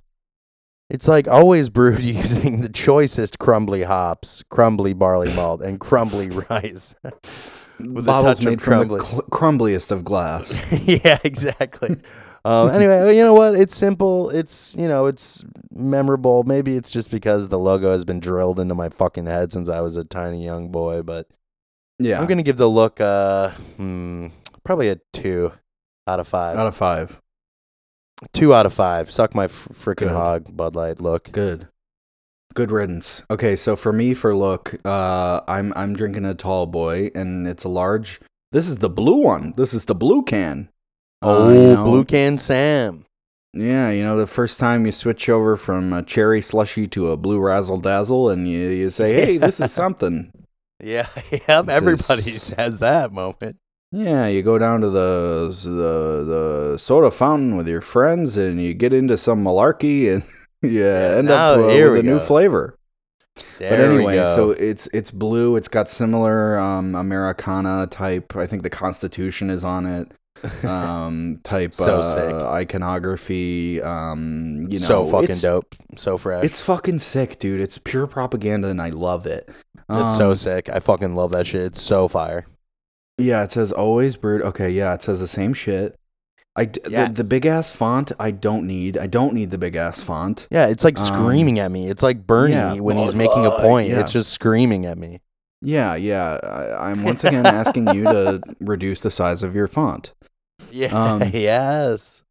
It's 0.89 1.07
like 1.07 1.27
always 1.27 1.69
brewed 1.77 2.01
using 2.01 2.61
the 2.61 2.69
choicest 2.69 3.37
crumbly 3.39 3.83
hops, 3.83 4.43
crumbly 4.49 4.93
barley 4.93 5.31
malt, 5.33 5.61
and 5.61 5.79
crumbly 5.79 6.29
rice. 6.49 6.95
with 7.87 8.03
a 8.05 8.07
Bottles 8.07 8.37
touch 8.37 8.45
of 8.45 8.49
made 8.51 8.61
from 8.61 8.87
the 8.87 8.97
crumbly. 8.97 9.05
cl- 9.05 9.21
crumbliest 9.31 9.91
of 9.91 10.03
glass. 10.03 10.53
yeah, 10.85 11.19
exactly. 11.23 11.97
um, 12.45 12.69
anyway, 12.69 13.15
you 13.15 13.23
know 13.23 13.33
what? 13.33 13.55
It's 13.55 13.75
simple. 13.75 14.29
It's 14.29 14.75
you 14.77 14.87
know, 14.87 15.05
it's 15.07 15.43
memorable. 15.71 16.43
Maybe 16.43 16.75
it's 16.75 16.91
just 16.91 17.11
because 17.11 17.49
the 17.49 17.59
logo 17.59 17.91
has 17.91 18.05
been 18.05 18.19
drilled 18.19 18.59
into 18.59 18.75
my 18.75 18.89
fucking 18.89 19.25
head 19.25 19.51
since 19.51 19.69
I 19.69 19.81
was 19.81 19.97
a 19.97 20.03
tiny 20.03 20.43
young 20.43 20.69
boy. 20.71 21.01
But 21.01 21.27
Yeah. 21.99 22.19
I'm 22.19 22.27
gonna 22.27 22.43
give 22.43 22.57
the 22.57 22.69
look 22.69 22.99
uh 23.01 23.51
hmm, 23.77 24.27
probably 24.63 24.89
a 24.89 24.99
two 25.13 25.51
out 26.07 26.19
of 26.19 26.27
five. 26.27 26.57
out 26.57 26.67
of 26.67 26.75
five. 26.75 27.21
two 28.33 28.53
out 28.53 28.65
of 28.65 28.73
five. 28.73 29.09
Suck 29.11 29.33
my 29.35 29.45
f- 29.45 29.67
freaking 29.73 30.09
hog, 30.09 30.45
Bud 30.55 30.75
Light. 30.75 30.99
Look. 30.99 31.31
Good. 31.31 31.67
Good 32.53 32.71
riddance. 32.71 33.23
Okay, 33.31 33.55
so 33.55 33.75
for 33.75 33.93
me 33.93 34.13
for 34.13 34.35
look, 34.35 34.75
uh 34.85 35.41
I'm 35.47 35.71
I'm 35.75 35.93
drinking 35.93 36.25
a 36.25 36.33
tall 36.33 36.65
boy 36.67 37.09
and 37.15 37.47
it's 37.47 37.63
a 37.63 37.69
large 37.69 38.19
this 38.51 38.67
is 38.67 38.77
the 38.77 38.89
blue 38.89 39.21
one. 39.21 39.53
This 39.55 39.73
is 39.73 39.85
the 39.85 39.95
blue 39.95 40.23
can. 40.23 40.69
Uh, 41.21 41.27
Oh, 41.37 41.49
you 41.53 41.75
know, 41.75 41.83
Blue 41.83 42.03
Can 42.03 42.35
Sam. 42.37 43.05
Yeah, 43.53 43.89
you 43.91 44.01
know, 44.03 44.17
the 44.17 44.27
first 44.27 44.59
time 44.59 44.85
you 44.85 44.91
switch 44.91 45.29
over 45.29 45.55
from 45.55 45.93
a 45.93 46.01
cherry 46.03 46.41
slushy 46.41 46.87
to 46.89 47.11
a 47.11 47.17
blue 47.17 47.39
razzle 47.39 47.79
dazzle 47.79 48.29
and 48.29 48.47
you, 48.49 48.69
you 48.69 48.89
say, 48.89 49.13
Hey, 49.25 49.37
this 49.37 49.59
is 49.59 49.71
something. 49.71 50.31
Yeah, 50.83 51.07
yep. 51.31 51.65
This 51.67 51.75
Everybody 51.75 52.21
is- 52.31 52.49
has 52.57 52.79
that 52.79 53.13
moment. 53.13 53.57
Yeah, 53.93 54.27
you 54.27 54.41
go 54.41 54.57
down 54.57 54.79
to 54.81 54.89
the 54.89 55.49
the 55.65 56.23
the 56.71 56.77
soda 56.77 57.11
fountain 57.11 57.57
with 57.57 57.67
your 57.67 57.81
friends, 57.81 58.37
and 58.37 58.59
you 58.61 58.73
get 58.73 58.93
into 58.93 59.17
some 59.17 59.43
malarkey, 59.43 60.11
and 60.13 60.23
you 60.61 60.87
end 60.87 61.29
up 61.29 61.57
uh, 61.57 61.67
here 61.69 61.91
with 61.91 61.99
a 61.99 62.03
we 62.03 62.09
new 62.09 62.19
flavor. 62.19 62.77
There 63.59 63.69
but 63.69 63.79
anyway, 63.79 64.15
go. 64.15 64.35
so 64.35 64.49
it's 64.51 64.87
it's 64.93 65.09
blue. 65.09 65.55
It's 65.55 65.67
got 65.67 65.89
similar 65.89 66.59
um, 66.59 66.95
Americana 66.95 67.87
type. 67.87 68.35
I 68.35 68.45
think 68.45 68.63
the 68.63 68.69
Constitution 68.69 69.49
is 69.49 69.63
on 69.63 69.85
it. 69.85 70.11
Um, 70.65 71.39
type 71.43 71.73
So 71.73 71.99
uh, 71.99 72.13
sick. 72.13 72.33
iconography. 72.33 73.81
Um, 73.81 74.67
you 74.69 74.79
know, 74.79 74.85
so 74.85 75.05
fucking 75.05 75.37
dope. 75.39 75.75
So 75.95 76.17
fresh. 76.17 76.43
It's 76.43 76.59
fucking 76.61 76.99
sick, 76.99 77.39
dude. 77.39 77.61
It's 77.61 77.77
pure 77.77 78.05
propaganda, 78.07 78.67
and 78.67 78.81
I 78.81 78.89
love 78.89 79.25
it. 79.25 79.49
It's 79.89 80.17
so 80.17 80.29
Um, 80.29 80.35
sick. 80.35 80.69
I 80.69 80.79
fucking 80.79 81.15
love 81.15 81.31
that 81.31 81.47
shit. 81.47 81.61
It's 81.61 81.81
so 81.81 82.07
fire. 82.07 82.45
Yeah, 83.17 83.43
it 83.43 83.51
says 83.51 83.71
always 83.71 84.15
brewed. 84.15 84.41
Okay, 84.41 84.69
yeah, 84.71 84.93
it 84.93 85.03
says 85.03 85.19
the 85.19 85.27
same 85.27 85.53
shit. 85.53 85.95
I 86.55 86.65
d- 86.65 86.81
the, 86.83 87.09
the 87.13 87.23
big 87.23 87.45
ass 87.45 87.71
font. 87.71 88.11
I 88.19 88.31
don't 88.31 88.67
need. 88.67 88.97
I 88.97 89.07
don't 89.07 89.33
need 89.33 89.51
the 89.51 89.57
big 89.57 89.75
ass 89.75 90.01
font. 90.03 90.47
Yeah, 90.51 90.67
it's 90.67 90.83
like 90.83 90.99
Um, 90.99 91.05
screaming 91.05 91.59
at 91.59 91.71
me. 91.71 91.87
It's 91.89 92.03
like 92.03 92.27
Bernie 92.27 92.53
yeah, 92.53 92.73
when 92.75 92.97
he's 92.97 93.15
making 93.15 93.45
a 93.45 93.51
point. 93.51 93.89
yeah. 93.89 94.01
It's 94.01 94.11
just 94.13 94.31
screaming 94.33 94.85
at 94.85 94.97
me. 94.97 95.21
Yeah, 95.61 95.95
yeah. 95.95 96.39
I, 96.43 96.89
I'm 96.89 97.03
once 97.09 97.23
again 97.23 97.45
asking 97.45 97.93
you 97.95 98.03
to 98.03 98.41
reduce 98.59 98.99
the 99.01 99.11
size 99.11 99.43
of 99.43 99.55
your 99.55 99.67
font. 99.67 100.13
Yeah. 100.71 100.87
Um, 100.87 101.21
yes. 101.33 102.21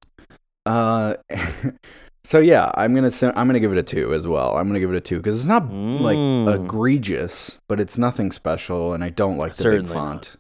Uh, 0.66 1.14
so 2.25 2.39
yeah, 2.39 2.71
I'm 2.75 2.95
gonna 2.95 3.11
say, 3.11 3.29
I'm 3.29 3.47
gonna 3.47 3.61
give 3.61 3.73
it 3.73 3.79
a 3.79 3.83
two 3.83 4.12
as 4.12 4.27
well. 4.27 4.57
I'm 4.57 4.66
gonna 4.68 4.81
give 4.81 4.91
it 4.93 4.97
a 4.97 5.01
two 5.01 5.16
because 5.16 5.39
it's 5.39 5.49
not 5.49 5.64
like 5.73 6.16
Mm. 6.18 6.64
egregious, 6.66 7.59
but 7.68 7.81
it's 7.81 7.97
nothing 7.97 8.31
special, 8.33 8.93
and 8.93 9.03
I 9.03 9.09
don't 9.09 9.39
like 9.39 9.53
the 9.53 9.62
Certainly 9.62 9.87
big 9.89 9.95
not. 9.97 10.03
font 10.07 10.37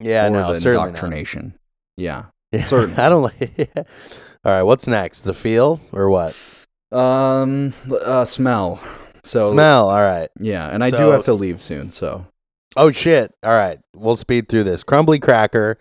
Yeah, 0.00 0.26
or 0.26 0.30
no, 0.30 0.54
the 0.54 0.60
certainly 0.60 0.88
indoctrination. 0.88 1.54
Yeah. 1.98 2.02
Yeah, 2.06 2.24
Certainly. 2.54 2.96
I 2.98 3.08
don't 3.08 3.22
like. 3.22 3.70
All 4.44 4.52
right, 4.52 4.62
what's 4.62 4.86
next? 4.86 5.20
The 5.20 5.34
feel 5.34 5.80
or 5.92 6.08
what? 6.08 6.34
Um. 6.92 7.74
Uh. 7.90 8.24
Smell. 8.24 8.80
So 9.22 9.52
Smell. 9.52 9.90
All 9.90 10.00
right. 10.00 10.28
Yeah, 10.38 10.68
and 10.68 10.82
I 10.82 10.90
do 10.90 11.10
have 11.10 11.24
to 11.26 11.34
leave 11.34 11.62
soon. 11.62 11.90
So 11.90 12.26
Oh 12.76 12.92
shit! 12.92 13.34
All 13.42 13.52
right, 13.52 13.80
we'll 13.96 14.16
speed 14.16 14.48
through 14.48 14.64
this. 14.64 14.84
Crumbly 14.84 15.18
cracker. 15.18 15.78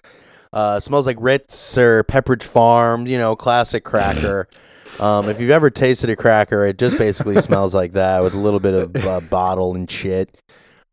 Uh, 0.52 0.80
smells 0.80 1.06
like 1.06 1.18
Ritz 1.20 1.78
or 1.78 2.04
Pepperidge 2.04 2.44
Farm. 2.44 3.06
You 3.06 3.18
know, 3.18 3.36
classic 3.36 3.84
cracker. 3.84 4.48
Um, 5.00 5.30
if 5.30 5.40
you've 5.40 5.52
ever 5.52 5.70
tasted 5.70 6.10
a 6.10 6.16
cracker, 6.16 6.66
it 6.66 6.80
just 6.80 6.98
basically 6.98 7.40
smells 7.40 7.76
like 7.76 7.94
that 7.94 8.24
with 8.24 8.34
a 8.34 8.40
little 8.40 8.60
bit 8.60 8.74
of 8.74 8.96
uh, 8.96 9.20
bottle 9.30 9.76
and 9.76 9.90
shit. 9.90 10.36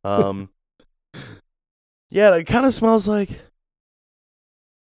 Um, 0.04 0.50
yeah, 2.10 2.34
it 2.34 2.44
kind 2.44 2.66
of 2.66 2.74
smells 2.74 3.08
like. 3.08 3.30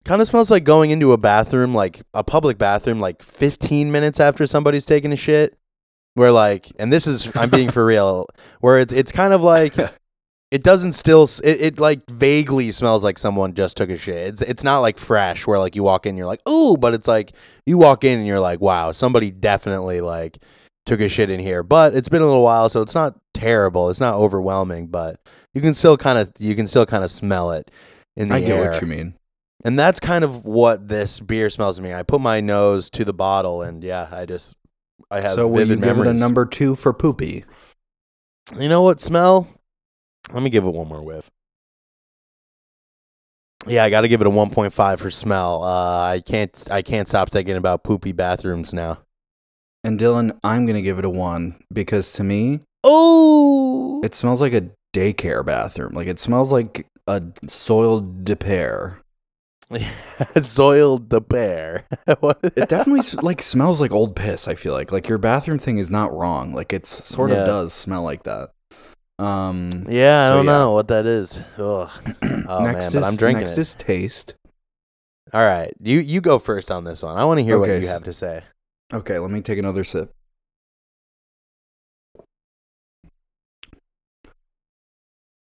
Kind 0.05 0.21
of 0.21 0.27
smells 0.27 0.51
like 0.51 0.63
going 0.63 0.91
into 0.91 1.11
a 1.11 1.17
bathroom, 1.17 1.73
like 1.73 2.03
a 2.13 2.23
public 2.23 2.57
bathroom, 2.57 2.99
like 2.99 3.21
15 3.23 3.91
minutes 3.91 4.19
after 4.19 4.47
somebody's 4.47 4.85
taking 4.85 5.11
a 5.11 5.15
shit. 5.15 5.57
Where 6.13 6.31
like, 6.31 6.71
and 6.79 6.93
this 6.93 7.07
is 7.07 7.35
I'm 7.35 7.49
being 7.49 7.71
for 7.71 7.85
real. 7.85 8.27
Where 8.61 8.79
it's 8.79 8.93
it's 8.93 9.11
kind 9.11 9.33
of 9.33 9.43
like 9.43 9.73
it 10.51 10.63
doesn't 10.63 10.93
still 10.93 11.23
it, 11.43 11.61
it 11.61 11.79
like 11.79 12.09
vaguely 12.09 12.71
smells 12.71 13.03
like 13.03 13.17
someone 13.17 13.53
just 13.53 13.75
took 13.75 13.89
a 13.89 13.97
shit 13.97 14.27
it's 14.27 14.41
it's 14.43 14.63
not 14.63 14.79
like 14.79 14.97
fresh 14.97 15.45
where 15.47 15.57
like 15.57 15.75
you 15.75 15.81
walk 15.81 16.05
in 16.05 16.15
you're 16.15 16.27
like 16.27 16.39
ooh 16.47 16.77
but 16.77 16.93
it's 16.93 17.07
like 17.07 17.33
you 17.65 17.79
walk 17.79 18.03
in 18.03 18.19
and 18.19 18.27
you're 18.27 18.39
like 18.39 18.61
wow 18.61 18.91
somebody 18.91 19.31
definitely 19.31 20.01
like 20.01 20.37
took 20.85 21.01
a 21.01 21.09
shit 21.09 21.31
in 21.31 21.39
here 21.39 21.63
but 21.63 21.95
it's 21.95 22.07
been 22.07 22.21
a 22.21 22.25
little 22.25 22.43
while 22.43 22.69
so 22.69 22.81
it's 22.81 22.93
not 22.93 23.17
terrible 23.33 23.89
it's 23.89 23.99
not 23.99 24.13
overwhelming 24.13 24.85
but 24.85 25.19
you 25.55 25.61
can 25.61 25.73
still 25.73 25.97
kind 25.97 26.19
of 26.19 26.31
you 26.37 26.53
can 26.53 26.67
still 26.67 26.85
kind 26.85 27.03
of 27.03 27.09
smell 27.09 27.51
it 27.51 27.71
in 28.15 28.29
the 28.29 28.35
I 28.35 28.41
get 28.41 28.51
air 28.51 28.71
what 28.71 28.81
you 28.81 28.87
mean. 28.87 29.15
And 29.63 29.79
that's 29.79 29.99
kind 29.99 30.23
of 30.23 30.43
what 30.45 30.87
this 30.87 31.19
beer 31.19 31.49
smells 31.49 31.77
to 31.77 31.81
me 31.81 31.93
i 31.93 32.03
put 32.03 32.21
my 32.21 32.41
nose 32.41 32.89
to 32.89 33.05
the 33.05 33.13
bottle 33.13 33.61
and 33.61 33.83
yeah 33.83 34.07
i 34.11 34.25
just 34.25 34.55
i 35.09 35.21
have 35.21 35.35
So 35.35 35.49
vivid 35.49 35.69
you 35.69 35.75
give 35.75 35.79
memories 35.81 36.11
it 36.11 36.15
a 36.17 36.19
number 36.19 36.45
two 36.45 36.75
for 36.75 36.93
poopy? 36.93 37.45
you 38.59 38.69
know 38.69 38.81
what 38.81 39.01
smell? 39.01 39.47
Let 40.33 40.43
me 40.43 40.49
give 40.49 40.65
it 40.65 40.73
one 40.73 40.87
more 40.87 41.03
whiff. 41.03 41.29
Yeah, 43.67 43.83
I 43.83 43.89
got 43.89 44.01
to 44.01 44.07
give 44.07 44.21
it 44.21 44.27
a 44.27 44.31
1.5 44.31 44.99
for 44.99 45.09
smell. 45.11 45.63
Uh, 45.63 46.01
I 46.03 46.21
can't 46.23 46.67
I 46.69 46.81
can't 46.81 47.07
stop 47.07 47.31
thinking 47.31 47.55
about 47.55 47.83
poopy 47.83 48.11
bathrooms 48.11 48.73
now. 48.73 48.99
And 49.83 49.99
Dylan, 49.99 50.37
I'm 50.43 50.65
gonna 50.65 50.81
give 50.81 50.99
it 50.99 51.05
a 51.05 51.09
one 51.09 51.55
because 51.73 52.13
to 52.13 52.23
me, 52.23 52.59
Oh, 52.83 54.01
it 54.03 54.13
smells 54.15 54.41
like 54.41 54.53
a 54.53 54.69
daycare 54.93 55.43
bathroom. 55.45 55.93
Like 55.93 56.07
it 56.07 56.19
smells 56.19 56.51
like 56.51 56.87
a 57.07 57.23
soiled 57.47 58.23
de 58.23 58.35
pear. 58.35 59.01
soiled 60.41 61.09
the 61.09 61.21
bear. 61.21 61.85
It 62.07 62.69
definitely 62.69 63.01
like 63.21 63.41
smells 63.41 63.81
like 63.81 63.91
old 63.91 64.15
piss. 64.15 64.47
I 64.47 64.55
feel 64.55 64.73
like 64.73 64.91
like 64.91 65.07
your 65.07 65.17
bathroom 65.17 65.59
thing 65.59 65.77
is 65.77 65.89
not 65.91 66.13
wrong. 66.15 66.53
Like 66.53 66.71
it 66.73 66.85
sort 66.87 67.31
Yeah. 67.31 67.37
of 67.37 67.45
does 67.47 67.73
smell 67.73 68.03
like 68.03 68.23
that. 68.23 68.51
Um, 69.17 69.85
yeah, 69.89 70.23
I 70.23 70.27
So, 70.29 70.35
don't 70.35 70.45
yeah. 70.45 70.51
know 70.51 70.71
what 70.71 70.87
that 70.89 71.05
is. 71.05 71.39
Ugh. 71.57 71.89
Oh 72.47 72.61
man, 72.61 72.73
next 72.73 72.93
but 72.93 73.03
I'm 73.03 73.15
drinking 73.15 73.45
next 73.45 73.57
it. 73.57 73.61
is 73.61 73.73
taste. 73.75 74.35
All 75.33 75.41
right, 75.41 75.73
you 75.81 75.99
you 75.99 76.21
go 76.21 76.37
first 76.37 76.69
on 76.69 76.83
this 76.83 77.01
one. 77.01 77.17
I 77.17 77.25
want 77.25 77.39
to 77.39 77.43
hear 77.43 77.57
what 77.57 77.69
you 77.69 77.87
have 77.87 78.03
to 78.03 78.13
say. 78.13 78.43
Okay, 78.93 79.17
let 79.17 79.31
me 79.31 79.41
take 79.41 79.57
another 79.57 79.83
sip. 79.83 80.13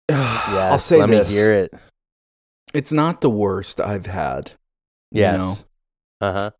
yeah, 0.10 0.70
I'll 0.72 0.78
say 0.78 0.98
let 0.98 1.08
this. 1.10 1.28
me 1.28 1.34
hear 1.34 1.52
it. 1.52 1.72
It's 2.74 2.92
not 2.92 3.20
the 3.20 3.30
worst 3.30 3.80
I've 3.80 4.06
had. 4.06 4.52
you 5.10 5.20
Yes. 5.22 5.38
know? 5.40 5.54
Uh 6.20 6.32
huh. 6.32 6.50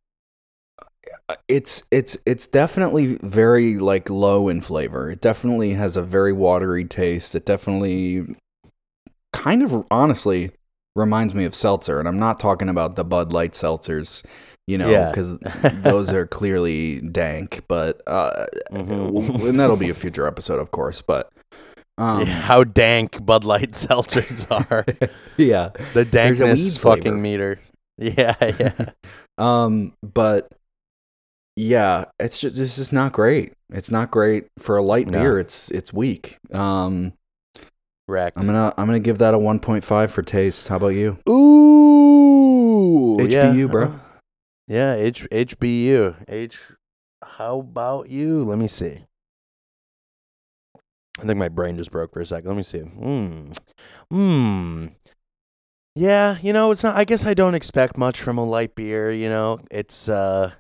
Uh, 1.28 1.36
It's 1.48 1.82
it's 1.90 2.16
it's 2.26 2.46
definitely 2.46 3.18
very 3.22 3.78
like 3.78 4.08
low 4.10 4.48
in 4.48 4.60
flavor. 4.60 5.10
It 5.10 5.20
definitely 5.20 5.72
has 5.74 5.96
a 5.96 6.02
very 6.02 6.32
watery 6.32 6.84
taste. 6.84 7.34
It 7.34 7.44
definitely 7.44 8.36
kind 9.32 9.62
of 9.62 9.84
honestly 9.90 10.52
reminds 10.96 11.34
me 11.34 11.44
of 11.44 11.54
seltzer, 11.54 11.98
and 11.98 12.08
I'm 12.08 12.18
not 12.18 12.40
talking 12.40 12.68
about 12.68 12.96
the 12.96 13.04
Bud 13.04 13.32
Light 13.32 13.52
seltzers, 13.52 14.24
you 14.66 14.78
know, 14.78 14.88
Yeah. 14.90 15.10
because 15.10 15.38
those 15.82 16.10
are 16.10 16.26
clearly 16.26 17.00
dank. 17.00 17.62
But 17.68 18.00
uh, 18.06 18.46
Mhm. 18.72 19.48
and 19.48 19.60
that'll 19.60 19.76
be 19.76 19.90
a 19.90 19.94
future 19.94 20.26
episode, 20.26 20.58
of 20.58 20.70
course. 20.70 21.02
But 21.02 21.30
um, 21.98 22.24
how 22.26 22.64
dank 22.64 23.24
Bud 23.24 23.44
Light 23.44 23.72
seltzers 23.72 24.46
are. 24.70 24.86
yeah, 25.36 25.70
The 25.92 26.04
dankness 26.06 26.76
fucking 26.78 27.02
flavor. 27.02 27.16
meter. 27.18 27.60
Yeah, 28.00 28.36
yeah. 28.40 28.90
Um, 29.38 29.92
but 30.04 30.52
yeah, 31.56 32.04
it's 32.20 32.38
just 32.38 32.54
this 32.54 32.78
is 32.78 32.92
not 32.92 33.12
great. 33.12 33.54
It's 33.72 33.90
not 33.90 34.12
great 34.12 34.46
for 34.60 34.76
a 34.76 34.82
light 34.82 35.08
No. 35.08 35.18
beer. 35.18 35.38
It's 35.40 35.68
it's 35.72 35.92
weak. 35.92 36.38
Um, 36.52 37.12
Wrecked. 38.06 38.38
I'm 38.38 38.46
gonna 38.46 38.72
I'm 38.78 38.86
gonna 38.86 39.00
give 39.00 39.18
that 39.18 39.34
a 39.34 39.36
1.5 39.38 40.10
for 40.10 40.22
taste. 40.22 40.68
How 40.68 40.76
about 40.76 40.88
you? 40.94 41.18
Ooh. 41.28 43.16
HBU, 43.18 43.56
yeah. 43.58 43.66
bro. 43.66 43.84
uh, 43.86 43.98
Yeah, 44.68 44.94
H 44.94 45.26
HBU. 45.32 46.14
H 46.28 46.58
how 47.24 47.58
about 47.58 48.08
you? 48.10 48.44
Let 48.44 48.58
me 48.58 48.68
see. 48.68 49.04
I 51.18 51.22
think 51.22 51.36
my 51.38 51.48
brain 51.48 51.76
just 51.76 51.90
broke 51.90 52.12
for 52.12 52.20
a 52.20 52.26
second. 52.26 52.48
Let 52.48 52.56
me 52.56 52.62
see. 52.62 52.80
Hmm. 52.80 53.50
Hmm. 54.10 54.86
Yeah, 55.94 56.38
you 56.42 56.52
know, 56.52 56.70
it's 56.70 56.84
not 56.84 56.96
I 56.96 57.04
guess 57.04 57.26
I 57.26 57.34
don't 57.34 57.54
expect 57.54 57.98
much 57.98 58.20
from 58.20 58.38
a 58.38 58.44
light 58.44 58.74
beer, 58.74 59.10
you 59.10 59.28
know. 59.28 59.60
It's 59.70 60.08
uh 60.08 60.52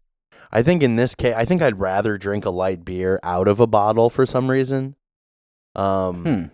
I 0.50 0.62
think 0.62 0.82
in 0.82 0.96
this 0.96 1.14
case 1.14 1.34
I 1.36 1.44
think 1.44 1.62
I'd 1.62 1.78
rather 1.78 2.18
drink 2.18 2.44
a 2.44 2.50
light 2.50 2.84
beer 2.84 3.20
out 3.22 3.46
of 3.46 3.60
a 3.60 3.66
bottle 3.66 4.10
for 4.10 4.26
some 4.26 4.50
reason. 4.50 4.96
Um 5.76 6.24
Hmm. 6.24 6.44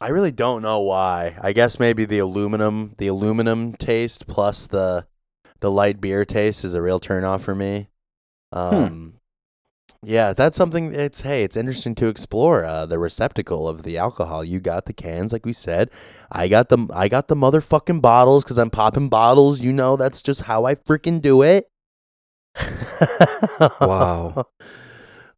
I 0.00 0.08
really 0.08 0.30
don't 0.32 0.62
know 0.62 0.80
why. 0.80 1.36
I 1.42 1.52
guess 1.52 1.78
maybe 1.78 2.06
the 2.06 2.20
aluminum, 2.20 2.94
the 2.96 3.08
aluminum 3.08 3.74
taste 3.74 4.26
plus 4.26 4.66
the 4.66 5.06
the 5.60 5.70
light 5.70 6.00
beer 6.00 6.24
taste 6.24 6.64
is 6.64 6.72
a 6.72 6.80
real 6.80 6.98
turnoff 7.00 7.40
for 7.40 7.54
me. 7.54 7.88
Um, 8.52 9.19
yeah, 10.02 10.32
that's 10.32 10.56
something. 10.56 10.94
It's 10.94 11.20
hey, 11.20 11.44
it's 11.44 11.56
interesting 11.56 11.94
to 11.96 12.08
explore 12.08 12.64
uh, 12.64 12.86
the 12.86 12.98
receptacle 12.98 13.68
of 13.68 13.82
the 13.82 13.98
alcohol. 13.98 14.42
You 14.42 14.58
got 14.60 14.86
the 14.86 14.92
cans, 14.94 15.32
like 15.32 15.44
we 15.44 15.52
said. 15.52 15.90
I 16.32 16.48
got 16.48 16.70
the 16.70 16.88
I 16.94 17.08
got 17.08 17.28
the 17.28 17.36
motherfucking 17.36 18.00
bottles 18.00 18.42
because 18.44 18.58
I'm 18.58 18.70
popping 18.70 19.10
bottles. 19.10 19.60
You 19.60 19.72
know, 19.72 19.96
that's 19.96 20.22
just 20.22 20.42
how 20.42 20.64
I 20.64 20.74
freaking 20.74 21.20
do 21.20 21.42
it. 21.42 21.68
Wow. 23.80 24.46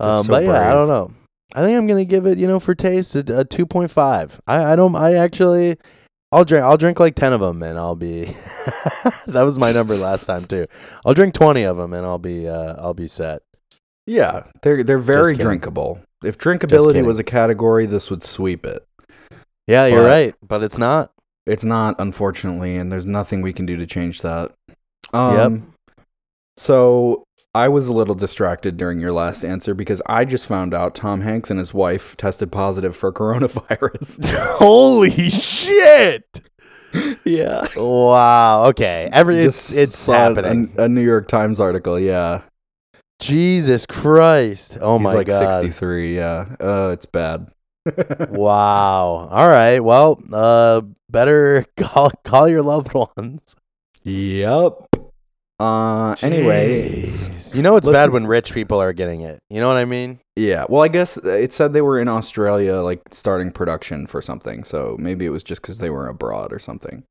Um, 0.00 0.24
so 0.24 0.30
but 0.30 0.42
yeah, 0.42 0.68
I 0.68 0.72
don't 0.72 0.88
know. 0.88 1.12
I 1.54 1.62
think 1.62 1.78
I'm 1.78 1.86
gonna 1.86 2.04
give 2.04 2.26
it, 2.26 2.36
you 2.36 2.48
know, 2.48 2.58
for 2.58 2.74
taste, 2.74 3.14
a, 3.14 3.38
a 3.38 3.44
two 3.44 3.66
point 3.66 3.92
five. 3.92 4.40
I, 4.48 4.72
I 4.72 4.76
don't. 4.76 4.96
I 4.96 5.14
actually, 5.14 5.76
I'll 6.32 6.44
drink. 6.44 6.64
I'll 6.64 6.76
drink 6.76 6.98
like 6.98 7.14
ten 7.14 7.32
of 7.32 7.40
them, 7.40 7.62
and 7.62 7.78
I'll 7.78 7.94
be. 7.94 8.24
that 9.26 9.42
was 9.42 9.60
my 9.60 9.70
number 9.70 9.94
last 9.94 10.24
time 10.24 10.44
too. 10.46 10.66
I'll 11.06 11.14
drink 11.14 11.34
twenty 11.34 11.62
of 11.62 11.76
them, 11.76 11.92
and 11.92 12.04
I'll 12.04 12.18
be. 12.18 12.48
Uh, 12.48 12.74
I'll 12.78 12.94
be 12.94 13.06
set. 13.06 13.42
Yeah, 14.07 14.44
they're 14.62 14.82
they're 14.82 14.98
very 14.98 15.32
drinkable. 15.34 16.00
If 16.24 16.38
drinkability 16.38 17.05
was 17.05 17.18
a 17.18 17.24
category, 17.24 17.86
this 17.86 18.11
would 18.11 18.22
sweep 18.24 18.64
it. 18.66 18.84
Yeah, 19.66 19.86
you're 19.86 20.03
But- 20.03 20.07
right, 20.09 20.34
but 20.46 20.62
it's 20.62 20.78
not. 20.78 21.11
It's 21.46 21.64
not, 21.64 21.96
unfortunately, 21.98 22.76
and 22.76 22.90
there's 22.92 23.07
nothing 23.07 23.42
we 23.42 23.53
can 23.53 23.66
do 23.66 23.76
to 23.76 23.86
change 23.86 24.22
that. 24.22 24.53
Um, 25.12 25.72
So 26.57 27.24
I 27.55 27.68
was 27.68 27.88
a 27.88 27.92
little 27.92 28.14
distracted 28.14 28.76
during 28.76 29.00
your 29.00 29.12
last 29.12 29.44
answer 29.44 29.74
because 29.74 30.00
I 30.07 30.24
just 30.24 30.46
found 30.46 30.72
out 30.72 30.94
Tom 30.94 31.22
Hanks 31.22 31.50
and 31.50 31.59
his 31.59 31.74
wife 31.74 32.16
tested 32.16 32.53
positive 32.53 32.94
for 32.96 33.12
coronavirus. 33.12 34.24
Holy 34.59 35.30
shit! 35.30 36.42
yeah. 37.24 37.66
Wow. 37.76 38.66
Okay. 38.66 39.09
Every 39.12 39.38
it's 39.40 39.68
Just 39.68 39.76
it's 39.78 39.98
saw 39.98 40.12
happening. 40.12 40.72
A, 40.78 40.84
a 40.84 40.88
New 40.88 41.03
York 41.03 41.26
Times 41.28 41.59
article. 41.59 41.98
Yeah. 41.98 42.42
Jesus 43.22 43.86
Christ! 43.86 44.78
Oh 44.80 44.98
He's 44.98 45.04
my 45.04 45.12
like 45.14 45.28
god! 45.28 45.60
63. 45.62 46.16
Yeah. 46.16 46.46
Uh, 46.60 46.90
it's 46.92 47.06
bad. 47.06 47.48
Wow. 48.30 49.28
All 49.30 49.48
right. 49.48 49.80
Well, 49.80 50.20
uh, 50.32 50.82
better 51.10 51.64
call 51.76 52.10
call 52.24 52.48
your 52.48 52.62
loved 52.62 52.92
ones. 52.94 53.56
Yep. 54.04 54.88
Uh, 55.60 56.14
anyways. 56.22 57.54
You 57.54 57.62
know 57.62 57.76
it's 57.76 57.86
Let's- 57.86 57.94
bad 57.94 58.10
when 58.10 58.26
rich 58.26 58.52
people 58.52 58.80
are 58.80 58.92
getting 58.92 59.20
it. 59.20 59.40
You 59.50 59.60
know 59.60 59.68
what 59.68 59.76
I 59.76 59.84
mean? 59.84 60.18
Yeah. 60.36 60.64
Well, 60.68 60.82
I 60.82 60.88
guess 60.88 61.16
it 61.18 61.52
said 61.52 61.72
they 61.72 61.82
were 61.82 62.00
in 62.00 62.08
Australia, 62.08 62.76
like 62.76 63.02
starting 63.12 63.50
production 63.52 64.06
for 64.06 64.22
something. 64.22 64.64
So 64.64 64.96
maybe 64.98 65.26
it 65.26 65.30
was 65.30 65.42
just 65.42 65.60
because 65.62 65.78
they 65.78 65.90
were 65.90 66.08
abroad 66.08 66.52
or 66.52 66.58
something. 66.58 67.04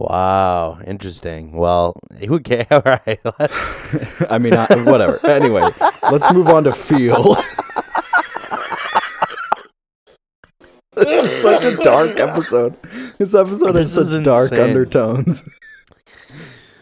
Wow. 0.00 0.78
Interesting. 0.86 1.52
Well, 1.52 1.94
who 2.28 2.38
cares? 2.40 2.66
All 2.70 2.82
right. 2.84 3.18
Let's. 3.38 4.22
I 4.30 4.38
mean, 4.38 4.54
I, 4.54 4.66
whatever. 4.84 5.24
Anyway, 5.26 5.68
let's 6.10 6.32
move 6.32 6.46
on 6.48 6.64
to 6.64 6.72
feel. 6.72 7.34
this 10.94 11.32
is 11.32 11.42
such 11.42 11.64
a 11.64 11.76
dark 11.78 12.18
episode. 12.20 12.80
This 13.18 13.34
episode 13.34 13.72
This 13.72 13.94
has 13.96 14.12
is 14.12 14.18
such 14.18 14.24
dark 14.24 14.52
undertones. 14.52 15.42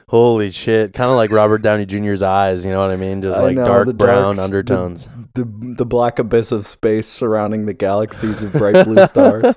Holy 0.09 0.53
shit! 0.53 0.93
Kind 0.93 1.11
of 1.11 1.17
like 1.17 1.33
Robert 1.33 1.62
Downey 1.62 1.85
Jr.'s 1.85 2.23
eyes. 2.23 2.64
You 2.64 2.71
know 2.71 2.81
what 2.81 2.93
I 2.93 2.97
mean? 2.97 3.23
Just 3.23 3.41
I 3.41 3.45
like 3.45 3.57
know, 3.57 3.64
dark 3.64 3.97
brown 3.97 4.37
darks- 4.37 4.39
the- 4.39 4.45
undertones. 4.45 5.09
The 5.35 5.45
the 5.77 5.85
black 5.85 6.19
abyss 6.19 6.53
of 6.53 6.67
space 6.67 7.09
surrounding 7.09 7.67
the 7.67 7.75
galaxies 7.75 8.41
of 8.41 8.53
bright 8.53 8.87
blue 8.87 9.05
stars. 9.07 9.55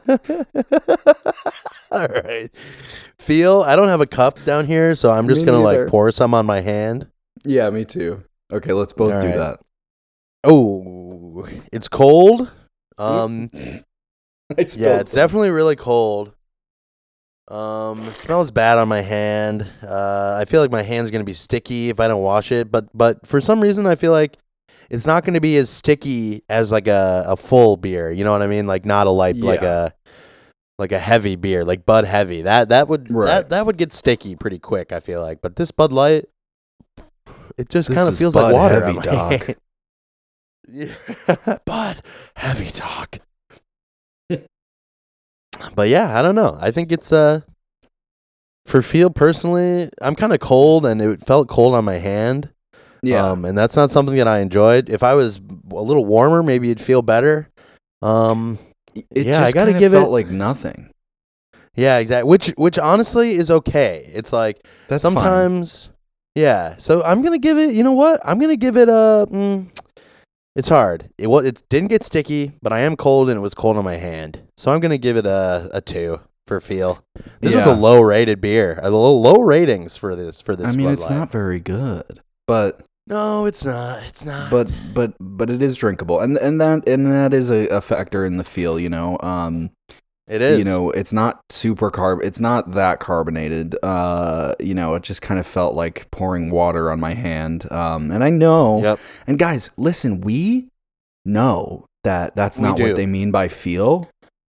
All 1.91 2.07
right. 2.07 2.49
Feel. 3.17 3.61
I 3.61 3.75
don't 3.75 3.87
have 3.87 4.01
a 4.01 4.07
cup 4.07 4.43
down 4.45 4.65
here, 4.65 4.95
so 4.95 5.11
I'm 5.11 5.27
just 5.27 5.45
gonna 5.45 5.61
neither. 5.61 5.83
like 5.83 5.91
pour 5.91 6.11
some 6.11 6.33
on 6.33 6.45
my 6.45 6.61
hand. 6.61 7.07
Yeah, 7.43 7.69
me 7.69 7.85
too. 7.85 8.23
Okay, 8.51 8.73
let's 8.73 8.93
both 8.93 9.13
All 9.13 9.21
do 9.21 9.27
right. 9.27 9.37
that. 9.37 9.59
Oh, 10.43 11.47
it's 11.71 11.87
cold. 11.87 12.51
Um, 12.97 13.49
I 13.53 14.65
yeah, 14.75 14.99
it's 14.99 15.13
definitely 15.13 15.49
really 15.49 15.75
cold. 15.75 16.33
Um, 17.49 18.03
it 18.07 18.13
smells 18.15 18.51
bad 18.51 18.77
on 18.77 18.87
my 18.87 19.01
hand. 19.01 19.65
Uh, 19.81 20.37
I 20.39 20.45
feel 20.45 20.61
like 20.61 20.71
my 20.71 20.83
hand's 20.83 21.09
gonna 21.09 21.23
be 21.23 21.33
sticky 21.33 21.89
if 21.89 21.99
I 21.99 22.07
don't 22.07 22.21
wash 22.21 22.51
it. 22.51 22.71
But 22.71 22.87
but 22.93 23.25
for 23.25 23.41
some 23.41 23.61
reason, 23.61 23.87
I 23.87 23.95
feel 23.95 24.11
like 24.11 24.37
it's 24.89 25.07
not 25.07 25.25
gonna 25.25 25.41
be 25.41 25.57
as 25.57 25.69
sticky 25.69 26.43
as 26.49 26.71
like 26.71 26.87
a, 26.87 27.25
a 27.27 27.35
full 27.35 27.77
beer. 27.77 28.11
You 28.11 28.23
know 28.23 28.31
what 28.31 28.43
I 28.43 28.47
mean? 28.47 28.67
Like 28.67 28.85
not 28.85 29.07
a 29.07 29.11
light, 29.11 29.37
like 29.37 29.63
a 29.63 29.93
like 30.80 30.91
a 30.93 30.97
heavy 30.99 31.36
beer, 31.36 31.63
like 31.65 31.86
Bud 31.86 32.05
Heavy. 32.05 32.41
That 32.41 32.69
that 32.69 32.88
would 32.88 33.11
Right. 33.11 33.25
that 33.27 33.49
that 33.49 33.65
would 33.65 33.77
get 33.77 33.93
sticky 33.93 34.36
pretty 34.36 34.57
quick. 34.57 34.91
I 34.91 34.99
feel 34.99 35.21
like, 35.21 35.41
but 35.41 35.57
this 35.57 35.71
Bud 35.71 35.91
Light, 35.91 36.25
it 37.57 37.69
just 37.69 37.91
kind 37.91 38.07
of 38.07 38.17
feels 38.17 38.34
Bud 38.34 38.43
like 38.43 38.53
water. 38.53 38.86
Heavy, 38.86 38.99
dog. 39.01 39.55
yeah, 40.67 41.57
Bud 41.65 42.01
Heavy 42.38 42.71
talk. 42.71 43.19
but 45.75 45.89
yeah, 45.89 46.17
I 46.17 46.21
don't 46.21 46.36
know. 46.36 46.57
I 46.61 46.71
think 46.71 46.91
it's 46.91 47.11
uh 47.11 47.41
for 48.65 48.82
feel 48.82 49.09
personally, 49.09 49.89
I'm 50.01 50.15
kind 50.15 50.32
of 50.32 50.39
cold 50.39 50.86
and 50.86 51.01
it 51.01 51.25
felt 51.25 51.49
cold 51.49 51.75
on 51.75 51.84
my 51.86 51.97
hand. 51.97 52.49
Yeah. 53.01 53.25
Um, 53.32 53.43
and 53.45 53.57
that's 53.57 53.75
not 53.75 53.91
something 53.91 54.15
that 54.17 54.27
I 54.27 54.39
enjoyed. 54.39 54.89
If 54.89 55.03
I 55.03 55.15
was 55.15 55.39
a 55.71 55.82
little 55.82 56.05
warmer, 56.05 56.43
maybe 56.43 56.69
it'd 56.69 56.84
feel 56.86 57.01
better. 57.01 57.49
Um, 58.01 58.59
it 59.11 59.25
yeah, 59.27 59.43
I 59.43 59.51
gotta 59.51 59.73
give 59.73 59.91
felt 59.91 60.07
it- 60.07 60.11
like 60.11 60.29
nothing. 60.29 60.91
yeah, 61.75 61.97
exactly. 61.97 62.29
Which 62.29 62.47
which 62.57 62.77
honestly 62.79 63.31
is 63.35 63.49
okay. 63.51 64.09
It's 64.13 64.33
like 64.33 64.65
That's 64.87 65.03
fine. 65.03 65.13
sometimes 65.13 65.89
yeah. 66.35 66.75
So 66.77 67.03
I'm 67.03 67.21
gonna 67.21 67.39
give 67.39 67.57
it. 67.57 67.73
You 67.73 67.83
know 67.83 67.93
what? 67.93 68.19
I'm 68.23 68.39
gonna 68.39 68.55
give 68.57 68.77
it 68.77 68.89
a. 68.89 69.27
Mm, 69.29 69.67
it's 70.55 70.69
hard. 70.69 71.09
It 71.17 71.27
well, 71.27 71.45
It 71.45 71.63
didn't 71.69 71.89
get 71.89 72.03
sticky, 72.03 72.53
but 72.61 72.71
I 72.73 72.79
am 72.81 72.95
cold 72.95 73.29
and 73.29 73.37
it 73.37 73.41
was 73.41 73.53
cold 73.53 73.77
on 73.77 73.83
my 73.83 73.97
hand. 73.97 74.41
So 74.57 74.71
I'm 74.71 74.79
gonna 74.79 74.97
give 74.97 75.17
it 75.17 75.25
a 75.25 75.69
a 75.73 75.81
two 75.81 76.19
for 76.47 76.59
feel. 76.59 77.03
This 77.41 77.53
was 77.55 77.65
a 77.65 77.73
low 77.75 78.01
rated 78.01 78.41
beer. 78.41 78.79
A 78.81 78.89
low 78.89 79.15
low 79.17 79.41
ratings 79.41 79.95
for 79.97 80.15
this 80.15 80.41
for 80.41 80.55
this. 80.55 80.73
I 80.73 80.75
mean, 80.75 80.89
it's 80.89 81.09
not 81.09 81.31
very 81.31 81.59
good, 81.59 82.21
but 82.47 82.81
No, 83.10 83.45
it's 83.45 83.66
not. 83.66 84.03
It's 84.03 84.24
not. 84.24 84.51
but 84.51 84.72
but 84.93 85.14
but 85.20 85.49
it 85.49 85.62
is 85.64 85.76
drinkable, 85.78 86.20
and 86.20 86.38
and 86.38 86.62
that 86.62 86.88
and 86.88 87.05
that 87.07 87.34
is 87.34 87.49
a, 87.49 87.68
a 87.68 87.82
factor 87.82 88.24
in 88.24 88.38
the 88.38 88.43
feel. 88.43 88.80
You 88.80 88.89
know, 88.89 89.18
um, 89.22 89.72
it 90.28 90.41
is. 90.43 90.60
you 90.60 90.64
know, 90.64 90.91
it's 90.91 91.12
not 91.12 91.41
super 91.49 91.89
carb. 91.89 92.24
It's 92.24 92.39
not 92.39 92.74
that 92.74 92.99
carbonated. 92.99 93.76
Uh, 93.82 94.53
you 94.60 94.76
know, 94.76 94.93
it 94.93 95.01
just 95.01 95.24
kind 95.24 95.39
of 95.39 95.47
felt 95.47 95.74
like 95.74 96.10
pouring 96.12 96.51
water 96.51 96.91
on 96.91 96.99
my 96.99 97.16
hand. 97.16 97.70
Um, 97.72 98.12
and 98.12 98.24
I 98.24 98.30
know, 98.30 98.84
Yep. 98.84 98.99
and 99.26 99.39
guys, 99.39 99.72
listen, 99.76 100.22
we 100.22 100.68
know 101.26 101.88
that 102.03 102.36
that's 102.36 102.60
not 102.60 102.80
what 102.80 102.95
they 102.95 103.07
mean 103.07 103.32
by 103.32 103.47
feel, 103.47 104.07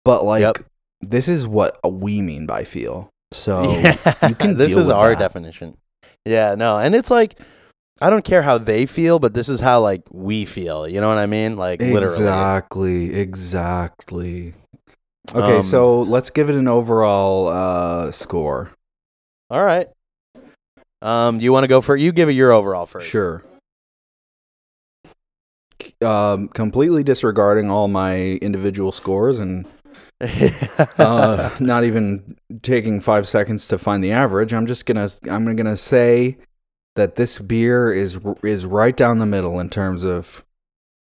but 0.04 0.24
like 0.24 0.40
Yep. 0.40 0.58
this 1.02 1.28
is 1.28 1.46
what 1.46 1.78
we 1.88 2.20
mean 2.20 2.46
by 2.46 2.64
feel. 2.64 3.10
So 3.32 3.62
yeah. 3.80 4.28
you 4.28 4.34
can 4.34 4.56
this 4.56 4.76
is 4.76 4.90
our 4.90 5.10
that. 5.10 5.20
definition. 5.20 5.76
Yeah. 6.24 6.56
No, 6.56 6.78
and 6.78 6.96
it's 6.96 7.12
like. 7.12 7.38
I 8.00 8.08
don't 8.08 8.24
care 8.24 8.42
how 8.42 8.56
they 8.58 8.86
feel, 8.86 9.18
but 9.18 9.34
this 9.34 9.48
is 9.48 9.60
how 9.60 9.80
like 9.80 10.02
we 10.10 10.44
feel. 10.44 10.88
You 10.88 11.00
know 11.00 11.08
what 11.08 11.18
I 11.18 11.26
mean? 11.26 11.56
Like 11.56 11.80
literally. 11.80 12.04
Exactly, 12.04 13.14
exactly. 13.14 14.54
Okay, 15.34 15.56
Um, 15.58 15.62
so 15.62 16.00
let's 16.02 16.30
give 16.30 16.48
it 16.48 16.56
an 16.56 16.66
overall 16.66 17.48
uh, 17.48 18.10
score. 18.10 18.70
All 19.50 19.64
right. 19.64 19.86
Um, 21.02 21.40
you 21.40 21.52
want 21.52 21.64
to 21.64 21.68
go 21.68 21.80
for 21.80 21.96
you? 21.96 22.12
Give 22.12 22.28
it 22.28 22.32
your 22.32 22.52
overall 22.52 22.86
first. 22.86 23.08
Sure. 23.08 23.44
Um, 26.02 26.48
completely 26.48 27.02
disregarding 27.02 27.70
all 27.70 27.88
my 27.88 28.16
individual 28.16 28.92
scores 28.92 29.40
and 29.40 29.66
uh, 30.98 31.50
not 31.58 31.84
even 31.84 32.36
taking 32.62 33.00
five 33.00 33.26
seconds 33.28 33.68
to 33.68 33.78
find 33.78 34.02
the 34.04 34.12
average. 34.12 34.52
I'm 34.52 34.66
just 34.66 34.84
gonna 34.86 35.10
I'm 35.30 35.54
gonna 35.56 35.76
say 35.76 36.36
that 37.00 37.16
this 37.16 37.38
beer 37.38 37.90
is 37.90 38.18
is 38.42 38.66
right 38.66 38.94
down 38.94 39.18
the 39.20 39.26
middle 39.26 39.58
in 39.58 39.70
terms 39.70 40.04
of 40.04 40.44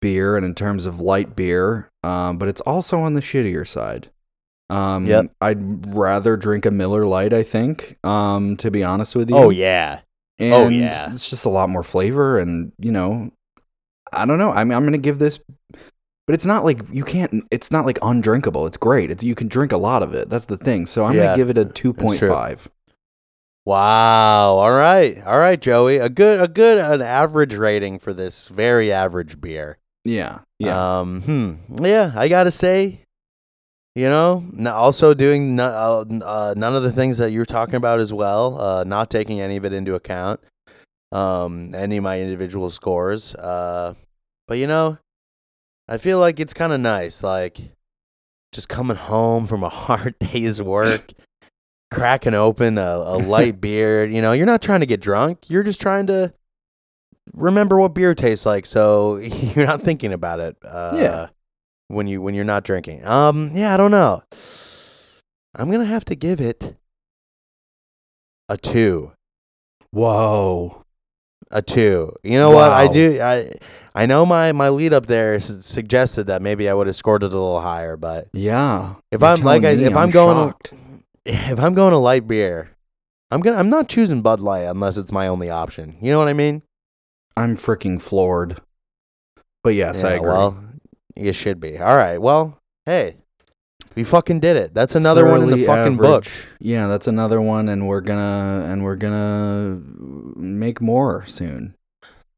beer 0.01 0.35
and 0.35 0.45
in 0.45 0.53
terms 0.53 0.85
of 0.85 0.99
light 0.99 1.33
beer, 1.33 1.89
um, 2.03 2.37
but 2.37 2.49
it's 2.49 2.59
also 2.61 2.99
on 2.99 3.13
the 3.13 3.21
shittier 3.21 3.65
side. 3.65 4.09
Um, 4.69 5.05
Yep. 5.05 5.31
I'd 5.39 5.95
rather 5.95 6.35
drink 6.35 6.65
a 6.65 6.71
Miller 6.71 7.05
Lite. 7.05 7.33
I 7.33 7.43
think. 7.43 7.97
Um, 8.03 8.57
to 8.57 8.69
be 8.69 8.83
honest 8.83 9.15
with 9.15 9.29
you. 9.29 9.37
oh 9.37 9.49
yeah. 9.49 10.01
And 10.37 10.53
Oh, 10.53 10.67
yeah. 10.67 11.13
It's 11.13 11.29
just 11.29 11.45
a 11.45 11.49
lot 11.49 11.69
more 11.69 11.83
flavor 11.83 12.37
and, 12.37 12.73
you 12.77 12.91
know, 12.91 13.31
I 14.11 14.25
don't 14.25 14.37
know. 14.37 14.51
I 14.51 14.65
mean, 14.65 14.73
I'm 14.73 14.83
going 14.83 14.91
to 14.91 14.99
give 14.99 15.19
this 15.19 15.39
but 16.27 16.33
it's 16.33 16.45
not 16.45 16.65
like 16.65 16.81
you 16.91 17.05
can't 17.05 17.45
it's 17.49 17.71
not 17.71 17.85
like 17.85 17.97
undrinkable. 18.01 18.67
It's 18.67 18.75
great. 18.75 19.09
It's 19.09 19.23
you 19.23 19.35
can 19.35 19.47
drink 19.47 19.71
a 19.71 19.77
lot 19.77 20.03
of 20.03 20.13
it. 20.13 20.29
That's 20.29 20.45
the 20.45 20.57
thing. 20.57 20.85
So 20.85 21.05
I'm 21.05 21.13
going 21.13 21.29
to 21.29 21.37
give 21.37 21.49
it 21.49 21.57
a 21.57 21.63
true. 21.63 21.93
2.5. 21.93 22.67
Wow. 23.67 24.55
All 24.55 24.71
right. 24.71 25.21
All 25.25 25.37
right, 25.37 25.59
Joey. 25.59 25.97
A 25.97 26.07
good 26.07 26.41
a 26.41 26.47
good 26.47 26.77
an 26.77 27.01
average 27.01 27.53
rating 27.53 27.99
for 27.99 28.13
this 28.13 28.47
very 28.47 28.93
average 28.93 29.41
beer. 29.41 29.77
Yeah. 30.05 30.39
Yeah. 30.57 30.99
Um. 30.99 31.21
Hmm. 31.21 31.83
Yeah. 31.83 32.13
I 32.15 32.29
gotta 32.29 32.51
say. 32.51 33.01
You 33.93 34.07
know, 34.09 34.45
also 34.67 35.13
doing 35.13 35.59
uh, 35.59 36.05
uh, 36.23 36.53
none 36.55 36.75
of 36.75 36.83
the 36.83 36.91
things 36.91 37.17
that 37.17 37.31
you're 37.31 37.45
talking 37.45 37.75
about 37.75 37.99
as 37.99 38.13
well. 38.13 38.57
Uh, 38.61 38.83
not 38.85 39.09
taking 39.09 39.41
any 39.41 39.57
of 39.57 39.65
it 39.65 39.73
into 39.73 39.95
account. 39.95 40.39
Um, 41.11 41.73
any 41.75 41.97
of 41.97 42.03
my 42.03 42.21
individual 42.21 42.69
scores. 42.69 43.35
Uh, 43.35 43.95
But 44.47 44.59
you 44.59 44.67
know, 44.67 44.97
I 45.89 45.97
feel 45.97 46.19
like 46.19 46.39
it's 46.39 46.53
kind 46.53 46.71
of 46.71 46.79
nice, 46.79 47.21
like 47.23 47.59
just 48.53 48.69
coming 48.69 48.97
home 48.97 49.45
from 49.45 49.63
a 49.63 49.69
hard 49.87 50.15
day's 50.19 50.61
work, 50.61 51.11
cracking 51.91 52.33
open 52.33 52.77
a, 52.77 52.81
a 52.81 53.17
light 53.27 53.59
beer. 53.61 54.05
You 54.05 54.21
know, 54.21 54.31
you're 54.33 54.45
not 54.45 54.61
trying 54.61 54.79
to 54.81 54.85
get 54.85 54.99
drunk. 55.01 55.49
You're 55.49 55.63
just 55.63 55.81
trying 55.81 56.07
to 56.07 56.33
remember 57.33 57.77
what 57.79 57.93
beer 57.93 58.15
tastes 58.15 58.45
like, 58.45 58.65
so 58.65 59.15
you're 59.17 59.65
not 59.65 59.83
thinking 59.83 60.13
about 60.13 60.39
it. 60.39 60.57
Uh, 60.63 60.93
Yeah. 60.95 61.27
When 61.89 62.05
you 62.07 62.21
when 62.21 62.33
you're 62.35 62.43
not 62.43 62.65
drinking. 62.65 63.05
Um. 63.05 63.51
Yeah. 63.53 63.73
I 63.73 63.77
don't 63.77 63.91
know. 63.91 64.21
I'm 65.55 65.71
gonna 65.71 65.85
have 65.85 66.03
to 66.05 66.15
give 66.15 66.41
it 66.41 66.75
a 68.49 68.57
two. 68.57 69.13
Whoa. 69.91 70.83
A 71.49 71.61
two. 71.61 72.13
You 72.23 72.37
know 72.39 72.51
what? 72.51 72.71
I 72.71 72.87
do. 72.89 73.21
I 73.21 73.53
I 73.95 74.05
know 74.05 74.25
my 74.25 74.51
my 74.51 74.67
lead 74.67 74.91
up 74.93 75.05
there 75.05 75.39
suggested 75.39 76.27
that 76.27 76.41
maybe 76.41 76.67
I 76.67 76.73
would 76.73 76.87
have 76.87 76.95
scored 76.97 77.23
it 77.23 77.27
a 77.27 77.29
little 77.29 77.61
higher, 77.61 77.95
but 77.95 78.27
Yeah. 78.33 78.95
If 79.11 79.21
You're 79.21 79.29
I'm- 79.29 79.39
like 79.43 79.63
I- 79.63 79.69
if 79.69 79.95
I'm 79.95 80.11
going- 80.11 80.49
shocked. 80.49 80.73
if 81.51 81.59
I'm 81.59 81.73
going 81.73 81.91
to 81.91 81.97
light 81.97 82.25
beer, 82.25 82.69
I'm 83.29 83.41
gonna 83.41 83.57
I'm 83.57 83.69
not 83.69 83.89
choosing 83.89 84.21
Bud 84.21 84.39
Light 84.39 84.61
unless 84.61 84.95
it's 84.95 85.11
my 85.11 85.27
only 85.27 85.49
option. 85.49 85.97
You 86.01 86.11
know 86.11 86.19
what 86.19 86.29
I 86.29 86.33
mean? 86.33 86.63
I'm 87.35 87.57
freaking 87.57 88.01
floored. 88.01 88.61
But 89.61 89.71
yes, 89.71 90.05
I 90.05 90.11
agree. 90.11 90.29
Well, 90.29 90.63
you 91.17 91.33
should 91.33 91.59
be. 91.59 91.77
All 91.77 91.97
right. 91.97 92.19
Well, 92.19 92.57
hey, 92.85 93.17
we 93.95 94.05
fucking 94.05 94.39
did 94.39 94.55
it. 94.55 94.73
That's 94.73 94.95
another 94.95 95.25
one 95.25 95.43
in 95.43 95.49
the 95.49 95.65
fucking 95.65 95.97
book. 95.97 96.25
Yeah, 96.59 96.87
that's 96.87 97.07
another 97.07 97.41
one, 97.41 97.67
and 97.67 97.87
we're 97.87 98.01
gonna 98.01 98.65
and 98.71 98.85
we're 98.85 98.95
gonna 98.95 99.81
make 100.37 100.79
more 100.79 101.25
soon. 101.25 101.75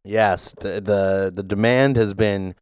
Yes, 0.03 0.55
the, 0.59 0.81
the 0.81 1.31
the 1.31 1.43
demand 1.43 1.95
has 1.97 2.15
been 2.15 2.55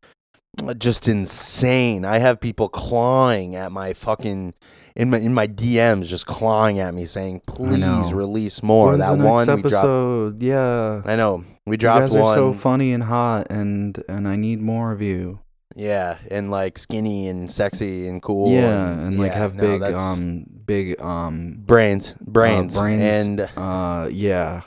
just 0.78 1.07
insane. 1.07 2.03
I 2.03 2.17
have 2.17 2.41
people 2.41 2.67
clawing 2.67 3.55
at 3.55 3.71
my 3.71 3.93
fucking 3.93 4.53
in 4.98 5.12
my 5.12 5.20
in 5.20 5.34
my 5.34 5.48
DMs, 5.48 6.08
just 6.08 6.26
clawing 6.26 6.80
at 6.80 6.93
me, 6.93 7.06
saying, 7.06 7.41
"Please 7.45 8.12
release 8.14 8.62
more." 8.64 8.89
When's 8.91 9.00
that 9.06 9.18
one 9.18 9.62
we 9.62 9.70
dropped. 9.70 10.41
Yeah. 10.41 11.02
I 11.06 11.16
know 11.16 11.43
we 11.66 11.74
You 11.76 11.78
dropped 11.78 12.08
guys 12.08 12.16
are 12.16 12.22
one. 12.22 12.36
so 12.36 12.52
funny 12.54 12.91
and 12.91 13.04
hot, 13.04 13.48
and 13.52 14.04
and 14.10 14.28
I 14.28 14.36
need 14.36 14.60
more 14.60 14.91
of 14.91 15.02
you. 15.02 15.39
yeah, 15.76 16.18
and 16.32 16.50
like 16.50 16.80
skinny 16.80 17.28
and 17.30 17.50
sexy 17.52 18.08
and 18.08 18.22
cool. 18.22 18.52
yeah, 18.52 18.89
and 18.89 19.20
like 19.20 19.32
yeah, 19.32 19.38
have 19.38 19.54
no, 19.56 19.62
big 19.80 19.93
um 19.93 20.45
big 20.66 21.00
um 21.00 21.58
brains, 21.60 22.16
brains, 22.20 22.76
brains. 22.76 23.04
and 23.04 23.41
uh 23.56 24.10
yeah. 24.12 24.64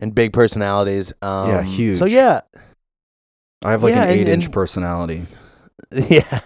and 0.00 0.12
big 0.12 0.32
personalities. 0.32 1.12
Um, 1.22 1.48
Yeah, 1.48 1.62
huge. 1.62 1.96
So 1.98 2.06
yeah, 2.06 2.40
I 3.64 3.70
have 3.70 3.84
like 3.84 3.94
Yeah, 3.94 4.02
an 4.04 4.10
and- 4.10 4.20
eight 4.20 4.28
inch 4.28 4.50
personality. 4.50 5.26
Yeah. 5.92 6.40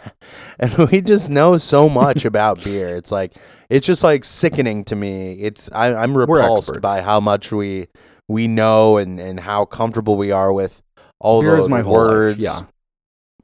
And 0.59 0.73
we 0.91 1.01
just 1.03 1.31
know 1.31 1.57
so 1.57 1.89
much 1.89 2.25
about 2.25 2.65
beer. 2.65 2.97
It's 2.97 3.13
like 3.13 3.35
it's 3.69 3.87
just 3.87 4.03
like 4.03 4.25
sickening 4.25 4.85
to 4.85 4.97
me. 4.97 5.35
It's 5.35 5.71
I, 5.73 5.95
I'm 5.95 6.17
repulsed 6.17 6.69
experts. 6.71 6.81
by 6.81 7.03
how 7.03 7.21
much 7.21 7.53
we 7.53 7.89
we 8.29 8.49
know 8.49 8.97
and 8.97 9.21
and 9.21 9.39
how 9.39 9.65
comfortable 9.67 10.17
we 10.17 10.33
are 10.33 10.53
with 10.53 10.83
all 11.21 11.43
Beer 11.43 11.57
the 11.57 11.63
is 11.63 11.69
my 11.69 11.83
words. 11.83 12.41
yeah. 12.41 12.61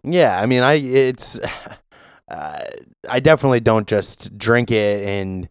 Yeah. 0.03 0.41
I 0.41 0.47
mean, 0.47 0.62
I 0.62 0.74
it's 0.74 1.39
uh, 2.30 2.64
I 3.09 3.20
definitely 3.20 3.61
don't 3.61 3.87
just 3.87 4.37
drink 4.39 4.70
it 4.70 5.07
and 5.07 5.49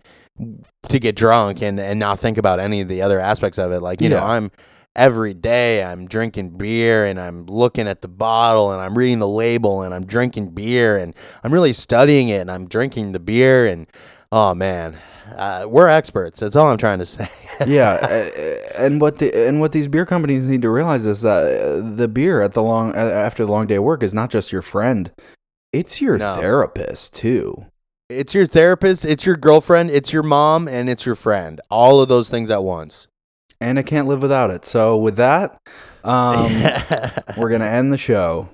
to 0.89 0.99
get 0.99 1.15
drunk 1.15 1.61
and 1.61 1.79
and 1.79 1.99
not 1.99 2.19
think 2.19 2.38
about 2.38 2.59
any 2.59 2.82
of 2.82 2.88
the 2.88 3.01
other 3.03 3.19
aspects 3.19 3.59
of 3.59 3.71
it. 3.71 3.82
Like 3.82 4.01
you 4.01 4.09
know, 4.09 4.23
I'm 4.23 4.51
every 4.95 5.33
day 5.33 5.83
I'm 5.83 6.07
drinking 6.07 6.57
beer 6.57 7.05
and 7.05 7.19
I'm 7.19 7.45
looking 7.45 7.87
at 7.87 8.01
the 8.01 8.07
bottle 8.07 8.71
and 8.71 8.81
I'm 8.81 8.97
reading 8.97 9.19
the 9.19 9.27
label 9.27 9.81
and 9.83 9.93
I'm 9.93 10.05
drinking 10.05 10.49
beer 10.49 10.97
and 10.97 11.13
I'm 11.43 11.53
really 11.53 11.73
studying 11.73 12.29
it 12.29 12.39
and 12.39 12.51
I'm 12.51 12.67
drinking 12.67 13.13
the 13.13 13.19
beer 13.19 13.65
and 13.67 13.87
oh 14.31 14.53
man, 14.53 14.97
uh, 15.35 15.65
we're 15.67 15.87
experts. 15.87 16.39
That's 16.39 16.55
all 16.55 16.69
I'm 16.69 16.77
trying 16.77 16.99
to 16.99 17.05
say. 17.17 17.29
yeah, 17.65 17.91
uh, 17.91 18.71
and 18.77 18.99
what 18.99 19.17
the 19.19 19.47
and 19.47 19.59
what 19.61 19.71
these 19.71 19.87
beer 19.87 20.05
companies 20.05 20.45
need 20.45 20.61
to 20.63 20.69
realize 20.69 21.05
is 21.05 21.21
that 21.21 21.43
uh, 21.45 21.95
the 21.95 22.07
beer 22.07 22.41
at 22.41 22.53
the 22.53 22.61
long 22.63 22.91
uh, 22.93 22.97
after 22.97 23.45
the 23.45 23.51
long 23.51 23.67
day 23.67 23.75
of 23.75 23.83
work 23.83 24.03
is 24.03 24.13
not 24.13 24.29
just 24.29 24.51
your 24.51 24.61
friend; 24.61 25.11
it's 25.71 26.01
your 26.01 26.17
No. 26.17 26.35
therapist 26.35 27.13
too. 27.13 27.65
it's 28.09 28.33
your 28.33 28.45
therapist, 28.47 29.05
it's 29.05 29.25
your 29.25 29.37
girlfriend, 29.37 29.89
it's 29.91 30.11
your 30.11 30.23
mom, 30.23 30.67
and 30.67 30.89
it's 30.89 31.05
your 31.05 31.15
friend. 31.15 31.61
All 31.69 32.01
of 32.01 32.09
those 32.09 32.27
things 32.29 32.49
at 32.49 32.63
once. 32.63 33.07
And 33.62 33.78
I 33.80 33.84
can't 33.84 34.07
live 34.07 34.22
without 34.22 34.49
it. 34.49 34.66
So 34.66 34.97
with 34.97 35.16
that, 35.18 35.57
um, 36.03 36.51
we're 37.38 37.49
gonna 37.49 37.66
end 37.66 37.93
the 37.93 37.97
show. 37.97 38.49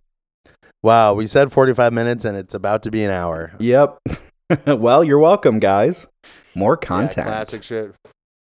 wow, 0.83 1.13
we 1.13 1.25
said 1.27 1.51
45 1.51 1.93
minutes 1.93 2.25
and 2.25 2.35
it's 2.37 2.53
about 2.53 2.83
to 2.83 2.91
be 2.91 3.03
an 3.03 3.11
hour. 3.11 3.53
Yep. 3.59 3.97
well, 4.67 5.03
you're 5.03 5.19
welcome, 5.19 5.59
guys. 5.59 6.07
More 6.55 6.77
Yeah, 6.81 6.87
content. 6.87 7.27
classic 7.27 7.63
shit. 7.63 7.93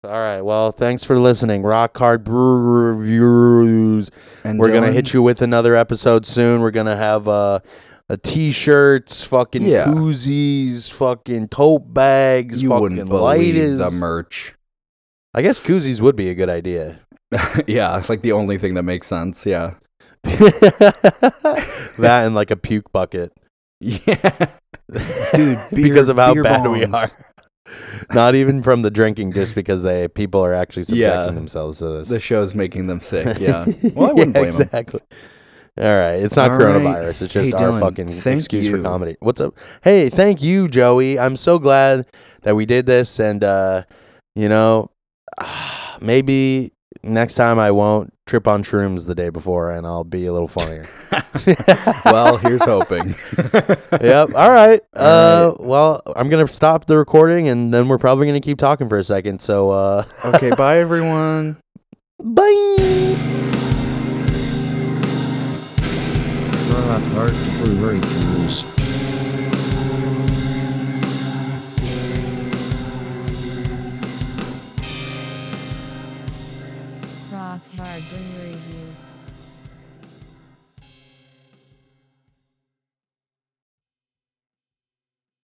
All 0.05 0.11
right. 0.13 0.41
Well, 0.41 0.71
thanks 0.73 1.03
for 1.05 1.19
listening. 1.19 1.63
Rock 1.63 1.97
Hard 1.99 2.23
Brew 2.25 2.95
Reviews. 2.95 4.11
And 4.45 4.59
We're 4.59 4.73
gonna 4.73 4.93
hit 4.93 5.13
you 5.13 5.23
with 5.23 5.43
another 5.43 5.75
episode 5.77 6.25
soon. 6.25 6.61
We're 6.61 6.71
gonna 6.71 6.97
have 6.97 7.27
uh, 7.29 7.59
a 8.09 8.17
t-shirts, 8.17 9.25
fucking 9.25 9.67
Yeah. 9.67 9.87
koozies, 9.87 10.89
fucking 10.91 11.49
tote 11.49 11.93
bags, 11.93 12.63
You 12.63 12.69
fucking 12.71 12.83
wouldn't 12.83 13.09
believe 13.09 13.55
lighters. 13.57 13.79
the 13.81 13.91
merch. 13.91 14.55
I 15.39 15.41
guess 15.43 15.61
koozies 15.61 16.01
would 16.01 16.17
be 16.17 16.31
a 16.31 16.35
good 16.35 16.49
idea. 16.49 16.99
yeah, 17.69 17.97
it's 17.97 18.09
like 18.09 18.23
the 18.23 18.33
only 18.33 18.59
thing 18.59 18.75
that 18.75 18.83
makes 18.83 19.07
sense. 19.07 19.47
Yeah. 19.47 19.75
that 20.25 21.33
and 22.27 22.35
like 22.35 22.51
a 22.51 22.57
puke 22.57 22.91
bucket. 22.91 23.33
Yeah. 23.81 24.49
Dude, 24.91 25.61
beer- 25.71 25.71
because 25.71 26.09
of 26.09 26.17
how 26.17 26.35
beer 26.35 26.43
bad 26.43 26.67
we 26.67 26.85
are. 26.87 27.09
Not 28.13 28.35
even 28.35 28.65
from 28.65 28.83
the 28.83 28.91
drinking, 28.91 29.33
just 29.33 29.55
because 29.55 29.85
they 29.85 30.09
people 30.09 30.45
are 30.45 30.55
actually 30.55 30.83
subjecting 30.83 31.29
Yeah. 31.29 31.31
themselves 31.31 31.79
to 31.79 31.89
this. 31.99 32.09
The 32.09 32.19
show's 32.19 32.57
making 32.57 32.89
them 32.89 33.01
sick. 33.01 33.39
Yeah. 33.39 33.65
Well, 33.95 34.11
I 34.11 34.13
wouldn't 34.15 34.33
blame 34.33 34.37
'em. 34.37 34.47
exactly. 34.47 35.03
All 35.79 35.85
right, 35.85 36.15
it's 36.15 36.35
not 36.35 36.51
All 36.51 36.57
right. 36.57 36.75
coronavirus. 36.75 37.23
It's 37.23 37.33
just 37.33 37.53
Hey, 37.53 37.65
our 37.65 37.71
Dylan, 37.75 37.79
fucking 37.79 38.09
thank 38.09 38.39
excuse 38.41 38.69
for 38.69 38.83
comedy. 38.83 39.15
What's 39.21 39.41
up? 39.41 39.55
Hey, 39.83 40.09
thank 40.11 40.43
you, 40.43 40.67
Joey. 40.67 41.17
I'm 41.17 41.37
so 41.37 41.61
glad 41.61 42.07
that 42.43 42.57
we 42.57 42.67
did 42.67 42.87
this, 42.87 43.21
and 43.21 43.45
uh, 43.45 43.85
you 44.35 44.49
know, 44.49 44.91
maybe 46.01 46.73
next 47.03 47.35
time 47.35 47.59
I 47.59 47.71
won't 47.71 48.13
trip 48.27 48.47
on 48.47 48.63
shrooms 48.63 49.07
the 49.07 49.15
day 49.15 49.31
before, 49.31 49.71
and 49.71 49.87
I'll 49.87 50.05
be 50.05 50.27
a 50.27 50.33
little 50.33 50.49
funnier. 50.49 50.89
well, 52.05 52.37
here's 52.37 52.65
hoping. 52.65 53.15
yep. 54.01 54.35
All 54.35 54.51
right. 54.51 54.81
Uh, 54.95 55.55
well, 55.59 56.03
I'm 56.15 56.29
gonna 56.29 56.49
stop 56.49 56.87
the 56.87 56.97
recording, 56.97 57.49
and 57.49 57.73
then 57.73 57.89
we're 57.89 57.99
probably 57.99 58.27
gonna 58.27 58.41
keep 58.41 58.59
talking 58.59 58.89
for 58.89 58.99
a 58.99 59.05
second. 59.05 59.41
So, 59.41 59.71
uh, 59.71 60.05
okay, 60.27 60.51
bye 60.51 60.79
everyone. 60.79 61.57
bye. 62.23 63.15
Rock 66.71 67.03
Hard 67.13 67.33
Brew 67.59 67.87
Reviews. 67.87 68.78